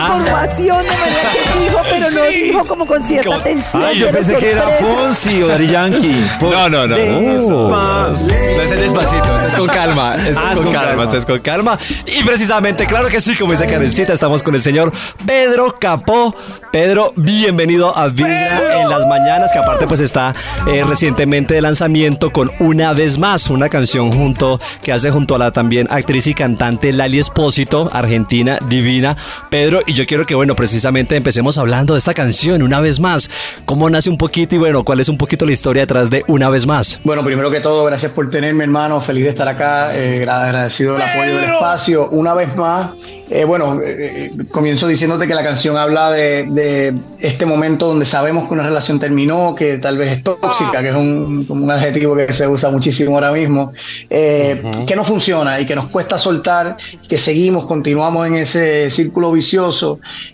Información 0.07 0.82
de 0.82 0.96
manera 0.96 1.30
que 1.32 1.61
dijo, 1.61 1.78
pero 1.90 2.11
no 2.11 2.24
dijo 2.26 2.64
como 2.66 2.86
con 2.86 3.03
cierta 3.03 3.28
Como- 3.28 3.40
atención. 3.40 3.82
Ay, 3.84 3.98
yo 3.98 4.07
pero 4.07 4.18
pensé 4.18 4.36
que 4.36 4.51
era 4.51 4.62
sorpresa. 4.62 4.84
Fonsi 4.94 5.42
o 5.42 5.48
Daddy 5.48 5.66
Yankee. 5.68 6.26
Por- 6.38 6.51
No, 6.61 6.68
no, 6.68 6.86
no. 6.86 6.96
No 6.96 8.62
es 8.62 8.70
el 8.72 8.80
despacito, 8.80 9.24
esto 9.36 9.48
es 9.48 9.55
con 9.55 9.66
calma, 9.68 10.16
esto 10.16 10.40
Ah, 10.44 10.51
con 10.55 10.64
con 10.64 10.72
calma, 10.72 10.88
calma. 10.88 11.03
esto 11.05 11.16
es 11.16 11.26
con 11.26 11.38
calma. 11.40 11.78
Y 12.07 12.22
precisamente, 12.24 12.86
claro 12.86 13.09
que 13.09 13.20
sí, 13.20 13.34
como 13.36 13.53
dice 13.53 13.66
Karencita, 13.66 14.12
estamos 14.12 14.42
con 14.42 14.55
el 14.55 14.61
señor 14.61 14.92
Pedro 15.26 15.74
Capó. 15.78 16.34
Pedro, 16.72 17.12
bienvenido 17.16 17.96
a 17.96 18.07
Vibra 18.09 18.80
en 18.80 18.88
las 18.88 19.07
mañanas, 19.07 19.51
que 19.53 19.59
aparte 19.59 19.86
pues 19.88 20.01
está 20.01 20.34
eh, 20.68 20.84
recientemente 20.86 21.55
de 21.55 21.61
lanzamiento 21.62 22.30
con 22.30 22.51
Una 22.61 22.92
vez 22.92 23.18
más, 23.18 23.51
una 23.51 23.68
canción 23.68 24.12
junto 24.12 24.61
que 24.82 24.92
hace 24.92 25.11
junto 25.11 25.34
a 25.34 25.38
la 25.38 25.51
también 25.51 25.88
actriz 25.90 26.26
y 26.28 26.34
cantante 26.34 26.92
Lali 26.92 27.18
Espósito, 27.18 27.90
argentina, 27.92 28.59
divina. 28.68 29.16
Pedro, 29.51 29.80
y 29.91 29.93
yo 29.93 30.07
quiero 30.07 30.24
que 30.24 30.36
bueno, 30.36 30.55
precisamente 30.55 31.16
empecemos 31.16 31.59
hablando 31.59 31.95
de 31.95 31.99
esta 31.99 32.14
canción 32.14 32.62
Una 32.62 32.80
vez 32.80 33.01
más. 33.01 33.28
¿Cómo 33.64 33.91
nace 33.91 34.09
un 34.09 34.16
poquito 34.16 34.55
y 34.55 34.59
bueno, 34.59 34.84
cuál 34.84 35.01
es 35.01 35.09
un 35.09 35.18
poquito 35.18 35.45
la 35.45 35.51
historia 35.51 35.82
detrás 35.82 36.11
de 36.11 36.24
Una 36.28 36.49
vez 36.49 36.64
más? 36.64 37.01
Bueno, 37.03 37.24
primero 37.24 37.51
que 37.51 37.59
todo, 37.61 37.84
gracias 37.84 38.12
por 38.12 38.30
tenerme, 38.30 38.64
hermano. 38.64 39.01
Feliz 39.01 39.24
de 39.24 39.30
estar 39.30 39.49
acá. 39.49 39.91
eh, 39.97 40.22
agradecido 40.28 40.93
del 40.93 41.03
apoyo 41.03 41.36
del 41.36 41.53
espacio. 41.55 42.09
Una 42.11 42.34
vez 42.34 42.55
más, 42.55 42.91
eh, 43.30 43.45
bueno, 43.45 43.80
eh, 43.84 44.32
comienzo 44.51 44.88
diciéndote 44.88 45.26
que 45.26 45.34
la 45.34 45.45
canción 45.45 45.76
habla 45.76 46.11
de, 46.11 46.47
de 46.51 46.95
este 47.20 47.47
momento 47.47 47.86
donde 47.86 48.05
sabemos 48.05 48.47
que 48.49 48.55
una 48.55 48.64
relación 48.64 48.99
terminó, 48.99 49.55
que 49.55 49.78
tal 49.78 49.99
vez 49.99 50.12
es 50.18 50.24
tóxica, 50.24 50.82
que 50.82 50.88
es 50.88 50.97
un, 50.97 51.45
como 51.47 51.64
un 51.64 51.70
adjetivo 51.70 52.16
que 52.16 52.32
se 52.32 52.49
usa 52.49 52.70
muchísimo 52.70 53.14
ahora 53.14 53.30
mismo, 53.32 53.72
eh, 54.09 54.62
que 54.86 54.97
no 54.97 55.05
funciona 55.05 55.61
y 55.61 55.66
que 55.66 55.76
nos 55.76 55.86
cuesta 55.88 56.18
soltar, 56.18 56.76
que 57.09 57.18
seguimos, 57.18 57.66
continuamos 57.66 58.26
en 58.26 58.36
ese 58.36 58.91
círculo 58.91 59.30
vicioso 59.30 59.80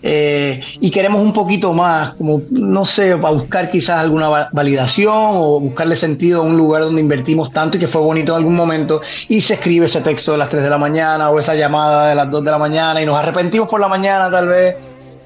eh, 0.01 0.61
y 0.79 0.89
queremos 0.91 1.21
un 1.21 1.33
poquito 1.33 1.73
más, 1.73 2.11
como, 2.11 2.41
no 2.49 2.85
sé, 2.85 3.15
para 3.17 3.33
buscar 3.33 3.69
quizás 3.69 3.99
alguna 3.99 4.29
va- 4.29 4.49
validación 4.51 5.13
o 5.15 5.59
buscarle 5.59 5.95
sentido 5.95 6.41
a 6.41 6.43
un 6.43 6.57
lugar 6.57 6.83
donde 6.83 7.01
invertimos 7.01 7.51
tanto 7.51 7.77
y 7.77 7.79
que 7.79 7.87
fue 7.87 8.01
bonito 8.01 8.33
en 8.33 8.37
algún 8.37 8.55
momento 8.55 9.01
y 9.27 9.41
se 9.41 9.55
escribe 9.55 9.85
ese 9.85 10.01
texto 10.01 10.31
de 10.33 10.37
las 10.39 10.49
3 10.49 10.63
de 10.63 10.69
la 10.69 10.77
mañana 10.77 11.29
o 11.29 11.39
esa 11.39 11.55
llamada 11.55 12.09
de 12.09 12.15
las 12.15 12.29
2 12.29 12.43
de 12.43 12.51
la 12.51 12.57
mañana 12.57 13.01
y 13.01 13.05
nos 13.05 13.17
arrepentimos 13.17 13.67
por 13.69 13.79
la 13.79 13.87
mañana 13.87 14.29
tal 14.29 14.47
vez. 14.47 14.75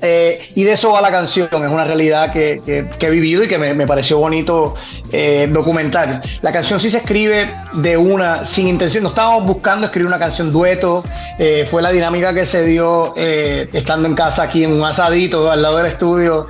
Eh, 0.02 0.40
y 0.56 0.64
de 0.64 0.74
eso 0.74 0.92
va 0.92 1.02
la 1.02 1.12
canción, 1.12 1.48
es 1.52 1.70
una 1.70 1.86
realidad 1.86 2.34
que, 2.34 2.62
he 3.00 3.10
vivido 3.10 3.44
y 3.44 3.48
que 3.48 3.58
me, 3.58 3.88
pareció 3.88 4.18
bonito 4.18 4.74
eh, 5.12 5.48
documentar. 5.52 6.22
La 6.42 6.52
canción 6.52 6.80
sí 6.80 6.90
se 6.90 6.98
escribe 6.98 7.50
de 7.74 7.98
una, 7.98 8.46
sin 8.46 8.68
intención, 8.68 9.04
no 9.04 9.10
estábamos 9.10 9.46
buscando 9.46 9.86
escribir 9.86 10.08
una 10.08 10.20
canción 10.20 10.52
dueto, 10.52 11.04
eh, 11.38 11.68
fue 11.70 11.82
la 11.82 11.92
dinámica 11.92 12.34
que 12.34 12.46
se 12.46 12.66
dio 12.66 13.14
estando 13.16 14.08
en 14.08 14.16
casa 14.16 14.44
aquí 14.44 14.64
en 14.64 14.74
un 14.74 14.84
asadito 14.84 15.52
al 15.52 15.62
lado 15.62 15.78
del 15.78 15.88
estudio 15.88 16.48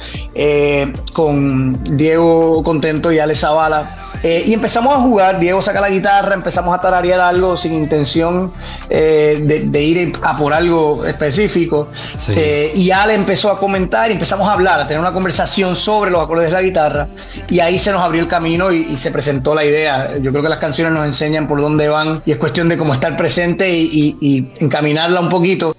con 1.13 1.97
Diego 1.97 2.63
Contento 2.63 3.11
y 3.11 3.19
Ale 3.19 3.35
Zavala. 3.35 4.00
Eh, 4.23 4.43
y 4.47 4.53
empezamos 4.53 4.93
a 4.95 4.99
jugar, 4.99 5.39
Diego 5.39 5.61
saca 5.61 5.81
la 5.81 5.89
guitarra, 5.89 6.35
empezamos 6.35 6.73
a 6.77 6.79
tararear 6.81 7.19
algo 7.21 7.57
sin 7.57 7.73
intención 7.73 8.51
eh, 8.89 9.39
de, 9.41 9.61
de 9.61 9.81
ir 9.83 10.13
a 10.21 10.37
por 10.37 10.53
algo 10.53 11.05
específico. 11.05 11.87
Sí. 12.15 12.33
Eh, 12.35 12.71
y 12.75 12.91
Ale 12.91 13.13
empezó 13.15 13.49
a 13.51 13.57
comentar 13.57 14.09
y 14.09 14.13
empezamos 14.13 14.47
a 14.47 14.53
hablar, 14.53 14.79
a 14.79 14.87
tener 14.87 14.99
una 14.99 15.11
conversación 15.13 15.75
sobre 15.75 16.11
los 16.11 16.23
acordes 16.23 16.47
de 16.47 16.51
la 16.53 16.61
guitarra. 16.61 17.07
Y 17.49 17.59
ahí 17.61 17.79
se 17.79 17.91
nos 17.91 18.01
abrió 18.01 18.21
el 18.21 18.27
camino 18.27 18.71
y, 18.71 18.81
y 18.91 18.97
se 18.97 19.09
presentó 19.11 19.55
la 19.55 19.65
idea. 19.65 20.17
Yo 20.19 20.31
creo 20.31 20.43
que 20.43 20.49
las 20.49 20.59
canciones 20.59 20.93
nos 20.93 21.05
enseñan 21.05 21.47
por 21.47 21.59
dónde 21.59 21.89
van 21.89 22.21
y 22.25 22.31
es 22.31 22.37
cuestión 22.37 22.69
de 22.69 22.77
cómo 22.77 22.93
estar 22.93 23.17
presente 23.17 23.69
y, 23.71 24.17
y- 24.21 24.27
y 24.29 24.53
encaminarla 24.63 25.19
un 25.19 25.29
poquito. 25.29 25.75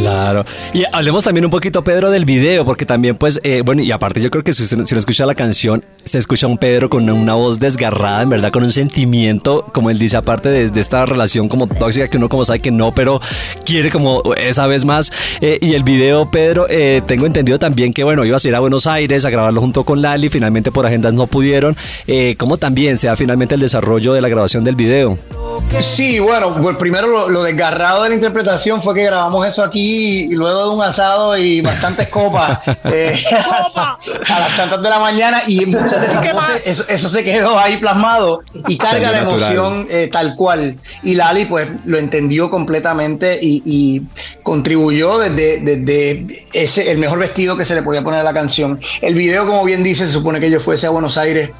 Claro. 0.00 0.44
Y 0.72 0.84
hablemos 0.92 1.24
también 1.24 1.44
un 1.44 1.50
poquito, 1.50 1.82
Pedro, 1.82 2.10
del 2.10 2.24
video, 2.24 2.64
porque 2.64 2.86
también, 2.86 3.16
pues, 3.16 3.40
eh, 3.42 3.62
bueno, 3.64 3.82
y 3.82 3.90
aparte 3.90 4.20
yo 4.20 4.30
creo 4.30 4.44
que 4.44 4.52
si, 4.52 4.74
uno 4.74 4.84
escucha 4.84 5.26
la 5.26 5.34
canción, 5.34 5.84
se 6.04 6.18
escucha 6.18 6.46
un 6.46 6.58
Pedro 6.58 6.88
con 6.88 7.08
una 7.08 7.34
voz 7.34 7.58
desgarrada, 7.58 8.22
en 8.22 8.30
verdad, 8.30 8.50
con 8.50 8.62
un 8.62 8.72
sentimiento, 8.72 9.66
como 9.72 9.90
él 9.90 9.98
dice, 9.98 10.16
aparte 10.16 10.48
de, 10.48 10.80
esta 10.80 11.04
relación 11.06 11.48
como 11.48 11.66
tóxica, 11.66 12.08
que 12.08 12.16
uno 12.16 12.28
como 12.28 12.44
sabe 12.44 12.60
que 12.60 12.70
no, 12.70 12.92
pero 12.92 13.20
quiere 13.64 13.90
como 13.90 14.22
esa 14.36 14.66
vez 14.66 14.84
más. 14.84 15.12
Eh, 15.40 15.58
y 15.60 15.74
el 15.74 15.82
video, 15.82 16.30
Pedro, 16.30 16.66
eh, 16.68 17.02
tengo 17.06 17.26
entendido 17.26 17.58
también 17.58 17.92
que, 17.92 18.04
bueno, 18.04 18.24
ibas 18.24 18.44
a 18.44 18.48
ir 18.48 18.54
a 18.54 18.60
Buenos 18.60 18.86
Aires 18.86 19.24
a 19.24 19.30
grabarlo 19.30 19.60
junto 19.60 19.84
con 19.84 20.02
Lali, 20.02 20.28
finalmente 20.28 20.70
por 20.70 20.86
agendas 20.86 21.14
no 21.14 21.26
pudieron. 21.26 21.76
Eh, 22.06 22.36
¿Cómo 22.38 22.56
también 22.56 22.96
se 22.98 23.08
da 23.08 23.16
finalmente 23.16 23.54
el 23.54 23.60
desarrollo 23.60 24.12
de 24.12 24.20
la 24.20 24.28
grabación 24.28 24.64
del 24.64 24.76
video? 24.76 25.18
Sí, 25.80 26.18
bueno, 26.18 26.56
pues 26.60 26.76
primero 26.76 27.28
lo 27.28 27.42
desgarrado 27.42 28.04
de 28.04 28.10
la 28.10 28.14
interpretación 28.14 28.82
fue 28.82 28.94
que 28.94 29.04
grabamos 29.04 29.46
eso 29.46 29.62
aquí 29.62 29.87
y 29.88 30.34
luego 30.34 30.64
de 30.64 30.74
un 30.76 30.82
asado 30.82 31.36
y 31.36 31.60
bastantes 31.60 32.08
copas 32.08 32.58
eh, 32.84 33.14
a 33.76 34.40
las 34.40 34.56
tantas 34.56 34.82
de 34.82 34.88
la 34.88 34.98
mañana 34.98 35.42
y 35.46 35.64
muchas 35.66 36.00
de 36.00 36.06
esas 36.06 36.24
¿Qué 36.24 36.32
voces, 36.32 36.66
eso, 36.66 36.84
eso 36.88 37.08
se 37.08 37.24
quedó 37.24 37.58
ahí 37.58 37.78
plasmado 37.78 38.42
y 38.66 38.76
carga 38.76 39.10
la 39.10 39.20
emoción 39.20 39.86
eh, 39.90 40.08
tal 40.12 40.36
cual. 40.36 40.76
Y 41.02 41.14
Lali 41.14 41.46
pues 41.46 41.68
lo 41.84 41.98
entendió 41.98 42.50
completamente 42.50 43.38
y, 43.40 43.62
y 43.64 44.02
contribuyó 44.42 45.18
desde, 45.18 45.58
desde 45.60 46.44
ese, 46.52 46.90
el 46.90 46.98
mejor 46.98 47.18
vestido 47.18 47.56
que 47.56 47.64
se 47.64 47.74
le 47.74 47.82
podía 47.82 48.02
poner 48.02 48.20
a 48.20 48.24
la 48.24 48.34
canción. 48.34 48.80
El 49.00 49.14
video, 49.14 49.46
como 49.46 49.64
bien 49.64 49.82
dice, 49.82 50.06
se 50.06 50.12
supone 50.12 50.40
que 50.40 50.50
yo 50.50 50.60
fuese 50.60 50.86
a 50.86 50.90
Buenos 50.90 51.16
Aires 51.16 51.50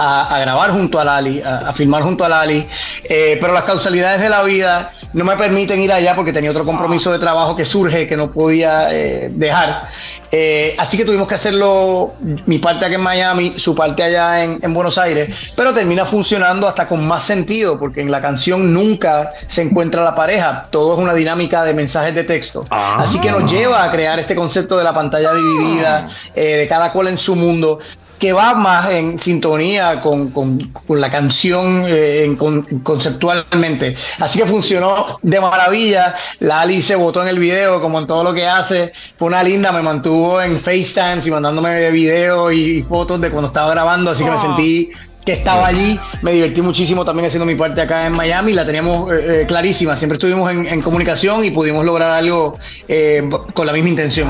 a, 0.00 0.34
a 0.34 0.40
grabar 0.40 0.70
junto 0.70 0.98
a 0.98 1.04
Lali, 1.04 1.42
a, 1.42 1.68
a 1.68 1.72
filmar 1.72 2.02
junto 2.02 2.24
a 2.24 2.28
Lali, 2.28 2.66
eh, 3.04 3.36
pero 3.40 3.52
las 3.52 3.64
causalidades 3.64 4.20
de 4.20 4.28
la 4.28 4.42
vida 4.42 4.90
no 5.12 5.24
me 5.24 5.36
permiten 5.36 5.80
ir 5.80 5.92
allá 5.92 6.14
porque 6.14 6.32
tenía 6.32 6.50
otro 6.50 6.64
compromiso 6.64 7.12
de 7.12 7.18
trabajo 7.18 7.54
que 7.54 7.64
surge 7.64 8.06
que 8.06 8.16
no 8.16 8.30
podía 8.30 8.92
eh, 8.92 9.30
dejar. 9.32 9.84
Eh, 10.32 10.76
así 10.78 10.96
que 10.96 11.04
tuvimos 11.04 11.26
que 11.26 11.34
hacerlo, 11.34 12.14
mi 12.46 12.58
parte 12.60 12.84
aquí 12.84 12.94
en 12.94 13.00
Miami, 13.00 13.54
su 13.56 13.74
parte 13.74 14.04
allá 14.04 14.44
en, 14.44 14.60
en 14.62 14.72
Buenos 14.72 14.96
Aires, 14.96 15.52
pero 15.56 15.74
termina 15.74 16.06
funcionando 16.06 16.68
hasta 16.68 16.86
con 16.86 17.04
más 17.06 17.24
sentido 17.24 17.78
porque 17.80 18.00
en 18.00 18.12
la 18.12 18.20
canción 18.20 18.72
nunca 18.72 19.32
se 19.48 19.62
encuentra 19.62 20.04
la 20.04 20.14
pareja, 20.14 20.68
todo 20.70 20.94
es 20.94 21.00
una 21.00 21.14
dinámica 21.14 21.64
de 21.64 21.74
mensajes 21.74 22.14
de 22.14 22.22
texto. 22.22 22.64
Así 22.70 23.20
que 23.20 23.30
nos 23.30 23.50
lleva 23.50 23.82
a 23.82 23.90
crear 23.90 24.20
este 24.20 24.36
concepto 24.36 24.78
de 24.78 24.84
la 24.84 24.94
pantalla 24.94 25.32
dividida, 25.34 26.08
eh, 26.34 26.56
de 26.58 26.68
cada 26.68 26.92
cual 26.92 27.08
en 27.08 27.18
su 27.18 27.34
mundo 27.34 27.80
que 28.20 28.32
va 28.34 28.54
más 28.54 28.90
en 28.90 29.18
sintonía 29.18 30.00
con, 30.02 30.30
con- 30.30 30.58
con 30.86 31.00
la 31.00 31.10
canción 31.10 31.84
eh, 31.86 32.24
en 32.24 32.36
con- 32.36 32.62
conceptualmente. 32.84 33.96
Así 34.18 34.38
que 34.38 34.46
funcionó 34.46 35.18
de 35.22 35.40
maravilla. 35.40 36.14
La 36.38 36.60
Ali 36.60 36.82
se 36.82 36.94
votó 36.94 37.22
en 37.22 37.28
el 37.28 37.38
video, 37.38 37.80
como 37.80 37.98
en 37.98 38.06
todo 38.06 38.22
lo 38.22 38.32
que 38.34 38.46
hace. 38.46 38.92
Fue 39.16 39.26
una 39.28 39.42
linda, 39.42 39.72
me 39.72 39.82
mantuvo 39.82 40.40
en 40.40 40.60
FaceTime 40.60 41.20
y 41.24 41.30
mandándome 41.30 41.90
videos 41.90 42.52
y, 42.52 42.82
fotos 42.82 43.20
de 43.20 43.30
cuando 43.30 43.48
estaba 43.48 43.70
grabando, 43.70 44.10
así 44.10 44.22
que 44.24 44.30
me 44.30 44.38
sentí 44.38 44.90
que 45.30 45.36
estaba 45.36 45.68
allí, 45.68 45.96
me 46.22 46.32
divertí 46.32 46.60
muchísimo 46.60 47.04
también 47.04 47.26
haciendo 47.26 47.46
mi 47.46 47.54
parte 47.54 47.80
acá 47.80 48.06
en 48.06 48.14
Miami, 48.14 48.52
la 48.52 48.66
teníamos 48.66 49.12
eh, 49.12 49.42
eh, 49.42 49.46
clarísima, 49.46 49.96
siempre 49.96 50.16
estuvimos 50.16 50.50
en, 50.50 50.66
en 50.66 50.82
comunicación 50.82 51.44
y 51.44 51.52
pudimos 51.52 51.84
lograr 51.84 52.10
algo 52.10 52.58
eh, 52.88 53.28
con 53.54 53.64
la 53.64 53.72
misma 53.72 53.90
intención. 53.90 54.28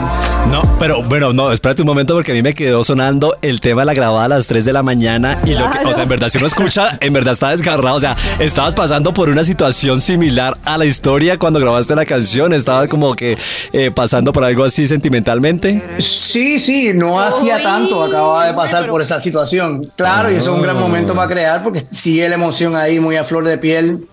No, 0.50 0.60
pero 0.78 1.02
bueno, 1.02 1.32
no, 1.32 1.52
espérate 1.52 1.80
un 1.80 1.86
momento 1.86 2.14
porque 2.14 2.32
a 2.32 2.34
mí 2.34 2.42
me 2.42 2.52
quedó 2.52 2.84
sonando 2.84 3.38
el 3.40 3.60
tema 3.60 3.80
de 3.82 3.86
la 3.86 3.94
grabada 3.94 4.26
a 4.26 4.28
las 4.28 4.46
3 4.46 4.62
de 4.62 4.72
la 4.74 4.82
mañana 4.82 5.38
y 5.46 5.54
lo 5.54 5.70
que, 5.70 5.78
o 5.86 5.92
sea, 5.94 6.02
en 6.02 6.08
verdad, 6.10 6.28
si 6.28 6.36
uno 6.36 6.48
escucha, 6.48 6.98
en 7.00 7.14
verdad 7.14 7.32
está 7.32 7.48
desgarrado, 7.48 7.96
o 7.96 8.00
sea, 8.00 8.14
estabas 8.38 8.74
pasando 8.74 9.14
por 9.14 9.30
una 9.30 9.44
situación 9.44 10.02
similar 10.02 10.58
a 10.66 10.76
la 10.76 10.84
historia 10.84 11.38
cuando 11.38 11.60
grabaste 11.60 11.96
la 11.96 12.04
canción, 12.04 12.52
estabas 12.52 12.88
como 12.88 13.14
que 13.14 13.38
eh, 13.72 13.90
pasando 13.90 14.34
por 14.34 14.44
algo 14.44 14.64
así 14.64 14.86
sentimentalmente. 14.86 15.82
Sí, 15.98 16.58
sí, 16.58 16.92
no 16.92 17.18
hacía 17.18 17.62
tanto, 17.62 18.02
acababa 18.02 18.48
de 18.48 18.54
pasar 18.54 18.86
por 18.86 19.00
esa 19.00 19.18
situación. 19.18 19.90
Claro, 19.96 20.30
y 20.30 20.34
eso 20.34 20.50
es 20.50 20.56
un 20.56 20.62
gran 20.62 20.76
momento 20.76 20.89
para 21.14 21.28
crear 21.28 21.62
porque 21.62 21.86
sigue 21.90 22.28
la 22.28 22.34
emoción 22.34 22.76
ahí 22.76 23.00
muy 23.00 23.16
a 23.16 23.24
flor 23.24 23.46
de 23.46 23.58
piel. 23.58 24.06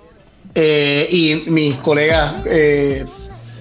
Eh, 0.59 1.07
y 1.11 1.49
mis 1.51 1.75
colegas 1.75 2.35
eh, 2.45 3.05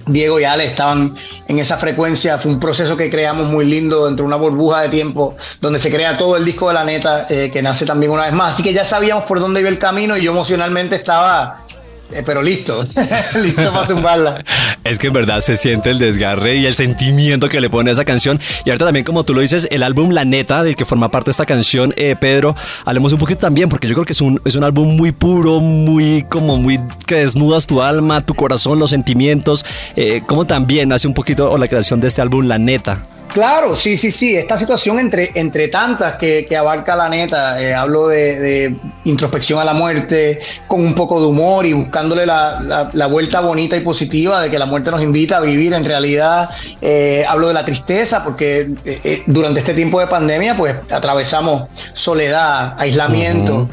Diego 0.07 0.39
y 0.39 0.45
Ale 0.45 0.65
estaban 0.65 1.13
en 1.47 1.59
esa 1.59 1.77
frecuencia. 1.77 2.37
Fue 2.37 2.51
un 2.51 2.59
proceso 2.59 2.97
que 2.97 3.09
creamos 3.09 3.47
muy 3.47 3.65
lindo 3.65 4.05
dentro 4.05 4.23
de 4.23 4.27
una 4.27 4.37
burbuja 4.37 4.81
de 4.81 4.89
tiempo 4.89 5.35
donde 5.61 5.79
se 5.79 5.91
crea 5.91 6.17
todo 6.17 6.37
el 6.37 6.45
disco 6.45 6.69
de 6.69 6.73
la 6.73 6.83
neta 6.83 7.27
eh, 7.29 7.51
que 7.51 7.61
nace 7.61 7.85
también 7.85 8.11
una 8.11 8.23
vez 8.23 8.33
más. 8.33 8.55
Así 8.55 8.63
que 8.63 8.73
ya 8.73 8.85
sabíamos 8.85 9.25
por 9.25 9.39
dónde 9.39 9.59
iba 9.59 9.69
el 9.69 9.79
camino 9.79 10.17
y 10.17 10.23
yo 10.23 10.31
emocionalmente 10.31 10.95
estaba 10.95 11.65
eh, 12.11 12.23
pero 12.25 12.41
listo, 12.41 12.83
listo 13.41 13.71
para 13.71 13.87
zumbarla. 13.87 14.43
Es 14.83 14.99
que 14.99 15.07
en 15.07 15.13
verdad 15.13 15.41
se 15.41 15.57
siente 15.57 15.89
el 15.89 15.99
desgarre 15.99 16.55
y 16.55 16.65
el 16.65 16.73
sentimiento 16.73 17.49
que 17.49 17.59
le 17.59 17.69
pone 17.69 17.89
a 17.89 17.93
esa 17.93 18.05
canción. 18.05 18.39
Y 18.63 18.69
ahorita 18.69 18.85
también, 18.85 19.03
como 19.03 19.25
tú 19.25 19.33
lo 19.33 19.41
dices, 19.41 19.67
el 19.69 19.83
álbum 19.83 20.11
La 20.11 20.23
Neta, 20.23 20.63
del 20.63 20.77
que 20.77 20.85
forma 20.85 21.11
parte 21.11 21.29
esta 21.29 21.45
canción, 21.45 21.93
eh, 21.97 22.15
Pedro, 22.17 22.55
hablemos 22.85 23.11
un 23.11 23.19
poquito 23.19 23.41
también, 23.41 23.67
porque 23.67 23.89
yo 23.89 23.95
creo 23.95 24.05
que 24.05 24.13
es 24.13 24.21
un, 24.21 24.41
es 24.45 24.55
un 24.55 24.63
álbum 24.63 24.95
muy 24.95 25.11
puro, 25.11 25.59
muy 25.59 26.25
como 26.29 26.55
muy 26.55 26.79
que 27.05 27.15
desnudas 27.15 27.67
tu 27.67 27.81
alma, 27.81 28.21
tu 28.21 28.33
corazón, 28.33 28.79
los 28.79 28.91
sentimientos. 28.91 29.65
Eh, 29.97 30.21
como 30.25 30.45
también 30.45 30.93
hace 30.93 31.07
un 31.07 31.13
poquito 31.13 31.57
la 31.57 31.67
creación 31.67 31.99
de 31.99 32.07
este 32.07 32.21
álbum 32.21 32.47
La 32.47 32.57
Neta. 32.57 33.05
Claro, 33.33 33.75
sí, 33.75 33.97
sí, 33.97 34.09
sí. 34.09 34.35
Esta 34.35 34.57
situación 34.57 34.99
entre, 34.99 35.31
entre 35.35 35.67
tantas 35.67 36.15
que, 36.15 36.45
que 36.47 36.55
abarca 36.57 36.95
la 36.95 37.09
neta, 37.09 37.61
eh, 37.61 37.73
hablo 37.75 38.07
de, 38.07 38.39
de 38.39 38.75
introspección 39.03 39.59
a 39.59 39.65
la 39.65 39.73
muerte, 39.73 40.39
con 40.65 40.79
un 40.79 40.95
poco 40.95 41.19
de 41.19 41.27
humor 41.27 41.65
y 41.65 41.73
buscándole 41.73 42.25
la, 42.25 42.59
la- 42.61 42.89
la 42.93 43.07
vuelta 43.07 43.41
bonita 43.41 43.75
y 43.75 43.81
positiva 43.81 44.41
de 44.41 44.49
que 44.49 44.57
la 44.57 44.65
muerte 44.65 44.89
nos 44.91 45.03
invita 45.03 45.37
a 45.37 45.41
vivir 45.41 45.73
en 45.73 45.85
realidad. 45.85 46.49
Eh, 46.81 47.25
hablo 47.27 47.49
de 47.49 47.53
la 47.53 47.65
tristeza, 47.65 48.23
porque 48.23 48.61
eh, 48.85 49.01
eh, 49.03 49.23
durante 49.27 49.59
este 49.59 49.73
tiempo 49.73 49.99
de 49.99 50.07
pandemia, 50.07 50.55
pues 50.55 50.75
atravesamos 50.89 51.69
soledad, 51.93 52.73
aislamiento, 52.79 53.69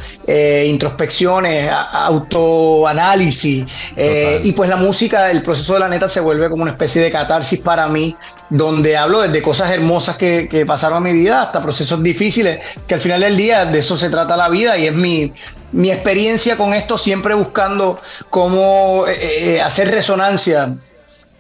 introspecciones, 0.67 1.71
autoanálisis. 1.93 3.65
eh, 3.97 4.41
y 4.43 4.53
pues 4.53 4.69
la 4.69 4.77
música, 4.77 5.31
el 5.31 5.43
proceso 5.43 5.75
de 5.75 5.81
la 5.81 5.89
neta 5.89 6.09
se 6.09 6.21
vuelve 6.21 6.51
como 6.51 6.63
una 6.63 6.73
especie 6.73 7.01
de 7.03 7.11
catarsis 7.11 7.61
para 7.61 7.87
mí, 7.89 8.17
donde 8.51 8.97
hablo 8.97 9.21
desde 9.23 9.43
cosas 9.43 9.71
hermosas 9.71 10.17
que, 10.17 10.49
que 10.49 10.67
pasaron 10.67 11.07
en 11.07 11.15
mi 11.15 11.21
vida 11.21 11.43
hasta 11.43 11.63
procesos 11.63 12.03
difíciles, 12.03 12.65
que 12.87 12.95
al 12.95 13.01
final 13.01 13.21
del 13.21 13.37
día 13.37 13.65
de 13.65 13.79
eso 13.79 13.97
se 13.97 14.11
trata 14.11 14.37
la 14.37 14.49
vida 14.49 14.77
y 14.77 14.87
es 14.87 14.95
mi, 14.95 15.33
mi 15.73 15.91
experiencia 15.91 16.57
con 16.57 16.75
esto, 16.75 16.99
siempre 16.99 17.35
buscando 17.35 18.01
cómo 18.31 19.07
eh, 19.07 19.57
eh, 19.57 19.61
hacer 19.61 19.91
resonancia 19.91 20.75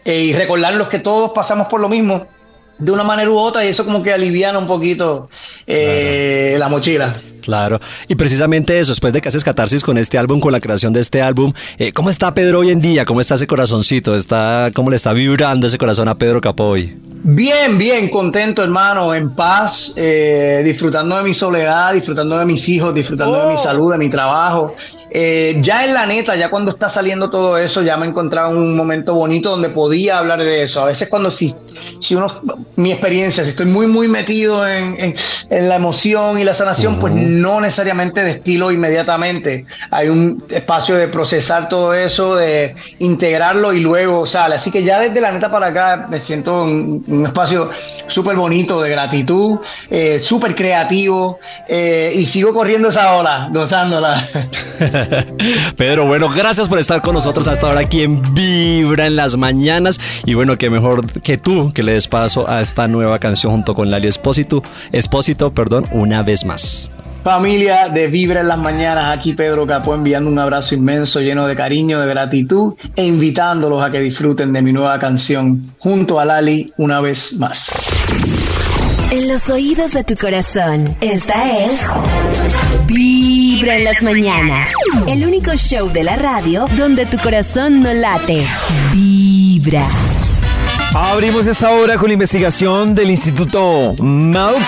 eh, 0.04 0.20
y 0.20 0.32
recordarlos 0.32 0.88
que 0.88 0.98
todos 0.98 1.32
pasamos 1.32 1.68
por 1.68 1.80
lo 1.80 1.88
mismo 1.88 2.26
de 2.78 2.92
una 2.92 3.04
manera 3.04 3.30
u 3.30 3.38
otra 3.38 3.64
y 3.64 3.68
eso 3.68 3.84
como 3.84 4.02
que 4.02 4.12
aliviana 4.12 4.58
un 4.58 4.66
poquito 4.66 5.28
eh, 5.66 6.56
la 6.58 6.68
mochila. 6.68 7.14
Claro, 7.44 7.78
y 8.08 8.14
precisamente 8.14 8.78
eso, 8.78 8.92
después 8.92 9.12
de 9.12 9.20
que 9.20 9.28
haces 9.28 9.44
catarsis 9.44 9.82
con 9.82 9.98
este 9.98 10.16
álbum, 10.16 10.40
con 10.40 10.50
la 10.52 10.60
creación 10.60 10.94
de 10.94 11.00
este 11.00 11.20
álbum, 11.20 11.52
eh, 11.78 11.92
¿cómo 11.92 12.08
está 12.08 12.32
Pedro 12.32 12.60
hoy 12.60 12.70
en 12.70 12.80
día? 12.80 13.04
¿Cómo 13.04 13.20
está 13.20 13.34
ese 13.34 13.46
corazoncito? 13.46 14.16
¿Está, 14.16 14.70
¿Cómo 14.74 14.88
le 14.88 14.96
está 14.96 15.12
vibrando 15.12 15.66
ese 15.66 15.76
corazón 15.76 16.08
a 16.08 16.14
Pedro 16.14 16.40
Capoy? 16.40 16.96
Bien, 17.26 17.78
bien, 17.78 18.08
contento 18.10 18.62
hermano, 18.62 19.14
en 19.14 19.34
paz, 19.34 19.92
eh, 19.96 20.62
disfrutando 20.64 21.16
de 21.16 21.22
mi 21.22 21.32
soledad, 21.34 21.94
disfrutando 21.94 22.38
de 22.38 22.44
mis 22.44 22.68
hijos, 22.68 22.94
disfrutando 22.94 23.46
de 23.46 23.52
mi 23.52 23.58
salud, 23.58 23.92
de 23.92 23.98
mi 23.98 24.10
trabajo. 24.10 24.74
Eh, 25.16 25.58
ya 25.62 25.84
en 25.86 25.94
la 25.94 26.04
neta, 26.06 26.34
ya 26.36 26.50
cuando 26.50 26.72
está 26.72 26.88
saliendo 26.88 27.30
todo 27.30 27.56
eso, 27.56 27.82
ya 27.82 27.96
me 27.96 28.04
encontraba 28.06 28.50
en 28.50 28.56
un 28.56 28.76
momento 28.76 29.14
bonito 29.14 29.48
donde 29.50 29.68
podía 29.70 30.18
hablar 30.18 30.42
de 30.42 30.64
eso. 30.64 30.82
A 30.82 30.86
veces 30.86 31.08
cuando 31.08 31.30
si, 31.30 31.54
si 32.00 32.14
uno, 32.14 32.42
mi 32.76 32.90
experiencia, 32.90 33.42
si 33.44 33.50
estoy 33.50 33.66
muy, 33.66 33.86
muy 33.86 34.08
metido 34.08 34.66
en, 34.68 34.94
en- 34.98 35.14
en 35.50 35.68
la 35.68 35.76
emoción 35.76 36.38
y 36.38 36.44
la 36.44 36.52
sanación, 36.52 36.98
pues 36.98 37.14
no 37.40 37.60
necesariamente 37.60 38.22
destilo 38.22 38.70
inmediatamente. 38.70 39.66
Hay 39.90 40.08
un 40.08 40.44
espacio 40.48 40.96
de 40.96 41.08
procesar 41.08 41.68
todo 41.68 41.94
eso, 41.94 42.36
de 42.36 42.74
integrarlo 42.98 43.72
y 43.72 43.80
luego 43.80 44.26
sale. 44.26 44.56
Así 44.56 44.70
que 44.70 44.82
ya 44.82 45.00
desde 45.00 45.20
la 45.20 45.32
neta 45.32 45.50
para 45.50 45.66
acá 45.66 46.06
me 46.10 46.20
siento 46.20 46.64
en 46.64 47.04
un 47.06 47.26
espacio 47.26 47.70
súper 48.06 48.36
bonito 48.36 48.80
de 48.80 48.90
gratitud, 48.90 49.58
eh, 49.90 50.20
súper 50.22 50.54
creativo 50.54 51.38
eh, 51.68 52.12
y 52.14 52.26
sigo 52.26 52.52
corriendo 52.52 52.88
esa 52.88 53.14
ola, 53.14 53.48
gozándola. 53.52 54.22
Pedro, 55.76 56.06
bueno, 56.06 56.28
gracias 56.28 56.68
por 56.68 56.78
estar 56.78 57.00
con 57.02 57.14
nosotros 57.14 57.46
hasta 57.48 57.66
ahora 57.66 57.80
aquí 57.80 58.02
en 58.02 58.34
Vibra 58.34 59.06
en 59.06 59.16
las 59.16 59.36
mañanas. 59.36 59.98
Y 60.24 60.34
bueno, 60.34 60.58
que 60.58 60.70
mejor 60.70 61.10
que 61.22 61.38
tú 61.38 61.72
que 61.72 61.82
le 61.82 61.92
des 61.92 62.08
paso 62.08 62.48
a 62.48 62.60
esta 62.60 62.88
nueva 62.88 63.18
canción 63.18 63.52
junto 63.52 63.74
con 63.74 63.90
Lali 63.90 64.08
Espósito, 64.08 64.62
Espósito, 64.92 65.52
perdón, 65.52 65.86
una 65.92 66.22
vez 66.22 66.44
más. 66.44 66.90
Familia 67.24 67.88
de 67.88 68.06
Vibra 68.08 68.42
en 68.42 68.48
las 68.48 68.58
mañanas, 68.58 69.16
aquí 69.16 69.32
Pedro 69.32 69.66
Capó 69.66 69.94
enviando 69.94 70.28
un 70.28 70.38
abrazo 70.38 70.74
inmenso 70.74 71.20
lleno 71.20 71.46
de 71.46 71.56
cariño, 71.56 71.98
de 71.98 72.06
gratitud 72.06 72.74
e 72.94 73.06
invitándolos 73.06 73.82
a 73.82 73.90
que 73.90 73.98
disfruten 74.00 74.52
de 74.52 74.60
mi 74.60 74.74
nueva 74.74 74.98
canción 74.98 75.74
junto 75.78 76.20
a 76.20 76.26
Lali 76.26 76.70
una 76.76 77.00
vez 77.00 77.32
más. 77.38 77.72
En 79.10 79.26
los 79.26 79.48
oídos 79.48 79.92
de 79.92 80.04
tu 80.04 80.14
corazón, 80.16 80.84
esta 81.00 81.64
es 81.64 81.80
Vibra 82.86 83.78
en 83.78 83.84
las 83.84 84.02
mañanas. 84.02 84.68
El 85.08 85.24
único 85.26 85.56
show 85.56 85.88
de 85.90 86.04
la 86.04 86.16
radio 86.16 86.66
donde 86.76 87.06
tu 87.06 87.16
corazón 87.16 87.80
no 87.80 87.94
late. 87.94 88.44
Vibra. 88.92 89.86
Abrimos 90.94 91.46
esta 91.46 91.70
hora 91.70 91.96
con 91.96 92.08
la 92.08 92.12
investigación 92.12 92.94
del 92.94 93.08
Instituto 93.10 93.94
Malfoy. 93.98 94.62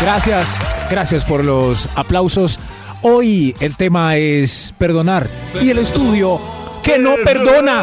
Gracias, 0.00 0.58
gracias 0.90 1.24
por 1.24 1.42
los 1.44 1.88
aplausos. 1.94 2.58
Hoy 3.02 3.54
el 3.60 3.76
tema 3.76 4.16
es 4.16 4.74
perdonar 4.78 5.28
y 5.60 5.70
el 5.70 5.78
estudio 5.78 6.40
que 6.82 6.98
no 6.98 7.14
perdona. 7.24 7.82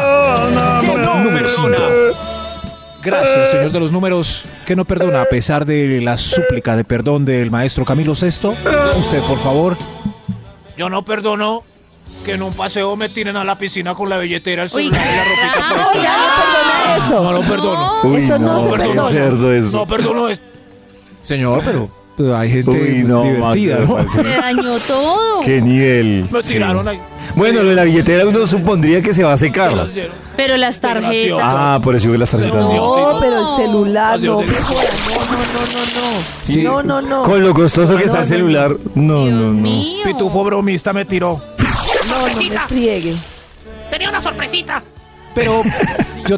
Que 0.80 0.86
no 0.96 1.14
Número 1.24 1.46
perdona. 1.48 1.78
Gracias, 3.02 3.50
señor 3.50 3.70
de 3.70 3.80
los 3.80 3.92
números, 3.92 4.44
que 4.64 4.74
no 4.76 4.84
perdona 4.86 5.22
a 5.22 5.24
pesar 5.26 5.66
de 5.66 6.00
la 6.00 6.16
súplica 6.16 6.74
de 6.76 6.84
perdón 6.84 7.24
del 7.24 7.50
maestro 7.50 7.84
Camilo 7.84 8.14
VI. 8.14 8.28
Usted, 8.98 9.20
por 9.22 9.38
favor. 9.40 9.76
Yo 10.76 10.88
no 10.88 11.04
perdono 11.04 11.62
que 12.24 12.32
en 12.32 12.42
un 12.42 12.52
paseo 12.54 12.96
me 12.96 13.08
tiren 13.10 13.36
a 13.36 13.44
la 13.44 13.56
piscina 13.58 13.94
con 13.94 14.08
la 14.08 14.16
billetera, 14.18 14.62
el 14.62 14.70
Uy, 14.72 14.84
celular 14.84 15.02
y 15.04 15.16
la 15.16 15.24
ropita 15.24 15.68
no, 15.68 15.74
puesta. 15.76 16.02
ya 16.02 16.16
no 16.16 16.44
perdona 16.52 17.06
eso. 17.06 17.22
No 17.22 17.32
lo 17.32 17.40
perdono. 17.42 17.92
Uy, 18.04 18.16
Eso 18.24 18.38
no 18.38 18.94
no, 18.94 19.04
se 19.04 19.14
cerdo 19.14 19.52
eso. 19.52 19.76
No 19.78 19.86
perdono 19.86 20.28
esto. 20.28 20.44
Señor, 21.24 21.62
pero, 21.64 21.88
pero 22.18 22.36
hay 22.36 22.50
gente 22.50 22.70
Uy, 22.70 23.02
no, 23.02 23.22
divertida, 23.22 23.78
¿no? 23.78 23.96
me 23.96 24.06
Se 24.06 24.22
dañó 24.22 24.78
todo. 24.86 25.40
Qué 25.40 25.62
nivel. 25.62 26.28
Sí. 26.42 26.52
tiraron 26.52 26.86
ahí. 26.86 27.00
Bueno, 27.34 27.62
lo 27.62 27.70
de 27.70 27.74
la 27.74 27.84
billetera 27.84 28.26
uno 28.26 28.46
supondría 28.46 29.00
que 29.00 29.14
se 29.14 29.24
va 29.24 29.32
a 29.32 29.36
secar. 29.38 29.88
Pero 30.36 30.58
las 30.58 30.78
tarjetas. 30.80 31.40
Ah, 31.42 31.80
por 31.82 31.96
eso 31.96 32.10
que 32.12 32.18
las 32.18 32.28
tarjetas 32.28 32.60
no. 32.68 32.74
No, 33.14 33.20
pero 33.20 33.40
el 33.40 33.56
celular, 33.56 34.20
no, 34.20 34.34
no, 34.34 34.42
no, 34.42 34.46
no, 34.46 34.50
no, 34.52 36.12
no. 36.12 36.22
Sí. 36.42 36.62
No, 36.62 36.82
no, 36.82 37.00
no. 37.00 37.22
Con 37.22 37.42
lo 37.42 37.54
costoso 37.54 37.96
que 37.96 38.04
está 38.04 38.20
el 38.20 38.26
celular. 38.26 38.76
No, 38.94 39.24
Dios 39.24 39.32
no, 39.32 39.46
no. 39.46 39.52
mío. 39.52 40.04
Pitufo 40.04 40.44
bromista 40.44 40.92
me 40.92 41.06
tiró. 41.06 41.40
No, 41.58 42.28
no 42.28 42.36
me 42.36 42.58
friegue. 42.68 43.14
Tenía 43.90 44.10
una 44.10 44.20
sorpresita. 44.20 44.82
Pero 45.34 45.62
yo, 46.28 46.36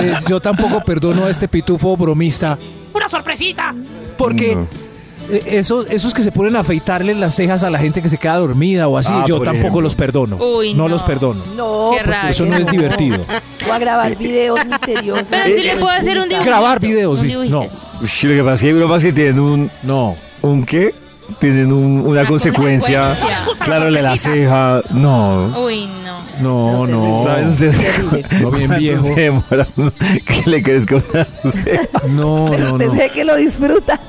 eh, 0.00 0.14
yo 0.28 0.40
tampoco 0.40 0.80
perdono 0.80 1.26
a 1.26 1.30
este 1.30 1.46
pitufo 1.46 1.96
bromista. 1.96 2.58
Una 2.96 3.08
sorpresita. 3.08 3.74
Porque 4.16 4.54
No. 4.56 4.66
eh, 5.30 5.42
esos, 5.46 5.86
esos 5.90 6.14
que 6.14 6.22
se 6.22 6.32
ponen 6.32 6.56
a 6.56 6.60
afeitarle 6.60 7.14
las 7.14 7.34
cejas 7.34 7.62
a 7.64 7.70
la 7.70 7.78
gente 7.78 8.00
que 8.00 8.08
se 8.08 8.16
queda 8.18 8.36
dormida 8.38 8.88
o 8.88 8.96
así, 8.96 9.12
Ah, 9.12 9.24
yo 9.28 9.36
tampoco 9.40 9.58
ejemplo. 9.58 9.80
los 9.82 9.94
perdono. 9.94 10.36
Uy, 10.36 10.72
no. 10.74 10.84
no. 10.84 10.88
los 10.88 11.02
perdono. 11.02 11.42
No, 11.56 11.90
Qué 11.96 12.04
pues. 12.04 12.18
Eso 12.30 12.46
no 12.46 12.56
es 12.56 12.66
divertido. 12.68 13.18
Voy 13.62 13.70
a 13.72 13.78
grabar 13.78 14.16
videos 14.16 14.64
misteriosos. 14.64 15.28
Pero 15.28 15.44
sí 15.44 15.62
le 15.64 15.72
puedo 15.76 15.88
hacer 15.90 16.16
un 16.18 16.28
dibujito. 16.28 16.44
Grabar 16.44 16.80
videos, 16.80 17.18
un. 17.18 17.50
No, 17.50 17.62
lo 17.62 18.34
que 18.34 18.42
pasa 18.42 18.54
es 18.54 18.60
que 18.62 18.66
hay 18.68 18.72
bromas 18.72 19.02
que 19.02 19.12
tienen 19.12 19.38
un. 19.40 19.70
no. 19.82 20.16
¿Un 20.42 20.64
qué? 20.64 20.94
Tienen 21.40 21.72
un- 21.72 22.00
una, 22.02 22.20
Una 22.20 22.26
consecuencia. 22.26 23.16
consecuencia. 23.18 23.64
Claro, 23.64 23.90
le 23.90 24.00
la 24.00 24.16
ceja. 24.16 24.80
No. 24.92 25.46
Uy, 25.64 25.88
no. 26.04 26.05
No, 26.40 26.86
no. 26.86 27.22
¿Saben 27.24 27.48
ustedes? 27.48 27.82
No, 28.42 28.50
bien 28.50 28.70
viejo. 28.78 29.04
se 29.04 29.14
demora 29.14 29.66
que 30.26 30.50
le 30.50 30.62
crezca 30.62 30.96
una 30.96 31.24
ceja? 31.50 31.88
No, 32.08 32.48
Pero 32.50 32.64
no, 32.68 32.72
usted 32.74 32.86
no. 32.88 32.94
sé 32.94 33.10
que 33.14 33.24
lo 33.24 33.36
disfruta. 33.36 34.00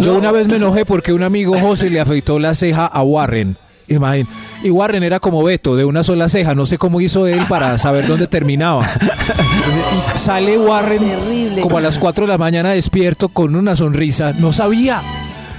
Yo 0.00 0.14
una 0.16 0.32
vez 0.32 0.48
me 0.48 0.56
enojé 0.56 0.84
porque 0.84 1.12
un 1.12 1.22
amigo 1.22 1.58
José 1.58 1.90
le 1.90 2.00
afeitó 2.00 2.38
la 2.38 2.54
ceja 2.54 2.86
a 2.86 3.02
Warren. 3.02 3.56
Imagín. 3.88 4.26
Y 4.62 4.70
Warren 4.70 5.02
era 5.02 5.18
como 5.18 5.42
Beto, 5.42 5.74
de 5.74 5.84
una 5.84 6.04
sola 6.04 6.28
ceja. 6.28 6.54
No 6.54 6.64
sé 6.64 6.78
cómo 6.78 7.00
hizo 7.00 7.26
él 7.26 7.44
para 7.48 7.76
saber 7.76 8.06
dónde 8.06 8.28
terminaba. 8.28 8.88
Entonces, 9.00 9.84
y 10.14 10.18
sale 10.18 10.56
Warren 10.58 11.08
Terrible. 11.08 11.60
como 11.60 11.78
a 11.78 11.80
las 11.80 11.98
4 11.98 12.24
de 12.24 12.28
la 12.28 12.38
mañana 12.38 12.70
despierto 12.70 13.28
con 13.30 13.56
una 13.56 13.74
sonrisa. 13.74 14.32
No 14.32 14.52
sabía. 14.52 15.02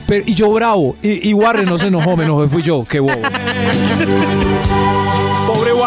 Pero, 0.07 0.23
y 0.25 0.33
yo 0.33 0.49
bravo. 0.51 0.95
Y, 1.01 1.29
y 1.29 1.33
Warren 1.33 1.65
no 1.65 1.77
se 1.77 1.87
enojó, 1.87 2.15
me 2.15 2.23
enojé, 2.23 2.47
fui 2.47 2.61
yo. 2.63 2.85
Qué 2.89 2.99
bobo. 3.01 3.11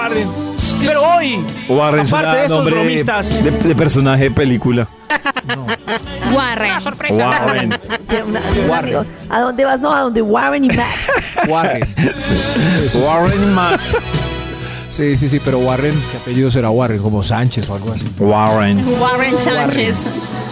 Warren. 0.04 0.28
Pero 0.84 1.02
hoy, 1.02 1.42
Warren 1.66 2.02
es 2.02 2.12
aparte 2.12 2.36
de 2.36 2.42
estos 2.42 2.58
nombre 2.58 2.74
bromistas, 2.74 3.42
de, 3.42 3.50
de 3.50 3.74
personaje 3.74 4.24
de 4.24 4.30
película. 4.32 4.86
Warren. 6.34 6.72
una 6.72 6.80
sorpresa. 6.82 7.30
Warren. 7.30 7.80
Un 8.28 8.36
amigo, 8.36 9.04
¿A 9.30 9.40
dónde 9.40 9.64
vas? 9.64 9.80
No, 9.80 9.94
a 9.94 10.00
donde 10.00 10.20
Warren 10.20 10.64
y 10.64 10.68
Max. 10.68 11.10
Warren. 11.48 11.82
Warren 13.02 13.42
y 13.42 13.46
Max. 13.54 13.96
Sí, 14.90 15.16
sí, 15.16 15.26
sí, 15.26 15.40
pero 15.42 15.58
Warren, 15.60 15.94
¿qué 16.10 16.18
apellido 16.18 16.50
será 16.50 16.68
Warren? 16.68 17.00
Como 17.00 17.24
Sánchez 17.24 17.66
o 17.70 17.74
algo 17.74 17.94
así. 17.94 18.06
Warren. 18.18 18.84
Warren 19.00 19.38
Sánchez. 19.38 19.94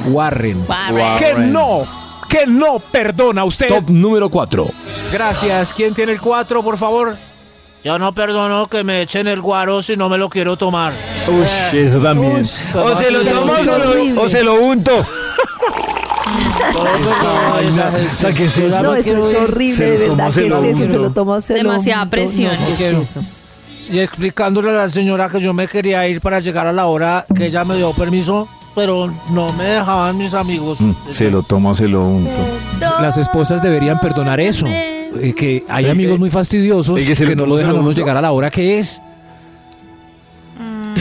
Warren. 0.07 0.65
Warren. 0.67 1.19
Que 1.19 1.35
no, 1.43 1.85
que 2.27 2.47
no 2.47 2.79
perdona 2.79 3.45
usted. 3.45 3.69
Top 3.69 3.91
número 3.91 4.31
4. 4.31 4.71
Gracias. 5.13 5.75
¿Quién 5.75 5.93
tiene 5.93 6.13
el 6.13 6.23
4, 6.23 6.63
por 6.63 6.79
favor? 6.79 7.19
Yo 7.85 7.99
no 7.99 8.13
perdono 8.13 8.69
que 8.69 8.85
me 8.85 9.03
echen 9.03 9.27
el 9.27 9.41
guaro 9.41 9.83
si 9.83 9.97
no 9.97 10.09
me 10.09 10.17
lo 10.17 10.29
quiero 10.29 10.57
tomar. 10.57 10.93
Uy, 11.29 11.79
eso 11.79 11.99
también. 12.01 12.49
O 12.75 12.97
se 12.97 13.11
lo 13.11 13.23
tomo 13.25 13.53
o 13.53 13.57
se 13.57 13.65
lo, 13.65 14.23
o 14.23 14.29
se 14.29 14.43
lo 14.45 14.55
unto. 14.61 14.93
O 16.75 18.17
sea, 18.17 18.33
¿qué 18.33 18.45
es 18.45 18.59
eso? 18.59 18.83
No, 18.83 18.95
eso 18.95 19.31
es 19.31 19.37
horrible, 19.39 19.75
Se 19.77 19.87
lo 19.87 19.99
de 19.99 20.09
verdad. 20.09 20.31
se 20.31 20.49
¿Qué 20.49 20.71
es 20.71 20.81
eso? 20.81 20.93
Se 20.95 20.99
lo 20.99 21.11
tomó, 21.11 21.41
se 21.41 21.53
lo 21.55 21.59
Demasiada 21.59 22.07
presión. 22.07 22.53
Y 23.91 23.99
explicándole 23.99 24.71
a 24.71 24.75
la 24.75 24.89
señora 24.89 25.29
que 25.29 25.41
yo 25.41 25.53
me 25.53 25.69
quería 25.69 26.07
ir 26.09 26.21
para 26.21 26.41
llegar 26.41 26.67
a 26.67 26.73
la 26.73 26.87
hora 26.87 27.27
que 27.35 27.47
ella 27.47 27.65
me 27.65 27.77
dio 27.77 27.93
permiso, 27.93 28.49
pero 28.75 29.13
no 29.31 29.53
me 29.53 29.65
dejaban 29.65 30.17
mis 30.17 30.33
amigos. 30.35 30.81
Mm, 30.81 30.93
Se 31.11 31.31
lo 31.31 31.43
tomo 31.43 31.71
o 31.71 31.75
se 31.75 31.89
lo 31.89 32.03
unto. 32.05 32.31
Las 33.01 33.19
esposas 33.19 33.63
deberían 33.63 34.01
perdonar 34.01 34.41
eso. 34.41 34.67
Eh, 35.21 35.35
que 35.35 35.65
hay 35.69 35.89
amigos 35.91 36.19
muy 36.19 36.31
fastidiosos 36.31 36.99
que 37.01 37.15
se 37.15 37.35
no 37.37 37.47
lo 37.47 37.57
se 37.57 37.63
dejan 37.65 37.77
a 37.77 37.81
uno 37.81 37.93
llegar 37.93 38.17
a 38.17 38.23
la 38.23 38.33
hora 38.33 38.51
que 38.51 38.79
es. 38.79 39.01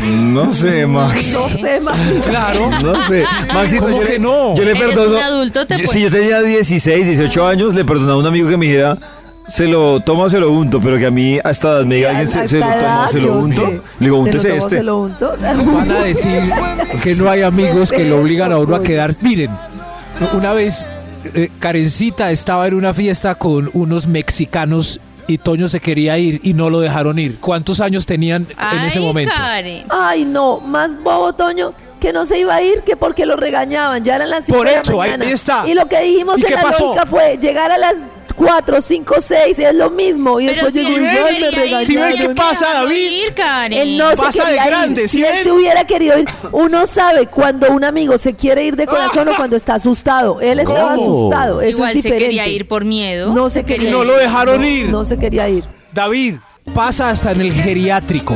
No 0.03 0.51
sé, 0.51 0.85
Max. 0.87 1.33
No 1.33 1.47
sé, 1.49 1.79
Max. 1.81 1.97
Claro. 2.27 2.69
No 2.81 3.01
sé. 3.03 3.23
Maxito, 3.53 3.83
¿Cómo 3.83 3.99
yo 3.99 4.05
que 4.05 4.13
le- 4.13 4.19
no? 4.19 4.55
Yo 4.55 4.63
le 4.63 4.71
Eres 4.71 4.83
perdono. 4.83 5.17
un 5.17 5.23
adulto, 5.23 5.65
te 5.67 5.75
Yo- 5.77 5.85
puedes- 5.85 5.91
si 5.91 6.01
yo 6.01 6.09
tenía 6.09 6.41
16, 6.41 7.05
18 7.07 7.45
años, 7.47 7.75
le 7.75 7.83
perdonaba 7.85 8.13
a 8.13 8.17
un 8.17 8.25
amigo 8.27 8.47
que 8.49 8.57
me 8.57 8.65
dijera, 8.67 8.97
se 9.47 9.67
lo 9.67 9.99
toma 9.99 10.23
o 10.23 10.29
se 10.29 10.39
lo 10.39 10.49
unto, 10.51 10.79
pero 10.79 10.97
que 10.97 11.07
a 11.07 11.11
mí 11.11 11.37
a 11.43 11.49
esta 11.51 11.69
edad 11.71 11.85
me 11.85 11.95
diga 11.95 12.09
alguien, 12.11 12.29
se, 12.29 12.47
se 12.47 12.59
lo 12.59 12.65
toma 12.65 13.05
o 13.05 13.09
se 13.09 13.19
lo 13.19 13.37
unto. 13.37 13.67
Le 13.67 13.81
digo, 13.99 14.15
¿Se 14.15 14.21
úntese 14.29 14.47
lo 14.49 14.53
tomó, 14.55 14.63
este. 14.65 14.75
se 14.77 14.83
lo 14.83 14.97
unto? 14.99 15.33
Van 15.73 15.91
a 15.91 16.03
decir 16.03 16.51
que 17.03 17.15
no 17.15 17.29
hay 17.29 17.41
amigos 17.41 17.91
que 17.91 18.05
lo 18.05 18.21
obligan 18.21 18.51
a 18.53 18.57
uno 18.59 18.75
a 18.75 18.81
quedar. 18.83 19.13
Miren, 19.21 19.51
una 20.33 20.53
vez 20.53 20.85
eh, 21.23 21.49
Karencita 21.59 22.31
estaba 22.31 22.67
en 22.67 22.73
una 22.73 22.93
fiesta 22.93 23.35
con 23.35 23.69
unos 23.73 24.07
mexicanos 24.07 24.99
y 25.27 25.37
Toño 25.37 25.67
se 25.67 25.79
quería 25.79 26.17
ir 26.17 26.41
y 26.43 26.53
no 26.53 26.69
lo 26.69 26.79
dejaron 26.79 27.19
ir. 27.19 27.39
¿Cuántos 27.39 27.79
años 27.79 28.05
tenían 28.05 28.47
en 28.73 28.79
ese 28.85 28.99
momento? 28.99 29.33
Karen. 29.35 29.85
Ay, 29.89 30.25
no, 30.25 30.59
más 30.59 31.01
bobo, 31.01 31.33
Toño, 31.33 31.73
que 32.01 32.11
no 32.11 32.25
se 32.25 32.39
iba 32.39 32.55
a 32.55 32.61
ir 32.61 32.81
que 32.81 32.97
porque 32.97 33.25
lo 33.25 33.37
regañaban. 33.37 34.03
Ya 34.03 34.15
eran 34.17 34.29
las 34.29 34.43
5 34.45 34.57
Por 34.57 34.67
de 34.67 34.73
la 34.75 34.81
eso, 34.81 35.01
ahí- 35.01 35.11
mañana. 35.11 35.25
ahí 35.25 35.31
está. 35.31 35.63
Y 35.67 35.73
lo 35.73 35.87
que 35.87 36.01
dijimos 36.01 36.37
¿Y 36.39 36.41
en 36.41 36.47
qué 36.47 36.55
la 36.55 36.61
pasó? 36.63 36.85
lógica 36.87 37.05
fue 37.05 37.37
llegar 37.39 37.71
a 37.71 37.77
las 37.77 37.97
4, 38.35 38.81
5, 38.81 39.15
6, 39.19 39.59
es 39.59 39.73
lo 39.75 39.89
mismo. 39.91 40.39
Y 40.39 40.47
Pero 40.47 40.65
después 40.65 40.73
si 40.73 40.83
llegó 40.83 40.97
él 40.97 41.03
y 41.03 41.07
"Ay, 41.35 41.41
me 41.41 41.51
regañaron. 41.51 41.85
¿Sí 41.85 41.95
ven 41.95 42.15
qué 42.17 42.29
pasa, 42.29 42.73
David? 42.73 42.95
ir. 42.97 43.33
Él 43.71 43.97
no 43.97 44.09
Pasa 44.15 44.45
se 44.45 44.51
de 44.51 44.55
grande, 44.57 45.01
ir. 45.03 45.09
¿sí 45.09 45.17
Si 45.19 45.23
él 45.23 45.43
se 45.43 45.51
hubiera 45.51 45.85
querido 45.85 46.17
ir, 46.17 46.25
uno 46.51 46.85
sabe 46.87 47.27
cuando 47.27 47.69
un 47.71 47.83
amigo 47.83 48.17
se 48.17 48.33
quiere 48.33 48.63
ir 48.63 48.75
de 48.75 48.87
corazón 48.87 49.27
o 49.29 49.35
cuando 49.35 49.55
está 49.55 49.75
asustado. 49.75 50.41
Él 50.41 50.59
estaba 50.59 50.95
¿Cómo? 50.95 51.27
asustado. 51.29 51.61
Eso 51.61 51.77
Igual 51.77 51.89
es 51.89 51.93
se 51.93 51.97
diferente. 52.09 52.25
quería 52.25 52.47
ir 52.47 52.67
por 52.67 52.83
miedo. 52.83 53.33
No 53.33 53.49
se 53.49 53.63
quería 53.63 53.91
no 53.91 54.01
ir. 54.01 54.07
lo 54.07 54.17
dejaron 54.17 54.61
No, 54.61 54.67
ir. 54.67 54.89
No 54.89 55.05
se 55.05 55.19
quería 55.19 55.47
ir. 55.49 55.63
David, 55.93 56.35
pasa 56.73 57.09
hasta 57.09 57.31
en 57.31 57.41
el 57.41 57.53
geriátrico. 57.53 58.35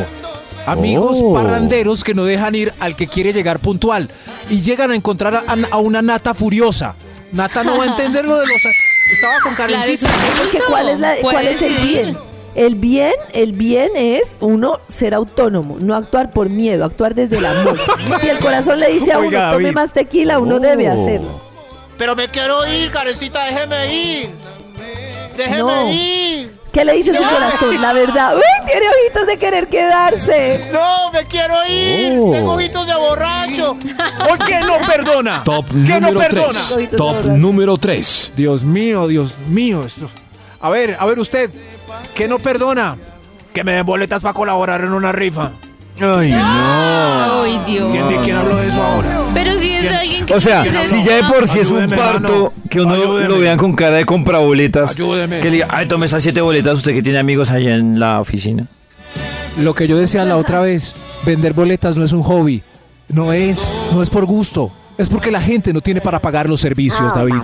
Amigos 0.66 1.20
Oh. 1.22 1.34
parranderos 1.34 2.03
que 2.03 2.13
no 2.13 2.26
dejan 2.26 2.55
ir 2.55 2.74
al 2.80 2.95
que 2.95 3.07
quiere 3.07 3.34
llegar 3.34 3.59
puntual 3.59 4.09
y 4.49 4.61
llegan 4.61 4.91
a 4.91 4.95
encontrar 4.95 5.36
a, 5.36 5.43
a 5.72 5.78
una 5.78 6.01
nata 6.01 6.34
furiosa. 6.34 6.95
Nata 7.32 7.63
no 7.63 7.78
va 7.78 7.84
a 7.84 7.88
entender 7.88 8.26
lo 8.26 8.38
de 8.38 8.47
los. 8.47 8.61
Estaba 9.13 9.39
con 9.43 9.53
Karencita. 9.55 10.09
¿cuál 10.68 10.89
es, 10.89 10.99
la- 10.99 11.16
cuál 11.22 11.36
Puede 11.36 11.51
es 11.51 11.61
el 11.61 11.76
bien? 11.76 12.18
El 12.55 12.76
bien, 12.76 13.11
el 13.34 13.51
bien 13.51 13.91
es 13.95 14.38
uno 14.39 14.80
ser 14.88 15.13
autónomo, 15.13 15.76
no 15.82 15.93
actuar 15.93 16.32
por 16.32 16.49
miedo, 16.49 16.86
actuar 16.86 17.13
desde 17.13 17.38
el 17.38 17.45
amor. 17.45 17.78
si 18.22 18.30
el 18.30 18.39
corazón 18.39 18.80
le 18.80 18.89
dice 18.91 19.11
a 19.11 19.18
uno, 19.20 19.28
Oiga, 19.28 19.51
tome 19.51 19.63
David. 19.66 19.76
más 19.76 19.91
tequila, 19.91 20.39
uno 20.39 20.55
Oh. 20.55 20.59
debe 20.59 20.88
hacerlo. 20.88 21.41
Pero 21.97 22.16
me 22.16 22.30
quiero 22.30 22.66
ir, 22.66 22.89
Karencita, 22.91 23.43
déjeme 23.43 23.93
ir. 23.93 24.30
Déjeme 25.36 25.57
No. 25.59 25.91
ir. 25.91 26.55
¿Qué 26.76 26.84
le 26.84 26.91
dice 26.91 27.13
su 27.13 27.23
corazón? 27.23 27.82
La 27.82 27.93
verdad. 27.93 28.36
¡Uy! 28.36 28.41
Tiene 28.65 28.86
ojitos 28.89 29.28
de 29.28 29.38
querer 29.39 29.69
quedarse. 29.69 30.69
No, 30.73 31.09
me 31.13 31.23
quiero 31.23 31.55
ir. 31.65 32.19
Oh. 32.19 32.32
Tengo 32.34 32.53
ojitos 32.55 32.86
de 32.86 32.95
borracho. 32.95 33.78
¿Por 34.28 34.45
qué 34.45 34.59
no 34.59 34.78
perdona? 34.86 35.41
Top 35.45 35.67
¿Qué 35.69 36.01
no 36.01 36.11
número 36.11 36.19
perdona? 36.19 36.59
3. 36.73 36.89
Top 36.97 37.26
número 37.28 37.78
3. 37.78 38.34
Dios 38.36 38.65
mío, 38.65 39.07
Dios 39.07 39.38
mío. 39.47 39.86
Esto. 39.86 40.09
A 40.59 40.69
ver, 40.69 40.97
a 40.99 41.05
ver 41.05 41.17
usted. 41.17 41.49
¿Qué 42.13 42.28
no 42.28 42.39
perdona? 42.39 42.97
Que 43.53 43.63
me 43.63 43.71
den 43.71 43.86
boletas 43.86 44.21
para 44.21 44.34
colaborar 44.34 44.82
en 44.82 44.91
una 44.91 45.13
rifa. 45.13 45.51
Ay, 46.00 46.32
no. 46.32 47.41
Ay, 47.43 47.62
Dios. 47.66 47.89
¿Quién, 47.91 48.10
¿De 48.10 48.18
quién 48.26 48.36
habló 48.36 48.58
de 48.58 48.68
eso 48.68 48.84
ahora? 48.84 49.24
Pero 49.34 49.58
si 49.60 49.72
es 49.72 49.84
de 49.84 49.89
alguien 49.89 50.26
que 50.26 50.34
O 50.34 50.41
sea, 50.41 50.86
si 50.86 51.04
ya 51.04 51.16
de 51.16 51.24
por 51.24 51.48
sí 51.48 51.60
es 51.60 51.70
un 51.70 51.78
Ayúdeme, 51.78 51.98
parto 51.98 52.34
mano. 52.34 52.54
que 52.70 52.82
uno 52.82 52.93
Ayúdeme. 52.96 53.30
lo 53.30 53.39
vean 53.39 53.58
con 53.58 53.74
cara 53.74 53.96
de 53.98 54.06
compra 54.06 54.39
boletas, 54.39 54.91
Ayúdeme. 54.96 55.39
que 55.39 55.46
le 55.46 55.52
diga, 55.52 55.68
ay, 55.70 55.88
tome 55.88 56.06
esas 56.08 56.22
siete 56.22 56.41
boletas, 56.41 56.78
usted 56.80 56.93
que 56.93 57.02
tiene 57.02 57.20
amigos 57.20 57.50
allá 57.52 57.76
en 57.76 58.00
la 58.00 58.20
oficina. 58.20 58.68
Lo 59.58 59.74
que 59.74 59.88
yo 59.88 59.98
decía 59.98 60.26
la 60.26 60.36
otra 60.36 60.60
vez, 60.60 60.96
vender 61.26 61.54
boletas 61.54 61.96
no 61.96 62.04
es 62.04 62.12
un 62.12 62.24
hobby. 62.24 62.62
No 63.08 63.32
es, 63.32 63.72
no 63.93 64.02
es 64.02 64.10
por 64.10 64.26
gusto. 64.26 64.72
Es 64.98 65.08
porque 65.08 65.32
la 65.32 65.39
gente 65.41 65.72
no 65.72 65.80
tiene 65.82 66.02
para 66.02 66.20
pagar 66.20 66.50
los 66.50 66.60
servicios, 66.60 67.14
David. 67.14 67.36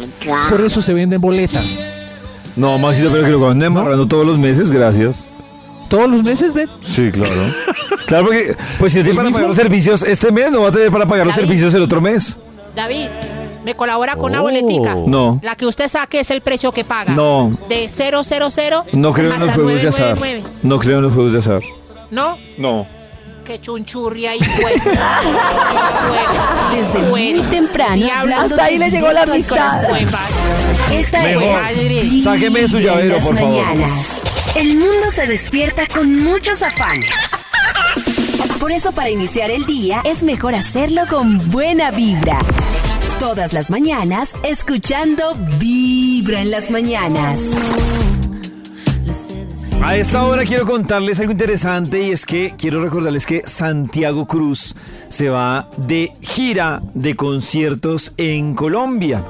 Por 0.49 0.60
eso 0.62 0.82
se 0.82 0.93
venden 0.93 1.22
boletas. 1.22 1.80
No, 2.58 2.78
Maxito, 2.78 3.10
pero 3.12 3.24
que 3.24 3.30
lo 3.30 3.39
van 3.39 3.64
amarrando 3.64 4.08
todos 4.08 4.28
los 4.28 4.38
meses, 4.38 4.70
gracias. 4.72 5.26
Todos 5.89 6.10
los 6.10 6.24
meses, 6.24 6.54
ven. 6.54 6.70
Sí, 6.82 7.12
claro. 7.12 7.32
Claro, 8.12 8.26
porque 8.26 8.55
pues 8.80 8.91
si 8.93 8.99
no 8.99 9.03
tiene 9.03 9.18
para 9.18 9.28
mismo? 9.28 9.38
pagar 9.38 9.47
los 9.49 9.57
servicios 9.57 10.03
este 10.03 10.32
mes, 10.32 10.51
no 10.51 10.62
va 10.62 10.70
a 10.70 10.72
tener 10.72 10.91
para 10.91 11.05
pagar 11.07 11.26
los 11.26 11.36
servicios 11.36 11.74
el 11.74 11.82
otro 11.82 11.99
mes. 12.01 12.38
David, 12.76 13.07
¿me 13.66 13.76
colabora 13.76 14.16
con 14.16 14.32
una 14.32 14.39
Oh. 14.41 14.43
boletica? 14.43 14.95
No. 14.95 15.39
La 15.43 15.55
que 15.55 15.66
usted 15.66 15.88
saque 15.88 16.20
es 16.22 16.32
el 16.32 16.41
precio 16.41 16.72
que 16.72 16.84
paga. 16.84 17.14
No. 17.14 17.51
De 17.70 17.88
000 17.89 18.22
No 18.93 19.12
creo 19.14 19.34
en 19.34 19.39
los 19.39 19.51
juegos 19.53 19.82
de 19.82 19.88
azar. 19.89 20.16
999. 20.18 20.43
No 20.64 20.80
creo 20.80 20.97
en 20.97 21.03
los 21.03 21.14
juegos 21.14 21.34
de 21.34 21.39
azar. 21.39 21.62
¿No? 22.12 22.38
No. 22.57 22.88
Qué 23.45 23.59
chunchurri 23.59 24.28
ahí, 24.28 24.39
pues. 24.62 24.76
Desde 26.74 26.99
muy 27.09 27.41
temprano, 27.49 28.05
hablando 28.16 28.53
Hasta 28.55 28.64
ahí 28.66 28.78
le 28.78 28.89
llegó 28.91 29.12
la 29.12 29.24
amistad. 29.24 29.84
Esta 30.91 31.22
Mejor. 31.24 31.43
es 31.89 32.24
Sáqueme 32.24 32.68
su 32.68 32.80
llavero, 32.80 33.18
por 33.20 33.36
favor. 33.38 33.51
mañanas. 33.66 34.05
El 34.55 34.78
mundo 34.78 35.09
se 35.12 35.26
despierta 35.28 35.88
con 35.88 36.24
muchos 36.24 36.62
afanes. 36.62 37.09
Por 38.62 38.72
eso 38.72 38.91
para 38.91 39.09
iniciar 39.09 39.49
el 39.49 39.66
día 39.66 40.03
es 40.05 40.22
mejor 40.22 40.53
hacerlo 40.53 41.01
con 41.09 41.39
buena 41.49 41.89
vibra. 41.89 42.38
Todas 43.20 43.53
las 43.53 43.72
mañanas 43.72 44.38
escuchando 44.43 45.34
Vibra 45.57 46.41
en 46.41 46.51
las 46.51 46.70
mañanas. 46.70 47.41
A 49.84 49.97
esta 49.97 50.23
hora 50.25 50.45
quiero 50.45 50.67
contarles 50.67 51.19
algo 51.19 51.32
interesante 51.32 52.03
y 52.03 52.11
es 52.11 52.27
que 52.27 52.53
quiero 52.55 52.84
recordarles 52.84 53.25
que 53.25 53.41
Santiago 53.45 54.27
Cruz 54.27 54.75
se 55.09 55.29
va 55.29 55.69
de 55.75 56.13
gira 56.21 56.84
de 56.93 57.15
conciertos 57.15 58.13
en 58.17 58.53
Colombia. 58.53 59.25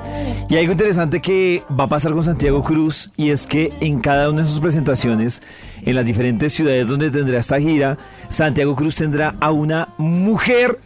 Y 0.50 0.58
algo 0.58 0.74
interesante 0.74 1.22
que 1.22 1.64
va 1.80 1.86
a 1.86 1.90
pasar 1.90 2.12
con 2.12 2.24
Santiago 2.24 2.64
Cruz 2.64 3.12
y 3.16 3.30
es 3.30 3.48
que 3.48 3.72
en 3.80 4.02
cada 4.02 4.30
una 4.30 4.42
de 4.42 4.50
sus 4.50 4.60
presentaciones, 4.60 5.42
en 5.84 5.96
las 5.96 6.06
diferentes 6.06 6.52
ciudades 6.52 6.90
donde 6.90 7.10
tendrá 7.10 7.40
esta 7.40 7.60
gira, 7.60 7.98
Santiago 8.28 8.76
Cruz 8.76 8.98
tendrá 8.98 9.36
a 9.40 9.52
una 9.52 9.88
mujer 9.98 10.80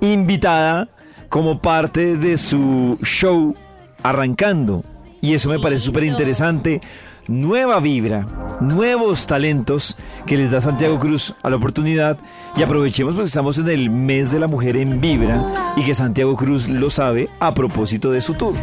invitada 0.00 0.88
como 1.28 1.62
parte 1.62 2.16
de 2.16 2.36
su 2.36 2.98
show 3.04 3.54
arrancando. 4.02 4.84
Y 5.20 5.34
eso 5.34 5.48
me 5.48 5.60
parece 5.60 5.82
súper 5.82 6.02
interesante. 6.02 6.80
Nueva 7.28 7.78
vibra, 7.78 8.26
nuevos 8.60 9.28
talentos 9.28 9.96
que 10.26 10.36
les 10.36 10.50
da 10.50 10.60
Santiago 10.60 10.98
Cruz 10.98 11.34
a 11.42 11.50
la 11.50 11.56
oportunidad. 11.56 12.18
Y 12.56 12.62
aprovechemos 12.62 13.14
porque 13.14 13.28
estamos 13.28 13.58
en 13.58 13.68
el 13.68 13.90
mes 13.90 14.32
de 14.32 14.40
la 14.40 14.48
mujer 14.48 14.76
en 14.76 15.00
vibra 15.00 15.40
y 15.76 15.84
que 15.84 15.94
Santiago 15.94 16.34
Cruz 16.34 16.68
lo 16.68 16.90
sabe 16.90 17.30
a 17.38 17.54
propósito 17.54 18.10
de 18.10 18.20
su 18.20 18.34
tour. 18.34 18.54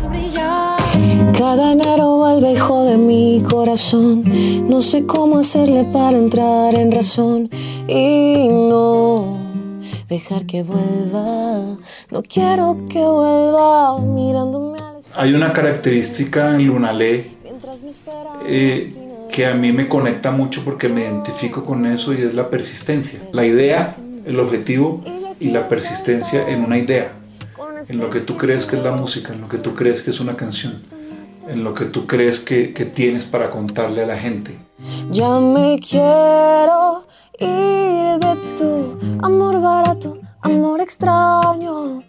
Cada 1.37 1.71
enero 1.71 2.17
vuelve 2.17 2.51
hijo 2.51 2.83
de 2.83 2.97
mi 2.97 3.41
corazón. 3.49 4.23
No 4.67 4.81
sé 4.81 5.05
cómo 5.05 5.39
hacerle 5.39 5.85
para 5.93 6.17
entrar 6.17 6.75
en 6.75 6.91
razón 6.91 7.49
y 7.87 8.49
no 8.49 9.37
dejar 10.09 10.45
que 10.45 10.63
vuelva. 10.63 11.77
No 12.11 12.23
quiero 12.23 12.77
que 12.89 12.99
vuelva 12.99 13.99
mirándome 14.01 14.79
Hay 15.15 15.33
una 15.33 15.53
característica 15.53 16.55
en 16.55 16.67
Lunalé 16.67 17.38
eh, 18.45 18.93
que 19.31 19.45
a 19.45 19.53
mí 19.53 19.71
me 19.71 19.87
conecta 19.87 20.31
mucho 20.31 20.63
porque 20.63 20.89
me 20.89 21.01
identifico 21.01 21.65
con 21.65 21.85
eso 21.85 22.13
y 22.13 22.21
es 22.21 22.33
la 22.33 22.49
persistencia. 22.49 23.21
La 23.31 23.45
idea, 23.45 23.95
el 24.25 24.39
objetivo 24.39 25.01
y 25.39 25.49
la 25.49 25.69
persistencia 25.69 26.49
en 26.49 26.63
una 26.63 26.77
idea. 26.77 27.13
En 27.87 27.99
lo 27.99 28.09
que 28.09 28.19
tú 28.19 28.37
crees 28.37 28.65
que 28.65 28.75
es 28.75 28.83
la 28.83 28.91
música, 28.91 29.33
en 29.33 29.41
lo 29.41 29.47
que 29.47 29.57
tú 29.57 29.73
crees 29.75 30.01
que 30.01 30.09
es 30.09 30.19
una 30.19 30.35
canción, 30.35 30.73
en 31.47 31.63
lo 31.63 31.73
que 31.73 31.85
tú 31.85 32.07
crees 32.07 32.39
que, 32.39 32.73
que 32.73 32.85
tienes 32.85 33.23
para 33.23 33.49
contarle 33.49 34.03
a 34.03 34.07
la 34.07 34.17
gente. 34.17 34.57
Ya 35.11 35.39
me 35.39 35.79
quiero 35.79 37.05
ir 37.39 38.19
de 38.19 38.35
tu 38.57 38.99
amor 39.21 39.61
barato, 39.61 40.17
amor 40.41 40.81
extraño. 40.81 42.03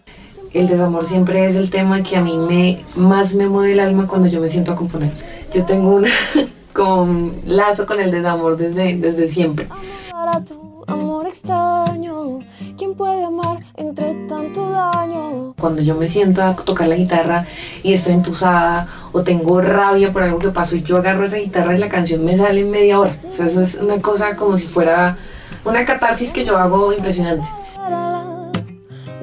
El 0.53 0.67
desamor 0.67 1.05
siempre 1.05 1.45
es 1.45 1.55
el 1.55 1.69
tema 1.69 2.03
que 2.03 2.17
a 2.17 2.21
mí 2.21 2.35
me 2.37 2.83
más 2.95 3.33
me 3.35 3.47
mueve 3.47 3.71
el 3.71 3.79
alma 3.79 4.05
cuando 4.07 4.27
yo 4.27 4.41
me 4.41 4.49
siento 4.49 4.73
a 4.73 4.75
componer. 4.75 5.11
Yo 5.53 5.65
tengo 5.65 5.95
una, 5.95 6.09
con 6.73 7.33
lazo 7.45 7.85
con 7.85 7.99
el 7.99 8.09
desamor 8.09 8.55
desde, 8.55 8.95
desde 8.95 9.27
siempre. 9.27 9.67
Para 10.09 10.43
tu 10.43 10.83
amor 10.87 11.27
extraño, 11.27 12.39
¿quién 12.77 12.95
puede 12.95 13.25
amar 13.25 13.59
entre 13.75 14.13
tanto 14.29 14.69
daño? 14.69 15.53
Cuando 15.59 15.81
yo 15.81 15.95
me 15.95 16.07
siento 16.07 16.41
a 16.41 16.55
tocar 16.55 16.87
la 16.87 16.95
guitarra 16.95 17.45
y 17.83 17.91
estoy 17.91 18.13
entusada 18.13 18.87
o 19.11 19.23
tengo 19.23 19.61
rabia 19.61 20.13
por 20.13 20.23
algo 20.23 20.39
que 20.39 20.49
pasó 20.49 20.77
y 20.77 20.83
yo 20.83 20.97
agarro 20.97 21.25
esa 21.25 21.37
guitarra 21.37 21.75
y 21.75 21.79
la 21.79 21.89
canción 21.89 22.23
me 22.23 22.37
sale 22.37 22.61
en 22.61 22.71
media 22.71 22.99
hora. 22.99 23.11
O 23.11 23.33
sea, 23.33 23.47
eso 23.47 23.61
es 23.61 23.75
una 23.75 24.01
cosa 24.01 24.37
como 24.37 24.57
si 24.57 24.67
fuera 24.67 25.17
una 25.65 25.83
catarsis 25.85 26.31
que 26.31 26.45
yo 26.45 26.57
hago 26.57 26.93
impresionante. 26.93 27.47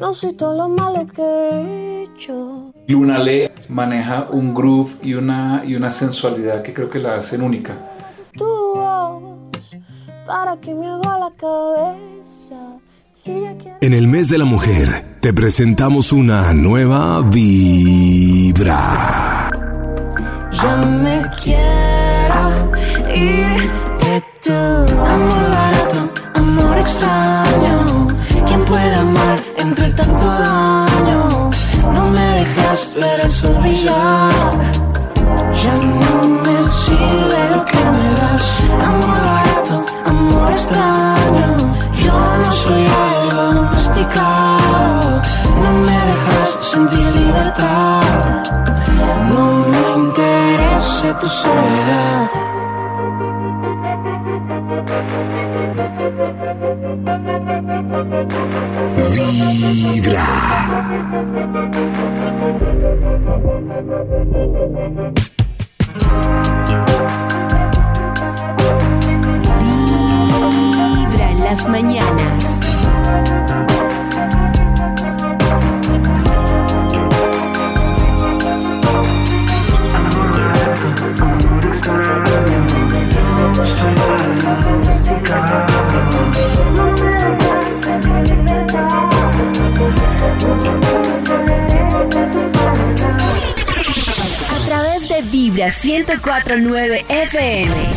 No 0.00 0.12
soy 0.12 0.32
todo 0.34 0.56
lo 0.56 0.68
malo 0.68 1.06
que 1.06 1.22
he 1.22 2.02
hecho. 2.02 2.72
Luna 2.86 3.18
Le 3.18 3.52
maneja 3.68 4.28
un 4.30 4.54
groove 4.54 4.96
y 5.02 5.14
una, 5.14 5.62
y 5.66 5.74
una 5.74 5.92
sensualidad 5.92 6.62
que 6.62 6.72
creo 6.72 6.88
que 6.88 6.98
la 6.98 7.16
hacen 7.16 7.42
única. 7.42 7.76
Tu 8.36 8.44
voz, 8.46 9.76
para 10.26 10.56
que 10.56 10.74
me 10.74 10.86
haga 10.86 11.18
la 11.18 11.30
cabeza. 11.36 12.78
En 13.80 13.94
el 13.94 14.06
mes 14.06 14.28
de 14.28 14.38
la 14.38 14.44
mujer 14.44 15.16
te 15.20 15.32
presentamos 15.32 16.12
una 16.12 16.52
nueva 16.52 17.20
vibra. 17.22 18.70
Ya 20.52 20.76
me 20.76 21.28
quiero 21.42 22.70
ir 23.12 23.68
de 23.98 24.22
tu 24.40 24.52
amor 24.52 25.50
barato, 25.50 25.98
extraño. 26.80 28.08
¿Quién 28.46 28.64
puede 28.64 28.94
amar 28.94 29.38
entre 29.56 29.92
tanto 29.92 30.24
daño? 30.26 31.50
No 31.94 32.08
me 32.08 32.26
dejas 32.38 32.92
ver 33.00 33.20
el 33.20 33.30
sol 33.30 33.56
brillar. 33.60 34.32
Ya 35.62 35.74
no 35.74 36.28
me 36.44 36.56
sirve 36.64 37.40
lo 37.54 37.64
que 37.64 37.78
me 37.94 38.06
das. 38.20 38.44
Amor 38.86 39.18
barato, 39.30 39.86
amor 40.06 40.50
extraño. 40.52 41.48
Yo 42.04 42.12
no 42.44 42.52
soy 42.52 42.86
algo 42.86 43.42
domesticado. 43.60 45.22
No 45.62 45.70
me 45.86 45.98
dejas 46.10 46.48
sentir 46.72 47.06
libertad. 47.22 48.02
No 49.30 49.44
me 49.70 50.04
interesa 50.04 51.18
tu 51.20 51.28
soledad. 51.28 52.47
1049 96.44 97.04
FM. 97.08 97.90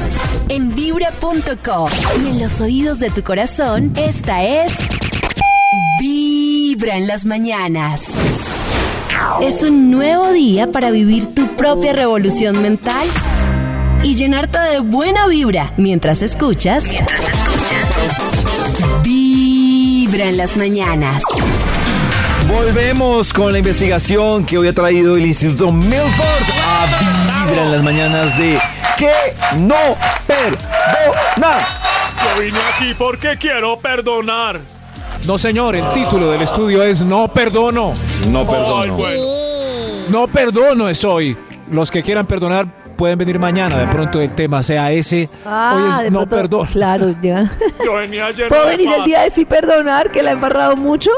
En 0.49 0.73
vibra.com. 0.73 1.89
Y 2.23 2.27
en 2.27 2.39
los 2.39 2.59
oídos 2.61 2.99
de 2.99 3.09
tu 3.11 3.23
corazón, 3.23 3.93
esta 3.95 4.43
es. 4.43 4.73
Vibra 5.99 6.97
en 6.97 7.07
las 7.07 7.25
mañanas. 7.25 8.03
Es 9.41 9.63
un 9.63 9.91
nuevo 9.91 10.31
día 10.31 10.71
para 10.71 10.91
vivir 10.91 11.33
tu 11.33 11.55
propia 11.55 11.93
revolución 11.93 12.61
mental 12.61 13.07
y 14.03 14.15
llenarte 14.15 14.57
de 14.57 14.79
buena 14.79 15.27
vibra 15.27 15.73
mientras 15.77 16.21
escuchas. 16.21 16.89
Vibra 19.03 20.25
en 20.25 20.37
las 20.37 20.57
mañanas. 20.57 21.23
Volvemos 22.47 23.33
con 23.33 23.53
la 23.53 23.59
investigación 23.59 24.45
que 24.45 24.57
hoy 24.57 24.67
ha 24.67 24.73
traído 24.73 25.15
el 25.15 25.25
Instituto 25.25 25.71
Milford 25.71 26.49
a 26.59 26.87
Vibra 27.45 27.63
en 27.63 27.71
las 27.71 27.81
mañanas 27.81 28.37
de 28.37 28.59
que 28.97 29.11
no 29.57 29.75
perdona. 30.27 31.67
Yo 32.35 32.41
vine 32.41 32.59
aquí 32.75 32.93
porque 32.97 33.37
quiero 33.37 33.77
perdonar. 33.79 34.59
No, 35.25 35.37
señor, 35.37 35.75
el 35.75 35.87
título 35.91 36.31
del 36.31 36.41
estudio 36.41 36.83
es 36.83 37.03
No 37.03 37.27
perdono. 37.31 37.93
No 38.27 38.45
perdono. 38.45 38.97
No 40.09 40.27
perdono 40.27 40.89
es 40.89 41.03
hoy. 41.03 41.37
Los 41.69 41.89
que 41.89 42.03
quieran 42.03 42.25
perdonar 42.25 42.65
pueden 42.97 43.17
venir 43.17 43.39
mañana. 43.39 43.75
De 43.77 43.87
pronto 43.87 44.19
el 44.21 44.33
tema 44.35 44.61
sea 44.61 44.91
ese. 44.91 45.29
Ah, 45.45 45.73
hoy 45.75 45.83
de 46.01 46.05
es 46.07 46.11
no 46.11 46.19
pronto, 46.19 46.35
perdono. 46.35 46.69
Claro, 46.71 47.15
ya. 47.21 47.49
Yo 47.83 47.93
venía 47.93 48.29
lleno 48.31 48.49
¿Puedo 48.49 48.63
de 48.65 48.69
venir 48.71 48.89
el 48.89 48.97
paz. 48.97 49.05
día 49.05 49.21
de 49.21 49.29
sí 49.31 49.45
perdonar 49.45 50.11
que 50.11 50.21
la 50.21 50.31
he 50.31 50.33
embarrado 50.33 50.75
mucho? 50.75 51.11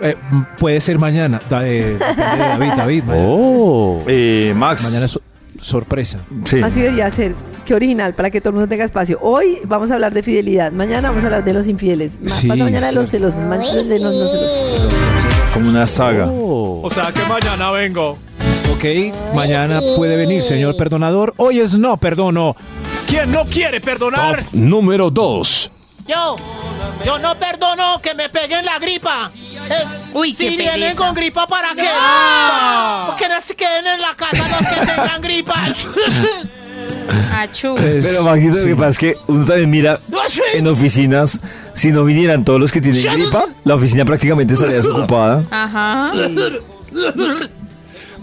Eh, 0.00 0.16
puede 0.58 0.80
ser 0.80 0.98
mañana. 0.98 1.40
Da- 1.48 1.66
eh, 1.66 1.96
David, 1.98 2.72
David. 2.76 3.04
mañana. 3.04 3.26
Oh. 3.28 4.02
Eh, 4.06 4.52
Max. 4.56 4.82
Mañana 4.84 5.04
es 5.06 5.12
so- 5.12 5.22
sorpresa. 5.60 6.18
Sí. 6.44 6.60
Así 6.62 6.80
debería 6.80 7.10
ser. 7.10 7.34
Qué 7.64 7.74
original, 7.74 8.12
para 8.14 8.30
que 8.30 8.40
todo 8.42 8.50
el 8.50 8.54
mundo 8.56 8.68
tenga 8.68 8.84
espacio. 8.84 9.18
Hoy 9.22 9.58
vamos 9.64 9.90
a 9.90 9.94
hablar 9.94 10.12
de 10.12 10.22
fidelidad. 10.22 10.70
Mañana 10.70 11.08
vamos 11.08 11.24
a 11.24 11.28
hablar 11.28 11.44
de 11.44 11.54
los 11.54 11.66
infieles. 11.66 12.18
Ma- 12.22 12.28
Sí, 12.28 12.46
mañana 12.48 12.88
de 12.88 12.92
los 12.92 13.08
celos. 13.08 13.36
Mañana 13.36 13.82
de 13.82 13.98
los 13.98 14.14
no 14.14 14.28
celos. 14.28 15.26
Como 15.54 15.70
una 15.70 15.86
saga. 15.86 16.26
O 16.30 16.90
sea 16.92 17.10
que 17.12 17.22
mañana 17.24 17.70
vengo. 17.70 18.18
Ok, 18.74 18.84
mañana 19.34 19.80
puede 19.96 20.16
venir, 20.16 20.42
señor 20.42 20.76
perdonador. 20.76 21.32
Hoy 21.38 21.60
es 21.60 21.78
no 21.78 21.96
perdono. 21.96 22.54
¿Quién 23.08 23.30
no 23.32 23.44
quiere 23.44 23.80
perdonar? 23.80 24.42
Top 24.44 24.54
número 24.54 25.10
2. 25.10 25.70
Yo, 26.06 26.36
yo 27.04 27.18
no 27.18 27.38
perdono 27.38 28.00
que 28.02 28.14
me 28.14 28.28
peguen 28.28 28.64
la 28.64 28.78
gripa. 28.78 29.30
Es- 29.34 29.86
Uy, 30.12 30.34
si 30.34 30.50
qué 30.50 30.56
vienen 30.56 30.80
pereza. 30.80 30.96
con 30.96 31.14
gripa, 31.14 31.46
¿para 31.46 31.74
qué? 31.74 31.82
No. 31.82 33.16
Que 33.16 33.28
no 33.28 33.40
se 33.40 33.56
queden 33.56 33.86
en 33.86 34.00
la 34.02 34.14
casa 34.14 34.46
los 34.48 34.68
que 34.68 34.86
tengan 34.86 35.22
gripa. 35.22 35.54
Achú. 37.32 37.74
Pero 37.76 38.22
Maxito, 38.22 38.56
lo 38.58 38.64
que 38.66 38.76
pasa 38.76 38.88
es 38.90 38.98
que 38.98 39.14
uno 39.26 39.44
también 39.44 39.70
mira 39.70 39.98
en 40.54 40.66
oficinas, 40.66 41.40
si 41.72 41.88
no 41.90 42.04
vinieran 42.04 42.44
todos 42.44 42.60
los 42.60 42.72
que 42.72 42.80
tienen 42.80 43.02
gripa, 43.02 43.44
la 43.64 43.74
oficina 43.74 44.04
prácticamente 44.04 44.54
estaría 44.54 44.76
desocupada. 44.82 45.42
Ajá. 45.50 46.12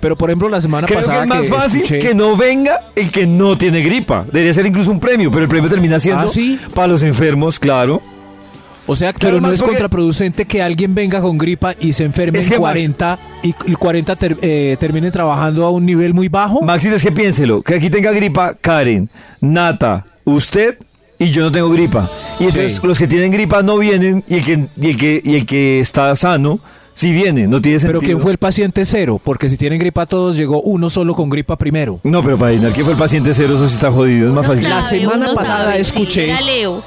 Pero 0.01 0.15
por 0.17 0.29
ejemplo, 0.29 0.49
la 0.49 0.59
semana 0.59 0.87
Creo 0.87 0.99
que 0.99 1.05
pasada 1.05 1.23
es 1.23 1.29
más 1.29 1.47
fácil 1.47 1.83
escuché- 1.83 1.99
que 1.99 2.13
no 2.13 2.35
venga 2.35 2.79
el 2.95 3.11
que 3.11 3.25
no 3.27 3.57
tiene 3.57 3.81
gripa. 3.81 4.25
Debería 4.31 4.53
ser 4.53 4.65
incluso 4.65 4.91
un 4.91 4.99
premio, 4.99 5.29
pero 5.31 5.43
el 5.43 5.47
premio 5.49 5.69
termina 5.69 5.99
siendo 5.99 6.23
¿Ah, 6.23 6.27
sí? 6.27 6.59
para 6.73 6.87
los 6.87 7.03
enfermos, 7.03 7.59
claro. 7.59 8.01
O 8.87 8.95
sea, 8.95 9.13
Claro, 9.13 9.37
pero 9.37 9.47
no 9.47 9.51
es 9.53 9.61
contraproducente 9.61 10.45
que 10.45 10.61
alguien 10.61 10.95
venga 10.95 11.21
con 11.21 11.37
gripa 11.37 11.75
y 11.79 11.93
se 11.93 12.03
enferme 12.03 12.39
Es 12.39 12.47
en 12.47 12.53
que, 12.53 12.59
Max- 12.59 12.71
40 12.73 13.19
y 13.43 13.55
el 13.67 13.77
40 13.77 14.15
ter- 14.15 14.37
eh, 14.41 14.75
termine 14.79 15.11
trabajando 15.11 15.63
a 15.65 15.69
un 15.69 15.85
nivel 15.85 16.15
muy 16.15 16.27
bajo. 16.29 16.61
Maxito, 16.61 16.95
es 16.95 17.03
que 17.03 17.11
piénselo, 17.11 17.61
que 17.61 17.75
aquí 17.75 17.91
tenga 17.91 18.11
gripa 18.11 18.55
Karen, 18.59 19.07
Nata, 19.39 20.05
usted 20.25 20.77
y 21.19 21.27
yo 21.29 21.43
no 21.43 21.51
tengo 21.51 21.69
gripa. 21.69 22.09
Y 22.39 22.45
entonces 22.45 22.73
Sí. 22.73 22.79
los 22.83 22.97
que 22.97 23.07
tienen 23.07 23.31
gripa 23.31 23.61
no 23.61 23.77
vienen 23.77 24.23
y 24.27 24.33
el 24.37 24.43
que, 24.43 24.67
y 24.81 24.87
el 24.89 24.97
que, 24.97 25.21
y 25.23 25.35
el 25.35 25.45
que 25.45 25.79
está 25.79 26.15
sano 26.15 26.59
sí 26.93 27.11
viene, 27.11 27.47
no 27.47 27.59
tiene 27.61 27.79
sentido. 27.79 27.99
Pero 27.99 28.07
¿quién 28.11 28.21
fue 28.21 28.31
el 28.31 28.37
paciente 28.37 28.85
cero? 28.85 29.19
Porque 29.23 29.49
si 29.49 29.57
tienen 29.57 29.79
gripa 29.79 30.05
todos, 30.05 30.35
llegó 30.37 30.61
uno 30.61 30.89
solo 30.89 31.15
con 31.15 31.29
gripa 31.29 31.57
primero. 31.57 31.99
No, 32.03 32.23
pero 32.23 32.37
para 32.37 32.49
adivinar 32.49 32.71
quién 32.73 32.85
fue 32.85 32.93
el 32.93 32.99
paciente 32.99 33.33
cero, 33.33 33.55
eso 33.55 33.67
sí 33.67 33.75
está 33.75 33.91
jodido, 33.91 34.27
es 34.27 34.33
más 34.33 34.45
fácil. 34.45 34.69
La 34.69 34.81
semana 34.83 35.33
pasada 35.33 35.65
sabe, 35.71 35.79
escuché- 35.81 36.25
sí, 36.25 36.29
era 36.31 36.41
Leo. 36.41 36.83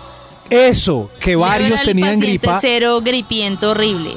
Eso, 0.51 1.11
que 1.21 1.31
Leo 1.31 1.41
varios 1.41 1.71
era 1.73 1.81
el 1.81 1.87
tenían 1.87 2.09
paciente 2.19 2.27
gripa. 2.27 2.59
cero 2.61 3.01
gripiento 3.03 3.71
horrible. 3.71 4.11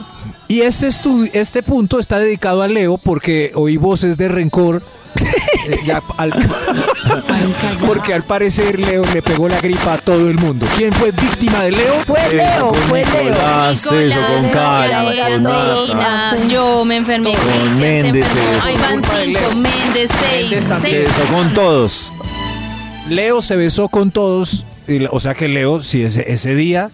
Y 0.50 0.62
este, 0.62 0.90
este 1.34 1.64
punto 1.64 2.00
está 2.00 2.20
dedicado 2.20 2.62
a 2.62 2.68
Leo 2.68 2.98
porque 2.98 3.52
oí 3.56 3.78
voces 3.78 4.18
de 4.18 4.28
rencor. 4.30 4.82
Eh, 5.22 5.80
ya 5.86 6.02
al- 6.18 6.34
porque 7.86 8.14
al 8.14 8.24
parecer 8.24 8.80
Leo 8.80 9.04
le 9.14 9.22
pegó 9.22 9.48
la 9.48 9.60
gripa 9.60 9.94
a 9.94 9.98
todo 9.98 10.30
el 10.30 10.38
mundo. 10.38 10.66
¿Quién 10.78 10.92
fue 10.94 11.12
víctima 11.12 11.64
de 11.64 11.72
Leo? 11.72 11.94
Fue 12.06 12.20
Leo, 12.32 12.74
fue 12.90 13.04
Leo. 13.06 13.72
Eso, 13.72 13.90
con 13.90 14.42
Nicolás, 14.44 15.34
con 15.34 15.44
Nata. 15.44 16.38
yo 16.48 16.86
me 16.86 16.98
enfermé. 16.98 17.36
Con 17.36 17.80
Méndez. 17.80 18.26
Ahí 18.64 18.76
van 18.78 19.02
cinco. 19.02 19.56
Méndez, 19.56 20.10
seis. 20.20 20.50
Méndez 20.50 20.66
también. 20.68 21.06
seis. 21.06 21.10
Eso 21.18 21.34
con 21.34 21.54
todos. 21.54 22.14
Leo 23.10 23.42
se 23.42 23.56
besó 23.56 23.88
con 23.90 24.12
todos. 24.12 24.66
y 24.88 25.06
o 25.10 25.20
sea 25.20 25.34
que 25.34 25.48
Leo, 25.48 25.82
si 25.82 26.04
ese, 26.04 26.32
ese 26.32 26.56
día 26.56 26.90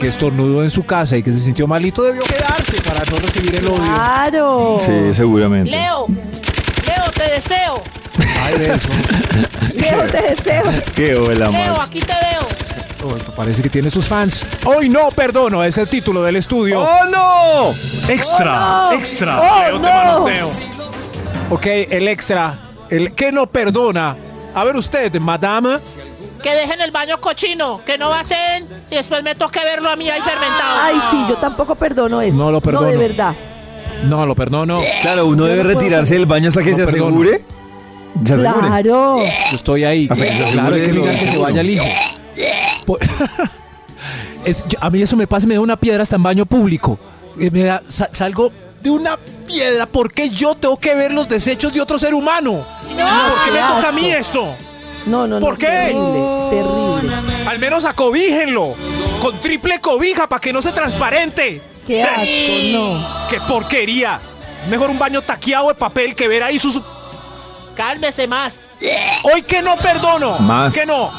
que 0.00 0.08
estornudó 0.08 0.62
en 0.62 0.70
su 0.70 0.84
casa 0.84 1.16
y 1.16 1.22
que 1.22 1.32
se 1.32 1.40
sintió 1.40 1.66
malito, 1.66 2.02
debió 2.02 2.22
quedarse 2.22 2.80
para 2.82 3.00
no 3.10 3.16
recibir 3.18 3.54
el 3.56 3.66
odio. 3.66 3.80
Claro. 3.94 4.76
Sí, 4.84 4.92
seguramente. 5.14 5.70
Leo, 5.70 6.06
deseo. 7.40 7.82
Ay, 8.44 8.58
beso. 8.58 8.88
Leo, 9.74 10.02
te 10.10 10.22
deseo. 10.22 10.62
Qué 10.94 11.14
hola, 11.14 11.48
Leo, 11.50 11.80
aquí 11.80 12.00
te 12.00 12.12
veo. 12.14 12.42
Oh, 13.04 13.16
parece 13.36 13.62
que 13.62 13.68
tiene 13.70 13.90
sus 13.90 14.06
fans. 14.06 14.44
Hoy 14.66 14.88
no 14.88 15.08
perdono, 15.10 15.62
es 15.62 15.78
el 15.78 15.86
título 15.88 16.22
del 16.24 16.34
estudio. 16.36 16.80
¡Oh, 16.80 17.04
no! 17.06 17.74
Extra, 18.12 18.86
Oh, 18.88 18.90
no. 18.90 18.98
extra. 18.98 19.40
Oh, 19.40 19.58
Leo, 19.60 19.72
te 19.76 19.78
no. 19.82 19.88
manoseo. 19.88 20.50
Ok, 21.50 21.66
el 21.66 22.08
extra. 22.08 22.58
El 22.90 23.14
que 23.14 23.30
no 23.30 23.46
perdona. 23.46 24.16
A 24.54 24.64
ver 24.64 24.74
usted, 24.76 25.14
madama. 25.20 25.80
Que 26.42 26.54
dejen 26.54 26.80
el 26.80 26.90
baño 26.90 27.20
cochino, 27.20 27.80
que 27.84 27.98
no 27.98 28.12
hacen 28.12 28.66
y 28.90 28.94
después 28.96 29.22
me 29.22 29.34
toque 29.34 29.60
verlo 29.60 29.90
a 29.90 29.96
mí 29.96 30.08
ahí 30.10 30.20
fermentado. 30.20 30.80
Ay, 30.82 31.00
sí, 31.10 31.24
yo 31.28 31.36
tampoco 31.36 31.74
perdono 31.76 32.20
eso. 32.20 32.36
No 32.38 32.50
lo 32.50 32.60
perdono. 32.60 32.86
No, 32.86 32.92
de 32.92 32.96
verdad. 32.96 33.34
No, 34.04 34.24
lo 34.26 34.34
perdono. 34.34 34.80
Claro, 35.02 35.26
uno 35.26 35.44
debe 35.44 35.58
no 35.58 35.62
puedo 35.64 35.78
retirarse 35.80 36.14
del 36.14 36.26
baño 36.26 36.48
hasta 36.48 36.62
que 36.62 36.70
No, 36.70 36.76
se 36.76 36.82
asegure. 36.84 37.44
Se 38.24 38.34
asegure. 38.34 38.68
Claro. 38.68 39.18
Yo 39.50 39.56
estoy 39.56 39.84
ahí. 39.84 40.08
Hasta 40.10 40.24
que 40.26 40.32
se 40.32 40.42
claro, 40.52 40.74
hay 40.74 40.80
asegure 40.82 40.86
que 40.86 40.92
lo 40.92 41.00
mirar 41.02 41.18
que 41.18 41.26
se 41.26 41.38
vaya 41.38 41.60
el 41.60 41.70
hijo. 41.70 41.84
Por- 42.86 42.98
Es- 44.44 44.64
yo- 44.68 44.78
a 44.80 44.88
mí 44.90 45.02
eso 45.02 45.16
me 45.16 45.26
pasa, 45.26 45.46
me 45.46 45.54
da 45.54 45.60
una 45.60 45.76
piedra 45.76 46.02
hasta 46.04 46.16
en 46.16 46.22
baño 46.22 46.46
público. 46.46 46.98
Eh, 47.38 47.50
Me 47.50 47.64
da, 47.64 47.82
sa- 47.88 48.08
salgo 48.12 48.50
de 48.82 48.90
una 48.90 49.16
piedra 49.46 49.86
porque 49.86 50.30
yo 50.30 50.54
tengo 50.54 50.76
que 50.78 50.94
ver 50.94 51.12
los 51.12 51.28
desechos 51.28 51.72
de 51.74 51.80
otro 51.80 51.98
ser 51.98 52.14
humano. 52.14 52.52
No, 52.52 52.88
¿Por 52.88 53.44
qué 53.44 53.50
me 53.50 53.58
qué 53.58 53.64
toca 53.74 53.88
a 53.88 53.92
mí 53.92 54.10
esto? 54.10 54.54
No, 55.06 55.26
no, 55.26 55.40
no. 55.40 55.46
¿Por 55.46 55.58
qué? 55.58 55.66
Terrible, 55.66 56.22
terrible. 56.50 57.14
Al 57.48 57.58
menos 57.58 57.84
acobíjenlo. 57.84 58.74
Con 59.20 59.40
triple 59.40 59.80
cobija 59.80 60.28
para 60.28 60.40
que 60.40 60.52
no 60.52 60.62
se 60.62 60.70
transparente. 60.72 61.60
Qué 61.88 62.02
asco, 62.02 62.78
no. 62.78 63.28
¡Qué 63.30 63.40
porquería! 63.40 64.20
Es 64.62 64.68
mejor 64.68 64.90
un 64.90 64.98
baño 64.98 65.22
taqueado 65.22 65.68
de 65.68 65.74
papel 65.74 66.14
que 66.14 66.28
ver 66.28 66.42
ahí 66.42 66.58
sus... 66.58 66.80
Cálmese 67.74 68.26
más. 68.28 68.68
Hoy 69.22 69.40
que 69.42 69.62
no 69.62 69.74
perdono. 69.76 70.38
Más. 70.40 70.74
Que 70.74 70.84
no. 70.84 71.10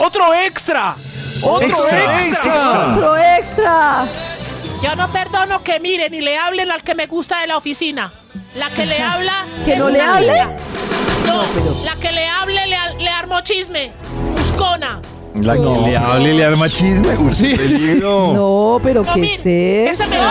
Otro 0.00 0.32
extra. 0.32 0.96
Otro 1.42 1.66
Extra. 1.68 2.92
Otro 2.94 3.16
extra. 3.18 4.06
Yo 4.82 4.96
no 4.96 5.08
perdono 5.12 5.62
que 5.62 5.78
miren 5.80 6.14
y 6.14 6.20
le 6.22 6.38
hablen 6.38 6.70
al 6.70 6.82
que 6.82 6.94
me 6.94 7.06
gusta 7.06 7.40
de 7.40 7.48
la 7.48 7.56
oficina. 7.58 8.12
La 8.54 8.70
que 8.70 8.86
le 8.86 9.02
habla. 9.02 9.44
¿Que 9.64 9.74
es 9.74 9.78
no 9.78 9.90
le 9.90 9.98
una 10.00 10.16
hable? 10.16 10.32
niña. 10.32 10.56
No, 11.26 11.42
la 11.84 11.96
que 11.96 12.12
le 12.12 12.26
hable 12.28 12.66
le, 12.66 12.78
le 13.02 13.10
armó 13.10 13.40
chisme. 13.42 13.92
Buscona. 14.36 15.00
La 15.42 15.54
que 15.54 15.60
le 15.90 15.96
hable 15.96 16.34
le 16.34 16.44
arma 16.44 16.68
chisme. 16.68 17.16
Uy, 17.16 17.54
peligro. 17.56 18.32
No, 18.34 18.80
pero 18.82 19.02
No, 19.02 19.12
¿qué 19.14 19.20
mire, 19.20 19.84
es 19.90 20.00
ese 20.00 20.08
me 20.08 20.16
yo 20.16 20.22
ya 20.22 20.30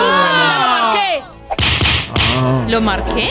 marqué. 0.82 2.70
¿Lo 2.72 2.80
marqué? 2.80 3.28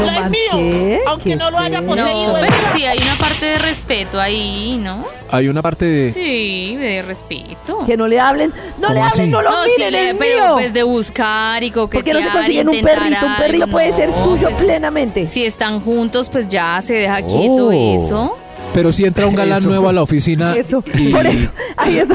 ¿Lo 0.00 0.06
No 0.10 0.20
es 0.24 0.30
mío, 0.30 0.98
aunque 1.06 1.30
¿Qué 1.30 1.36
no 1.36 1.50
lo 1.50 1.58
haya 1.58 1.82
poseído. 1.82 2.32
No, 2.32 2.38
pero 2.40 2.56
sí 2.74 2.84
hay 2.84 2.98
una 2.98 3.16
parte 3.18 3.44
de 3.46 3.58
respeto 3.58 4.20
ahí, 4.20 4.80
¿no? 4.82 5.04
Hay 5.30 5.48
una 5.48 5.62
parte 5.62 5.84
de. 5.84 6.12
Sí, 6.12 6.76
de 6.76 7.02
respeto. 7.02 7.84
Que 7.84 7.96
no 7.96 8.06
le 8.08 8.18
hablen. 8.18 8.52
No 8.78 8.88
le 8.88 8.94
¿Cómo 8.94 9.06
así? 9.06 9.20
hablen, 9.20 9.30
no 9.32 9.42
lo 9.42 9.50
No, 9.50 9.64
sí, 9.64 9.70
miren, 9.76 9.92
le- 9.92 10.10
es 10.10 10.16
pero 10.18 10.44
mío. 10.46 10.54
pues 10.54 10.72
de 10.72 10.82
buscar 10.84 11.62
y 11.62 11.70
¿Por 11.70 11.82
coquetear 11.90 12.16
qué 12.16 12.22
no 12.24 12.30
se 12.30 12.36
consiguen 12.38 12.68
un 12.68 12.80
perrito? 12.82 13.26
Un 13.26 13.36
perrito 13.36 13.64
algo, 13.64 13.72
puede 13.72 13.92
ser 13.92 14.08
no, 14.10 14.24
suyo 14.24 14.48
pues, 14.50 14.62
plenamente. 14.64 15.26
Si 15.26 15.44
están 15.44 15.80
juntos, 15.80 16.28
pues 16.30 16.48
ya 16.48 16.80
se 16.82 16.94
deja 16.94 17.16
quieto 17.22 17.66
Oh. 17.68 17.72
eso. 17.72 18.36
Pero 18.74 18.92
si 18.92 19.04
entra 19.04 19.26
un 19.26 19.34
galán 19.34 19.58
Eso. 19.58 19.68
nuevo 19.70 19.88
a 19.88 19.92
la 19.92 20.02
oficina. 20.02 20.54
Eso, 20.54 20.82
y- 20.94 21.08
por 21.12 21.26
eso. 21.26 21.48
Ahí 21.76 21.96
es, 21.98 22.08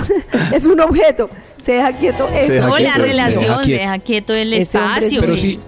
es 0.53 0.65
un 0.65 0.79
objeto. 0.79 1.29
Se 1.63 1.73
deja 1.73 1.91
quieto. 1.93 2.27
Eso. 2.29 2.53
deja 2.53 2.67
la 2.69 2.75
quieto, 2.75 2.75
se 2.75 2.83
deja 2.83 2.97
relación, 2.97 3.65
se 3.65 3.71
deja 3.71 3.99
quieto 3.99 4.33
el 4.33 4.53
Ese 4.53 4.61
espacio. 4.63 5.21
Pero 5.21 5.35
si, 5.35 5.59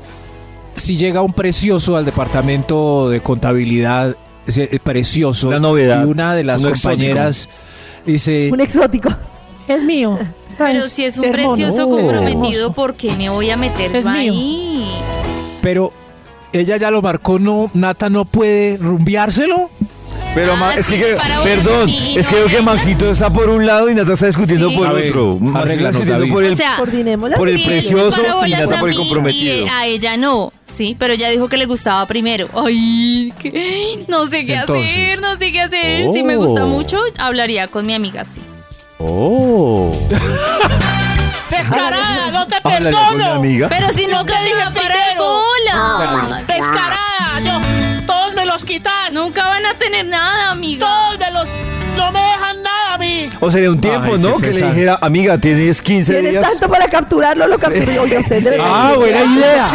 si 0.75 0.97
llega 0.97 1.21
un 1.21 1.33
precioso 1.33 1.97
al 1.97 2.05
departamento 2.05 3.09
de 3.09 3.21
contabilidad, 3.21 4.15
eh, 4.55 4.79
precioso, 4.83 5.47
Una 5.49 5.59
novedad, 5.59 6.05
y 6.05 6.09
una 6.09 6.35
de 6.35 6.43
las 6.43 6.63
exótico. 6.63 6.89
compañeras 6.89 7.49
dice, 8.05 8.49
Un 8.51 8.61
exótico. 8.61 9.09
Es 9.67 9.83
mío. 9.83 10.17
Pero 10.57 10.81
si 10.81 11.05
es 11.05 11.17
un 11.17 11.25
hermoso. 11.25 11.55
precioso 11.55 11.87
Oh. 11.87 11.97
comprometido, 11.97 12.73
¿por 12.73 12.95
qué 12.95 13.15
me 13.15 13.29
voy 13.29 13.49
a 13.49 13.57
meter 13.57 13.95
Es 13.95 14.05
mío. 14.05 14.33
ahí? 14.33 15.01
pero 15.61 15.91
ella 16.53 16.75
ya 16.77 16.91
lo 16.91 17.01
marcó, 17.01 17.39
no, 17.39 17.69
Nata 17.73 18.09
no 18.09 18.25
puede 18.25 18.77
rumbeárselo. 18.77 19.69
Pero 20.33 20.53
Ah, 20.55 20.73
es 20.77 20.85
sí, 20.85 20.97
que, 20.97 21.17
perdón, 21.43 21.85
mí, 21.87 22.15
es 22.17 22.27
que 22.29 22.35
no, 22.35 22.45
veo 22.45 22.47
que 22.47 22.61
Maxito 22.61 23.11
está 23.11 23.29
por 23.29 23.49
un 23.49 23.65
lado 23.65 23.89
y 23.89 23.95
Nata 23.95 24.13
está 24.13 24.27
discutiendo 24.27 24.69
Sí. 24.69 24.77
por 24.77 24.87
A 24.87 24.91
otro. 24.93 25.37
Maxito 25.41 25.73
está 25.73 25.87
discutiendo 25.89 26.33
por 26.33 26.43
el, 26.45 26.53
O 26.53 26.55
sea, 26.55 26.75
Coordinémosla. 26.77 27.35
por 27.37 27.49
el 27.49 27.57
Sí, 27.57 27.65
precioso 27.65 28.21
y 28.47 28.51
Nata 28.51 28.79
por 28.79 28.89
el 28.89 28.95
comprometido. 28.95 29.65
Y 29.65 29.69
a 29.69 29.85
ella 29.87 30.15
no, 30.15 30.53
sí, 30.63 30.95
pero 30.97 31.13
ella 31.13 31.29
dijo 31.29 31.49
que 31.49 31.57
le 31.57 31.65
gustaba 31.65 32.05
primero. 32.05 32.47
Ay, 32.53 33.33
que- 33.39 34.05
no 34.07 34.25
sé 34.27 34.45
qué 34.45 34.55
Entonces. 34.55 34.89
hacer, 34.89 35.19
no 35.21 35.35
sé 35.37 35.51
qué 35.51 35.61
hacer. 35.61 36.05
Si 36.13 36.23
me 36.23 36.37
gusta 36.37 36.63
Oh. 36.63 36.67
mucho, 36.69 36.97
hablaría 37.17 37.67
con 37.67 37.85
mi 37.85 37.93
amiga, 37.93 38.23
sí. 38.23 38.39
Oh. 38.99 39.91
Descarada, 41.49 42.31
no 42.31 42.47
te 42.47 42.61
perdono. 42.61 43.25
amiga. 43.33 43.67
Pero 43.69 43.91
si 43.91 44.07
no 44.07 44.25
te 44.25 44.31
te 44.33 44.39
dije 44.43 44.63
para 44.73 44.95
bola. 45.17 46.41
Descarada. 46.47 46.97
Todos 46.97 47.09
me 47.09 47.10
los 48.51 48.65
quitas. 48.65 49.13
Nunca 49.13 49.47
van 49.47 49.65
a 49.65 49.73
tener 49.75 50.05
nada, 50.05 50.51
amiga. 50.51 50.85
Todos 50.87 51.19
me 51.19 51.31
los. 51.31 51.47
No 51.95 52.09
me 52.13 52.19
dejan 52.21 52.63
nada 52.63 52.93
a 52.93 52.97
mí. 52.97 53.29
O 53.41 53.51
sería 53.51 53.69
un 53.69 53.81
tiempo, 53.81 54.13
Ay, 54.13 54.17
¿no? 54.21 54.37
Que 54.37 54.51
le 54.53 54.61
dijera, 54.65 54.97
amiga, 55.01 55.37
tienes 55.37 55.81
15 55.81 56.13
Tienes 56.13 56.31
días. 56.31 56.49
tanto 56.49 56.69
para 56.69 56.87
capturarlo, 56.87 57.45
lo 57.47 57.59
capturó. 57.59 58.05
Debe- 58.05 58.57
Ah, 58.61 58.93
buena 58.95 59.23
idea. 59.25 59.71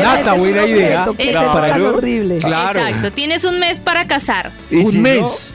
Nata, 0.00 0.32
buena 0.34 0.64
idea. 0.64 0.88
Claro. 0.88 1.14
tan 1.14 1.64
Claro. 1.64 1.96
horrible. 1.96 2.38
Claro. 2.38 2.78
Exacto, 2.78 3.10
tienes 3.12 3.44
un 3.44 3.58
mes 3.58 3.80
para 3.80 4.06
casar. 4.06 4.52
Y 4.70 4.84
si 4.84 4.96
un 4.98 5.02
no- 5.02 5.02
mes. 5.02 5.52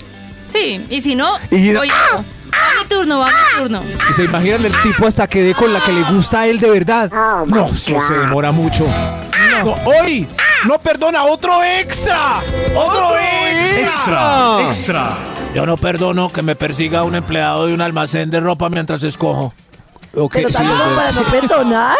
Sí, 0.49 0.85
y 0.89 1.01
si 1.01 1.15
no, 1.15 1.37
Y 1.51 1.55
si 1.57 1.69
no- 1.71 1.79
oye, 1.81 1.91
no. 2.13 2.25
Va 2.51 2.81
mi 2.81 2.87
turno, 2.87 3.19
va 3.19 3.27
mi 3.27 3.59
turno. 3.61 3.83
Y 4.09 4.13
se 4.13 4.23
imaginan 4.25 4.65
el 4.65 4.81
tipo 4.81 5.07
hasta 5.07 5.27
que 5.27 5.41
dé 5.41 5.53
con 5.53 5.71
la 5.73 5.79
que 5.79 5.91
le 5.93 6.03
gusta 6.03 6.41
a 6.41 6.47
él 6.47 6.59
de 6.59 6.69
verdad. 6.69 7.11
No, 7.47 7.67
eso 7.67 7.99
se 8.07 8.13
demora 8.13 8.51
mucho. 8.51 8.85
No, 9.63 9.75
hoy 9.85 10.27
no 10.65 10.77
perdona 10.79 11.23
otro 11.23 11.63
extra. 11.63 12.39
Otro 12.75 13.15
extra. 13.17 14.61
Extra. 14.65 15.17
Yo 15.53 15.65
no 15.65 15.77
perdono 15.77 16.31
que 16.31 16.41
me 16.41 16.55
persiga 16.55 17.03
un 17.03 17.15
empleado 17.15 17.67
de 17.67 17.73
un 17.73 17.81
almacén 17.81 18.29
de 18.29 18.39
ropa 18.39 18.69
mientras 18.69 19.01
escojo. 19.03 19.53
Ok, 20.15 20.33
Pero 20.33 20.49
sí, 20.49 20.57
para 20.57 21.11
no 21.11 21.23
perdonar. 21.23 21.97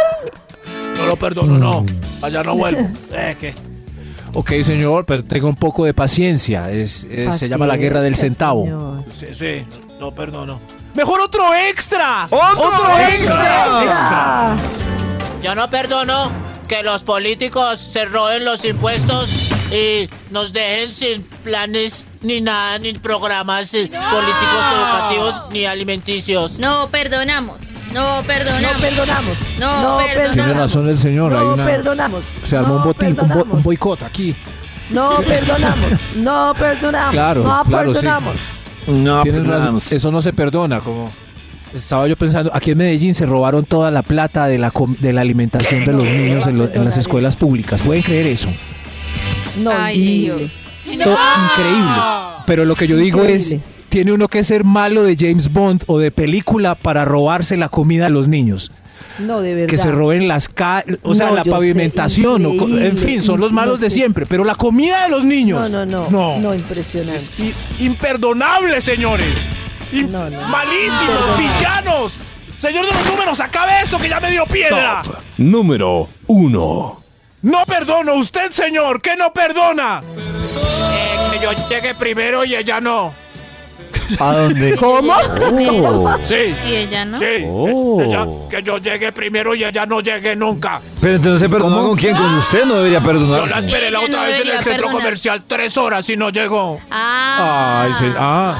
No 0.98 1.06
lo 1.06 1.16
perdono, 1.16 1.58
no. 1.58 1.86
Allá 2.22 2.44
no 2.44 2.56
vuelvo. 2.56 2.90
Eh, 3.12 3.36
¿qué? 3.40 3.56
Ok, 4.34 4.52
señor, 4.64 5.06
pero 5.06 5.24
tenga 5.24 5.48
un 5.48 5.56
poco 5.56 5.86
de 5.86 5.94
paciencia. 5.94 6.72
Es, 6.72 7.06
es- 7.10 7.38
se 7.38 7.50
llama 7.50 7.66
la 7.68 7.78
guerra 7.78 8.02
del 8.02 8.16
centavo. 8.16 8.64
señor. 8.64 9.04
Sí, 9.12 9.26
sí, 9.34 9.66
no 10.00 10.14
perdono. 10.14 10.60
Mejor 10.94 11.20
otro 11.22 11.44
extra. 11.70 12.28
¡Otro 12.30 12.98
extra! 13.10 13.66
Ah, 13.94 14.56
Yo 15.44 15.54
no 15.56 15.70
perdono 15.70 16.32
que 16.68 16.84
los 16.84 17.04
políticos 17.04 17.80
se 17.92 18.06
roben 18.06 18.44
los 18.44 18.66
impuestos 18.66 19.52
y 19.72 20.10
nos 20.32 20.52
dejen 20.54 20.92
sin 20.92 21.24
planes 21.24 22.08
ni 22.22 22.42
nada, 22.42 22.78
ni 22.80 22.94
programas 22.94 23.74
eh, 23.74 23.88
políticos 23.90 24.66
educativos 24.76 25.36
ni 25.52 25.66
alimenticios. 25.66 26.60
No 26.60 26.90
perdonamos, 26.90 27.62
no 27.94 28.18
no 28.22 28.24
perdonamos. 28.28 28.82
perdonamos. 28.82 29.38
No, 29.60 29.82
No 29.82 29.98
perdonamos. 30.06 30.34
Tiene 30.36 30.54
razón 30.54 30.90
el 30.90 30.98
señor. 31.00 31.34
hay 31.34 31.40
No 31.40 31.54
una, 31.54 31.66
perdonamos. 31.66 32.26
se 32.44 32.58
armó 32.58 32.76
un, 32.78 32.84
botín, 32.84 33.10
un, 33.10 33.16
bo- 33.16 33.22
perdonamos. 33.24 33.58
un 33.58 33.64
boicot 33.64 34.04
aquí. 34.04 34.36
No 34.90 35.18
perdonamos. 35.28 35.92
No 36.16 36.54
perdonamos. 36.58 37.12
Claro, 37.12 37.44
no 37.44 37.64
claro, 37.64 37.94
sí. 37.94 38.02
perdonamos. 38.02 38.40
No, 38.88 39.22
Tienes 39.22 39.42
razón. 39.42 39.52
perdonamos. 39.54 39.92
Eso 39.92 40.12
no 40.12 40.22
se 40.22 40.34
perdona. 40.34 40.80
Como 40.82 41.12
estaba 41.74 42.08
yo 42.08 42.16
pensando, 42.16 42.52
aquí 42.54 42.72
en 42.72 42.78
Medellín 42.78 43.14
se 43.14 43.26
robaron 43.26 43.66
toda 43.66 43.92
la 43.92 44.02
plata 44.04 44.48
de 44.48 44.58
la, 44.58 44.72
com- 44.72 44.96
de 45.00 45.12
la 45.14 45.22
alimentación 45.22 45.84
de 45.86 45.94
los 45.94 46.04
niños 46.04 46.48
en, 46.48 46.58
lo- 46.58 46.74
en 46.74 46.86
las 46.86 46.98
escuelas 46.98 47.36
públicas. 47.36 47.82
¿Pueden 47.82 48.04
creer 48.04 48.28
eso? 48.28 48.50
No, 49.58 49.72
Ay, 49.72 49.96
increíble. 49.98 50.38
Dios. 50.38 50.52
Increíble. 50.88 51.92
Pero 52.46 52.64
lo 52.66 52.76
que 52.76 52.88
yo 52.88 52.96
digo 52.96 53.24
es. 53.24 53.56
Tiene 53.90 54.12
uno 54.14 54.28
que 54.28 54.44
ser 54.44 54.64
malo 54.64 55.04
de 55.04 55.16
James 55.20 55.52
Bond 55.52 55.84
o 55.88 56.00
de 56.00 56.12
película 56.12 56.76
para 56.76 57.06
robarse 57.06 57.58
la 57.58 57.70
comida 57.70 58.08
a 58.08 58.10
los 58.10 58.28
niños. 58.28 58.72
No, 59.20 59.42
de 59.42 59.54
verdad. 59.56 59.70
Que 59.70 59.78
se 59.78 59.92
roben 59.92 60.28
las 60.28 60.48
calles, 60.48 61.00
o 61.02 61.16
sea, 61.16 61.30
No, 61.30 61.36
la 61.36 61.44
sé, 61.44 61.50
pavimentación, 61.50 62.46
o 62.46 62.52
en 62.80 62.98
fin, 62.98 63.24
son 63.24 63.40
los 63.40 63.52
malos 63.52 63.80
de 63.80 63.90
siempre. 63.90 64.26
Pero 64.28 64.44
la 64.44 64.54
comida 64.56 65.04
de 65.04 65.10
los 65.10 65.26
niños. 65.26 65.72
No, 65.72 65.86
no, 65.86 66.04
no. 66.04 66.10
No. 66.12 66.40
No, 66.40 66.54
impresionante. 66.54 67.16
Es 67.18 67.32
imperdonable, 67.80 68.80
señores. 68.82 69.28
Im- 69.92 70.10
No, 70.10 70.30
no. 70.30 70.40
Malísimos, 70.50 71.38
villanos. 71.38 72.14
Señor 72.58 72.86
de 72.86 72.92
los 72.94 73.06
números, 73.06 73.40
acabe 73.40 73.72
esto 73.84 73.98
que 74.00 74.10
ya 74.10 74.20
me 74.20 74.32
dio 74.32 74.46
piedra. 74.46 75.02
Top 75.04 75.16
número 75.38 76.10
1. 76.28 77.04
No 77.44 77.64
perdono, 77.66 78.16
usted, 78.16 78.52
señor, 78.52 79.02
que 79.02 79.16
no 79.16 79.32
perdona. 79.32 80.02
Eh, 80.04 81.38
que 81.38 81.40
yo 81.44 81.52
llegue 81.70 81.94
primero 81.96 82.44
y 82.46 82.56
ella 82.56 82.82
no. 82.82 83.14
¿A 84.20 84.34
dónde? 84.34 84.76
¿Cómo? 84.78 85.14
Oh. 85.14 86.16
Sí. 86.24 86.56
¿Y 86.68 86.76
ella 86.76 87.06
no? 87.06 87.20
Sí. 87.20 87.26
Oh. 87.46 88.02
Ella- 88.02 88.28
que 88.50 88.64
yo 88.64 88.78
llegue 88.78 89.12
primero 89.12 89.54
y 89.56 89.64
ella 89.64 89.86
no 89.86 90.00
llegue 90.02 90.36
nunca. 90.36 90.80
Pero 91.02 91.16
entonces 91.16 91.42
se 91.42 91.50
perdonó 91.50 91.88
con 91.88 91.98
quién, 91.98 92.16
con 92.16 92.34
usted, 92.36 92.66
no 92.66 92.76
debería 92.76 93.02
Yo 93.02 93.46
la 93.48 93.60
esperé 93.60 93.92
la 93.92 94.00
otra 94.00 94.16
no 94.18 94.22
vez 94.24 94.40
en 94.42 94.48
el 94.48 94.54
centro 94.60 94.72
perdonar. 94.74 94.96
comercial 95.02 95.44
tres 95.46 95.78
horas 95.78 96.10
y 96.10 96.18
no 96.18 96.30
llegó. 96.30 96.80
Ah. 96.90 97.84
Ay, 97.86 97.92
sí. 98.00 98.06
Ah. 98.18 98.56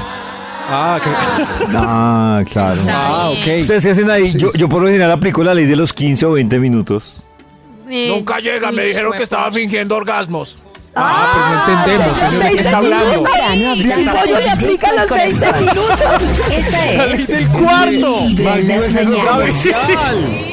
Ah, 0.70 1.00
que- 1.02 1.64
Ah, 1.76 2.42
claro. 2.50 2.80
ah, 2.90 3.30
ok. 3.30 3.60
¿Ustedes 3.60 3.84
qué 3.84 3.90
hacen 3.90 4.10
ahí? 4.10 4.30
Yo, 4.36 4.48
yo 4.54 4.68
por 4.68 4.82
lo 4.82 4.88
general 4.88 5.10
aplico 5.12 5.42
la 5.42 5.54
ley 5.54 5.64
de 5.64 5.76
los 5.76 5.92
15 5.94 6.26
o 6.26 6.32
20 6.32 6.58
minutos. 6.58 7.22
Eh, 7.90 8.08
Nunca 8.14 8.38
llega, 8.38 8.70
me 8.70 8.84
dijeron 8.84 9.12
que 9.14 9.22
estaba 9.22 9.50
fingiendo 9.50 9.96
orgasmos. 9.96 10.58
Ah, 11.00 11.62
pues 11.64 11.76
no 11.76 11.80
entendemos, 11.80 12.18
señor, 12.18 12.42
¿de 12.42 12.50
qué 12.50 12.60
está 12.60 12.76
hablando? 12.76 13.24
Pollo 13.24 14.38
le 14.40 14.50
aplica 14.50 14.92
los 14.92 15.08
20 15.08 15.46
corazón. 15.46 15.60
minutos. 15.60 16.52
Esta 16.52 17.04
es 17.06 17.26
del 17.28 17.48
cuarto. 17.48 18.20
Vibra 18.28 18.54
en 18.56 18.68
las 18.68 18.92
mañanas. 18.92 20.47